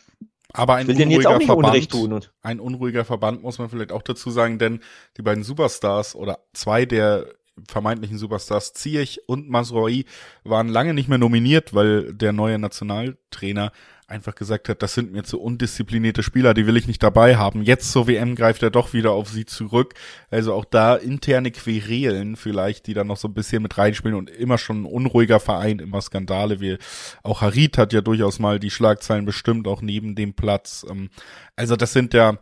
Aber 0.53 0.77
ein 0.77 0.89
unruhiger 0.89 1.41
Verband, 1.41 2.33
ein 2.43 2.61
unruhiger 2.61 3.05
Verband 3.05 3.43
muss 3.43 3.59
man 3.59 3.69
vielleicht 3.69 3.93
auch 3.93 4.03
dazu 4.03 4.31
sagen, 4.31 4.59
denn 4.59 4.81
die 5.17 5.23
beiden 5.23 5.45
Superstars 5.45 6.15
oder 6.15 6.39
zwei 6.55 6.87
der 6.87 7.27
vermeintlichen 7.69 8.19
Superstars 8.19 8.73
Ziyech 8.73 9.21
und 9.27 9.49
Masroi 9.49 10.05
waren 10.45 10.69
lange 10.69 10.95
nicht 10.95 11.09
mehr 11.09 11.19
nominiert, 11.19 11.75
weil 11.75 12.13
der 12.15 12.33
neue 12.33 12.59
Nationaltrainer 12.59 13.73
einfach 14.09 14.35
gesagt 14.35 14.71
hat, 14.71 14.83
das 14.83 14.95
sind 14.95 15.13
mir 15.13 15.23
zu 15.23 15.41
undisziplinierte 15.41 16.23
Spieler, 16.23 16.55
die 16.55 16.67
will 16.67 16.79
ich 16.79 16.89
nicht 16.89 17.03
dabei 17.03 17.37
haben. 17.37 17.63
Jetzt 17.63 17.93
zur 17.93 18.09
WM 18.09 18.35
greift 18.35 18.63
er 18.63 18.71
doch 18.71 18.95
wieder 18.95 19.13
auf 19.13 19.29
sie 19.29 19.45
zurück. 19.45 19.95
Also 20.31 20.55
auch 20.55 20.65
da 20.65 20.97
interne 20.97 21.51
Querelen 21.51 22.37
vielleicht, 22.37 22.87
die 22.87 22.95
dann 22.95 23.07
noch 23.07 23.19
so 23.19 23.29
ein 23.29 23.35
bisschen 23.35 23.63
mit 23.63 23.77
reinspielen 23.77 24.17
und 24.17 24.31
immer 24.31 24.57
schon 24.57 24.83
ein 24.83 24.87
unruhiger 24.87 25.41
Verein, 25.41 25.79
immer 25.79 26.01
Skandale. 26.01 26.59
Wie 26.61 26.79
auch 27.23 27.43
Harit 27.43 27.77
hat 27.77 27.93
ja 27.93 28.01
durchaus 28.01 28.39
mal 28.39 28.59
die 28.59 28.71
Schlagzeilen 28.71 29.27
bestimmt, 29.27 29.69
auch 29.69 29.83
neben 29.83 30.15
dem 30.15 30.33
Platz. 30.33 30.87
Ähm, 30.89 31.11
also 31.55 31.77
das 31.77 31.93
sind 31.93 32.15
ja, 32.15 32.39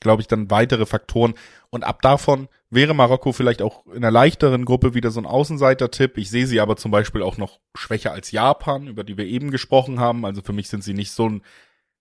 glaube 0.00 0.22
ich, 0.22 0.28
dann 0.28 0.50
weitere 0.50 0.86
Faktoren. 0.86 1.34
Und 1.68 1.84
ab 1.84 2.00
davon 2.00 2.48
wäre 2.72 2.94
Marokko 2.94 3.32
vielleicht 3.32 3.60
auch 3.60 3.86
in 3.86 3.96
einer 3.96 4.10
leichteren 4.10 4.64
Gruppe 4.64 4.94
wieder 4.94 5.10
so 5.10 5.20
ein 5.20 5.26
Außenseiter-Tipp. 5.26 6.16
Ich 6.16 6.30
sehe 6.30 6.46
sie 6.46 6.60
aber 6.60 6.76
zum 6.76 6.90
Beispiel 6.90 7.22
auch 7.22 7.36
noch 7.36 7.60
schwächer 7.74 8.12
als 8.12 8.32
Japan, 8.32 8.86
über 8.86 9.04
die 9.04 9.18
wir 9.18 9.26
eben 9.26 9.50
gesprochen 9.50 10.00
haben. 10.00 10.24
Also 10.24 10.40
für 10.40 10.54
mich 10.54 10.68
sind 10.68 10.82
sie 10.82 10.94
nicht 10.94 11.12
so 11.12 11.28
ein 11.28 11.42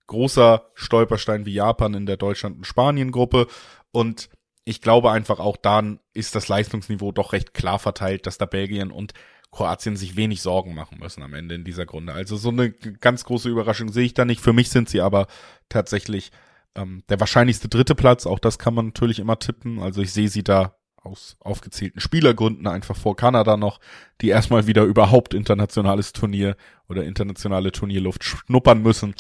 großer 0.07 0.71
Stolperstein 0.73 1.45
wie 1.45 1.53
Japan 1.53 1.93
in 1.93 2.05
der 2.05 2.17
Deutschland- 2.17 2.57
und 2.57 2.65
Spanien-Gruppe. 2.65 3.47
Und 3.91 4.29
ich 4.63 4.81
glaube 4.81 5.11
einfach 5.11 5.39
auch 5.39 5.57
dann 5.57 5.99
ist 6.13 6.35
das 6.35 6.47
Leistungsniveau 6.47 7.11
doch 7.11 7.33
recht 7.33 7.53
klar 7.53 7.77
verteilt, 7.77 8.25
dass 8.25 8.37
da 8.37 8.45
Belgien 8.45 8.91
und 8.91 9.13
Kroatien 9.51 9.97
sich 9.97 10.15
wenig 10.15 10.41
Sorgen 10.41 10.73
machen 10.73 10.99
müssen 10.99 11.21
am 11.21 11.33
Ende 11.33 11.55
in 11.55 11.65
dieser 11.65 11.85
Grunde. 11.85 12.13
Also 12.13 12.37
so 12.37 12.49
eine 12.49 12.71
ganz 12.71 13.25
große 13.25 13.49
Überraschung 13.49 13.91
sehe 13.91 14.05
ich 14.05 14.13
da 14.13 14.23
nicht. 14.23 14.39
Für 14.39 14.53
mich 14.53 14.69
sind 14.69 14.87
sie 14.87 15.01
aber 15.01 15.27
tatsächlich 15.67 16.31
ähm, 16.75 17.03
der 17.09 17.19
wahrscheinlichste 17.19 17.67
dritte 17.67 17.95
Platz, 17.95 18.25
auch 18.25 18.39
das 18.39 18.59
kann 18.59 18.73
man 18.73 18.87
natürlich 18.87 19.19
immer 19.19 19.39
tippen. 19.39 19.79
Also 19.79 20.01
ich 20.01 20.13
sehe 20.13 20.29
sie 20.29 20.43
da 20.43 20.75
aus 21.03 21.35
aufgezählten 21.39 21.99
Spielergründen 21.99 22.67
einfach 22.67 22.95
vor 22.95 23.15
Kanada 23.15 23.57
noch, 23.57 23.79
die 24.21 24.29
erstmal 24.29 24.67
wieder 24.67 24.83
überhaupt 24.83 25.33
internationales 25.33 26.13
Turnier 26.13 26.55
oder 26.87 27.03
internationale 27.03 27.71
Turnierluft 27.71 28.23
schnuppern 28.23 28.81
müssen. 28.81 29.15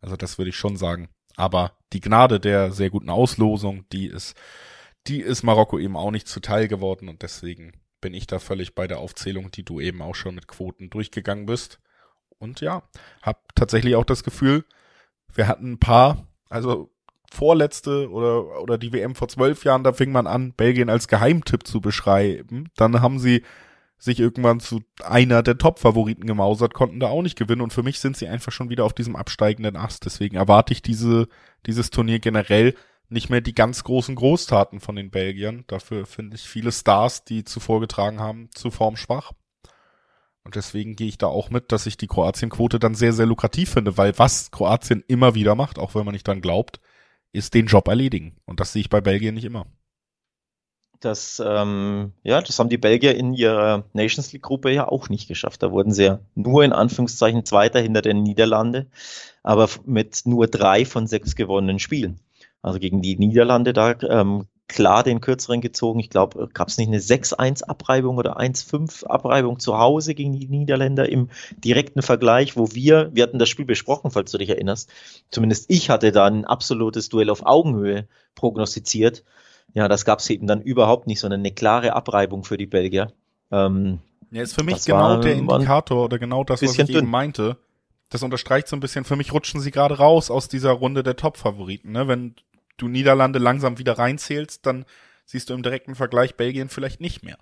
Also 0.00 0.16
das 0.16 0.38
würde 0.38 0.50
ich 0.50 0.56
schon 0.56 0.76
sagen. 0.76 1.08
Aber 1.36 1.72
die 1.92 2.00
Gnade 2.00 2.38
der 2.38 2.72
sehr 2.72 2.90
guten 2.90 3.08
Auslosung, 3.08 3.86
die 3.92 4.06
ist, 4.06 4.36
die 5.06 5.20
ist 5.20 5.42
Marokko 5.42 5.78
eben 5.78 5.96
auch 5.96 6.10
nicht 6.10 6.28
zuteil 6.28 6.68
geworden 6.68 7.08
und 7.08 7.22
deswegen 7.22 7.72
bin 8.00 8.12
ich 8.12 8.26
da 8.26 8.38
völlig 8.38 8.74
bei 8.74 8.86
der 8.86 8.98
Aufzählung, 8.98 9.50
die 9.50 9.64
du 9.64 9.80
eben 9.80 10.02
auch 10.02 10.14
schon 10.14 10.34
mit 10.34 10.48
Quoten 10.48 10.90
durchgegangen 10.90 11.46
bist. 11.46 11.80
Und 12.38 12.60
ja, 12.60 12.82
hab 13.22 13.54
tatsächlich 13.54 13.94
auch 13.94 14.04
das 14.04 14.24
Gefühl, 14.24 14.64
wir 15.32 15.46
hatten 15.46 15.72
ein 15.72 15.78
paar, 15.78 16.26
also 16.52 16.90
vorletzte 17.30 18.10
oder, 18.10 18.60
oder 18.62 18.78
die 18.78 18.92
WM 18.92 19.14
vor 19.14 19.28
zwölf 19.28 19.64
Jahren, 19.64 19.84
da 19.84 19.92
fing 19.92 20.12
man 20.12 20.26
an, 20.26 20.52
Belgien 20.52 20.90
als 20.90 21.08
Geheimtipp 21.08 21.66
zu 21.66 21.80
beschreiben. 21.80 22.68
Dann 22.76 23.00
haben 23.00 23.18
sie 23.18 23.42
sich 23.98 24.20
irgendwann 24.20 24.60
zu 24.60 24.82
einer 25.02 25.42
der 25.42 25.58
Top-Favoriten 25.58 26.26
gemausert, 26.26 26.74
konnten 26.74 27.00
da 27.00 27.08
auch 27.08 27.22
nicht 27.22 27.38
gewinnen. 27.38 27.62
Und 27.62 27.72
für 27.72 27.84
mich 27.84 28.00
sind 28.00 28.16
sie 28.16 28.28
einfach 28.28 28.52
schon 28.52 28.68
wieder 28.68 28.84
auf 28.84 28.92
diesem 28.92 29.16
absteigenden 29.16 29.76
Ast. 29.76 30.04
Deswegen 30.04 30.36
erwarte 30.36 30.72
ich 30.72 30.82
diese, 30.82 31.28
dieses 31.66 31.90
Turnier 31.90 32.18
generell 32.18 32.74
nicht 33.08 33.30
mehr 33.30 33.40
die 33.40 33.54
ganz 33.54 33.84
großen 33.84 34.14
Großtaten 34.14 34.80
von 34.80 34.96
den 34.96 35.10
Belgiern. 35.10 35.64
Dafür 35.68 36.04
finde 36.04 36.34
ich 36.34 36.42
viele 36.42 36.72
Stars, 36.72 37.24
die 37.24 37.44
zuvor 37.44 37.80
getragen 37.80 38.18
haben, 38.18 38.50
zu 38.54 38.70
formschwach. 38.70 39.32
Und 40.44 40.56
deswegen 40.56 40.96
gehe 40.96 41.08
ich 41.08 41.18
da 41.18 41.28
auch 41.28 41.50
mit, 41.50 41.70
dass 41.70 41.86
ich 41.86 41.96
die 41.96 42.08
Kroatien-Quote 42.08 42.78
dann 42.78 42.94
sehr, 42.94 43.12
sehr 43.12 43.26
lukrativ 43.26 43.70
finde, 43.70 43.96
weil 43.96 44.18
was 44.18 44.50
Kroatien 44.50 45.04
immer 45.06 45.34
wieder 45.34 45.54
macht, 45.54 45.78
auch 45.78 45.94
wenn 45.94 46.04
man 46.04 46.14
nicht 46.14 46.26
dran 46.26 46.40
glaubt, 46.40 46.80
ist 47.32 47.54
den 47.54 47.66
Job 47.66 47.88
erledigen. 47.88 48.36
Und 48.44 48.60
das 48.60 48.72
sehe 48.72 48.80
ich 48.80 48.90
bei 48.90 49.00
Belgien 49.00 49.34
nicht 49.34 49.44
immer. 49.44 49.66
Das, 51.00 51.42
ähm, 51.44 52.12
ja, 52.22 52.40
das 52.40 52.58
haben 52.58 52.68
die 52.68 52.78
Belgier 52.78 53.16
in 53.16 53.34
ihrer 53.34 53.84
Nations 53.92 54.32
League 54.32 54.42
Gruppe 54.42 54.70
ja 54.70 54.86
auch 54.86 55.08
nicht 55.08 55.26
geschafft. 55.26 55.62
Da 55.62 55.72
wurden 55.72 55.92
sie 55.92 56.04
ja 56.04 56.20
nur 56.36 56.62
in 56.62 56.72
Anführungszeichen 56.72 57.44
Zweiter 57.44 57.80
hinter 57.80 58.02
den 58.02 58.22
Niederlande, 58.22 58.86
aber 59.42 59.68
mit 59.84 60.22
nur 60.26 60.46
drei 60.46 60.84
von 60.84 61.08
sechs 61.08 61.34
gewonnenen 61.34 61.80
Spielen. 61.80 62.20
Also 62.62 62.78
gegen 62.78 63.02
die 63.02 63.16
Niederlande 63.16 63.72
da 63.72 63.96
ähm, 64.02 64.46
klar 64.72 65.02
den 65.02 65.20
kürzeren 65.20 65.60
gezogen. 65.60 66.00
Ich 66.00 66.10
glaube, 66.10 66.48
gab 66.52 66.68
es 66.68 66.78
nicht 66.78 66.88
eine 66.88 66.98
6-1-Abreibung 66.98 68.16
oder 68.16 68.38
1-5-Abreibung 68.38 69.58
zu 69.58 69.78
Hause 69.78 70.14
gegen 70.14 70.32
die 70.32 70.48
Niederländer 70.48 71.08
im 71.08 71.28
direkten 71.52 72.02
Vergleich, 72.02 72.56
wo 72.56 72.72
wir, 72.72 73.10
wir 73.12 73.22
hatten 73.24 73.38
das 73.38 73.48
Spiel 73.48 73.66
besprochen, 73.66 74.10
falls 74.10 74.32
du 74.32 74.38
dich 74.38 74.48
erinnerst. 74.48 74.90
Zumindest 75.30 75.66
ich 75.68 75.90
hatte 75.90 76.10
da 76.10 76.24
ein 76.26 76.44
absolutes 76.44 77.10
Duell 77.10 77.30
auf 77.30 77.44
Augenhöhe 77.44 78.08
prognostiziert. 78.34 79.22
Ja, 79.74 79.88
das 79.88 80.04
gab 80.04 80.18
es 80.18 80.30
eben 80.30 80.46
dann 80.46 80.62
überhaupt 80.62 81.06
nicht, 81.06 81.20
sondern 81.20 81.40
eine 81.40 81.52
klare 81.52 81.92
Abreibung 81.92 82.44
für 82.44 82.56
die 82.56 82.66
Belgier. 82.66 83.12
Ähm, 83.50 84.00
ja, 84.30 84.42
ist 84.42 84.54
für 84.54 84.64
mich 84.64 84.84
genau 84.84 84.98
war, 84.98 85.20
der 85.20 85.34
Indikator 85.34 86.04
oder 86.04 86.18
genau 86.18 86.44
das, 86.44 86.62
was 86.62 86.78
ich 86.78 86.86
dünn. 86.86 86.96
eben 86.96 87.10
meinte. 87.10 87.58
Das 88.08 88.22
unterstreicht 88.22 88.68
so 88.68 88.76
ein 88.76 88.80
bisschen, 88.80 89.04
für 89.04 89.16
mich 89.16 89.32
rutschen 89.32 89.60
sie 89.60 89.70
gerade 89.70 89.96
raus 89.96 90.30
aus 90.30 90.48
dieser 90.48 90.72
Runde 90.72 91.02
der 91.02 91.16
Top-Favoriten. 91.16 91.92
Ne? 91.92 92.08
Wenn 92.08 92.34
du 92.76 92.88
Niederlande 92.88 93.38
langsam 93.38 93.78
wieder 93.78 93.98
reinzählst, 93.98 94.66
dann 94.66 94.84
siehst 95.24 95.50
du 95.50 95.54
im 95.54 95.62
direkten 95.62 95.94
Vergleich 95.94 96.36
Belgien 96.36 96.68
vielleicht 96.68 97.00
nicht 97.00 97.22
mehr. 97.22 97.38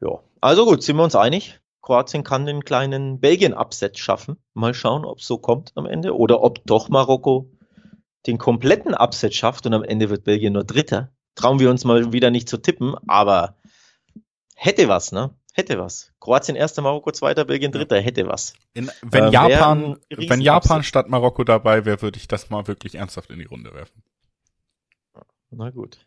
Ja, 0.00 0.22
also 0.40 0.64
gut, 0.64 0.82
sind 0.82 0.96
wir 0.96 1.04
uns 1.04 1.14
einig. 1.14 1.60
Kroatien 1.82 2.24
kann 2.24 2.46
den 2.46 2.64
kleinen 2.64 3.20
Belgien-Upset 3.20 3.98
schaffen. 3.98 4.36
Mal 4.54 4.74
schauen, 4.74 5.04
ob 5.04 5.18
es 5.18 5.26
so 5.26 5.38
kommt 5.38 5.72
am 5.76 5.86
Ende 5.86 6.16
oder 6.16 6.42
ob 6.42 6.64
doch 6.64 6.88
Marokko 6.88 7.50
den 8.26 8.38
kompletten 8.38 8.94
Upset 8.94 9.34
schafft 9.34 9.66
und 9.66 9.74
am 9.74 9.82
Ende 9.82 10.10
wird 10.10 10.24
Belgien 10.24 10.52
nur 10.52 10.64
Dritter. 10.64 11.12
Trauen 11.34 11.58
wir 11.58 11.70
uns 11.70 11.84
mal 11.84 12.12
wieder 12.12 12.30
nicht 12.30 12.48
zu 12.48 12.58
tippen, 12.58 12.94
aber 13.08 13.56
hätte 14.54 14.88
was, 14.88 15.12
ne? 15.12 15.34
Hätte 15.52 15.78
was. 15.78 16.12
Kroatien 16.20 16.56
erster, 16.56 16.82
Marokko 16.82 17.10
zweiter, 17.12 17.44
Belgien 17.44 17.72
dritter, 17.72 18.00
hätte 18.00 18.26
was. 18.26 18.54
In, 18.74 18.90
wenn 19.02 19.24
äh, 19.24 19.30
Japan, 19.30 19.98
wenn 20.08 20.40
Japan 20.40 20.82
statt 20.82 21.08
Marokko 21.08 21.44
dabei 21.44 21.84
wäre, 21.84 22.02
würde 22.02 22.18
ich 22.18 22.28
das 22.28 22.50
mal 22.50 22.66
wirklich 22.66 22.94
ernsthaft 22.94 23.30
in 23.30 23.38
die 23.38 23.46
Runde 23.46 23.72
werfen. 23.74 24.02
Na 25.50 25.70
gut. 25.70 26.06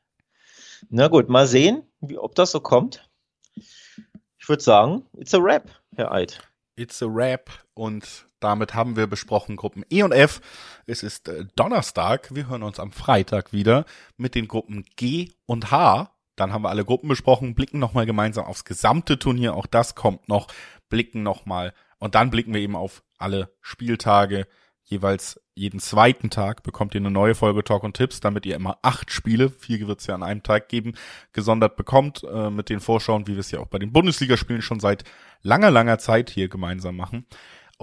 Na 0.89 1.07
gut, 1.07 1.29
mal 1.29 1.47
sehen, 1.47 1.83
wie, 2.01 2.17
ob 2.17 2.35
das 2.35 2.51
so 2.51 2.59
kommt. 2.59 3.09
Ich 3.55 4.49
würde 4.49 4.63
sagen, 4.63 5.05
it's 5.17 5.33
a 5.33 5.39
rap, 5.39 5.69
Herr 5.95 6.11
Eid. 6.11 6.47
It's 6.75 7.01
a 7.01 7.07
rap 7.07 7.49
und 7.73 8.25
damit 8.39 8.73
haben 8.73 8.97
wir 8.97 9.07
besprochen 9.07 9.55
Gruppen 9.55 9.85
E 9.89 10.03
und 10.03 10.11
F. 10.11 10.41
Es 10.85 11.01
ist 11.01 11.29
äh, 11.29 11.45
Donnerstag. 11.55 12.33
Wir 12.35 12.49
hören 12.49 12.63
uns 12.63 12.79
am 12.79 12.91
Freitag 12.91 13.53
wieder 13.53 13.85
mit 14.17 14.35
den 14.35 14.47
Gruppen 14.47 14.83
G 14.97 15.31
und 15.45 15.71
H. 15.71 16.12
Dann 16.35 16.51
haben 16.51 16.63
wir 16.63 16.69
alle 16.69 16.85
Gruppen 16.85 17.07
besprochen, 17.07 17.55
blicken 17.55 17.79
nochmal 17.79 18.05
gemeinsam 18.05 18.45
aufs 18.45 18.65
gesamte 18.65 19.19
Turnier, 19.19 19.55
auch 19.55 19.67
das 19.67 19.95
kommt 19.95 20.27
noch, 20.29 20.47
blicken 20.89 21.23
nochmal 21.23 21.73
und 21.99 22.15
dann 22.15 22.31
blicken 22.31 22.53
wir 22.53 22.61
eben 22.61 22.75
auf 22.75 23.03
alle 23.17 23.55
Spieltage. 23.61 24.47
Jeweils 24.83 25.39
jeden 25.55 25.79
zweiten 25.79 26.29
Tag 26.29 26.63
bekommt 26.63 26.95
ihr 26.95 27.01
eine 27.01 27.11
neue 27.11 27.35
Folge 27.35 27.63
Talk 27.63 27.83
und 27.83 27.95
Tipps, 27.95 28.19
damit 28.19 28.45
ihr 28.45 28.55
immer 28.55 28.79
acht 28.81 29.11
Spiele, 29.11 29.49
vier 29.49 29.87
wird 29.87 30.01
es 30.01 30.07
ja 30.07 30.15
an 30.15 30.23
einem 30.23 30.43
Tag 30.43 30.67
geben, 30.67 30.93
gesondert 31.31 31.77
bekommt, 31.77 32.23
äh, 32.23 32.49
mit 32.49 32.69
den 32.69 32.79
Vorschauen, 32.79 33.27
wie 33.27 33.33
wir 33.33 33.39
es 33.39 33.51
ja 33.51 33.59
auch 33.59 33.67
bei 33.67 33.79
den 33.79 33.93
Bundesligaspielen 33.93 34.61
schon 34.61 34.79
seit 34.79 35.03
langer, 35.41 35.71
langer 35.71 35.99
Zeit 35.99 36.29
hier 36.29 36.49
gemeinsam 36.49 36.95
machen. 36.97 37.25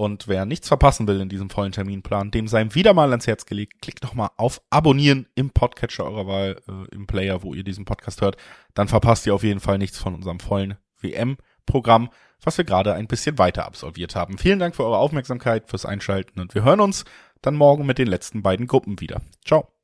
Und 0.00 0.28
wer 0.28 0.46
nichts 0.46 0.66
verpassen 0.66 1.06
will 1.06 1.20
in 1.20 1.28
diesem 1.28 1.50
vollen 1.50 1.72
Terminplan, 1.72 2.30
dem 2.30 2.48
sei 2.48 2.66
wieder 2.70 2.94
mal 2.94 3.10
ans 3.10 3.26
Herz 3.26 3.44
gelegt. 3.44 3.82
Klickt 3.82 4.02
doch 4.02 4.14
mal 4.14 4.30
auf 4.38 4.62
Abonnieren 4.70 5.26
im 5.34 5.50
Podcatcher 5.50 6.06
eurer 6.06 6.26
Wahl, 6.26 6.56
äh, 6.66 6.94
im 6.94 7.06
Player, 7.06 7.42
wo 7.42 7.52
ihr 7.52 7.64
diesen 7.64 7.84
Podcast 7.84 8.22
hört. 8.22 8.38
Dann 8.72 8.88
verpasst 8.88 9.26
ihr 9.26 9.34
auf 9.34 9.42
jeden 9.42 9.60
Fall 9.60 9.76
nichts 9.76 9.98
von 9.98 10.14
unserem 10.14 10.40
vollen 10.40 10.78
WM-Programm, 11.02 12.08
was 12.40 12.56
wir 12.56 12.64
gerade 12.64 12.94
ein 12.94 13.08
bisschen 13.08 13.36
weiter 13.36 13.66
absolviert 13.66 14.16
haben. 14.16 14.38
Vielen 14.38 14.58
Dank 14.58 14.74
für 14.74 14.86
eure 14.86 14.96
Aufmerksamkeit, 14.96 15.68
fürs 15.68 15.84
Einschalten 15.84 16.40
und 16.40 16.54
wir 16.54 16.64
hören 16.64 16.80
uns 16.80 17.04
dann 17.42 17.54
morgen 17.54 17.84
mit 17.84 17.98
den 17.98 18.08
letzten 18.08 18.40
beiden 18.40 18.66
Gruppen 18.66 19.00
wieder. 19.00 19.20
Ciao. 19.44 19.79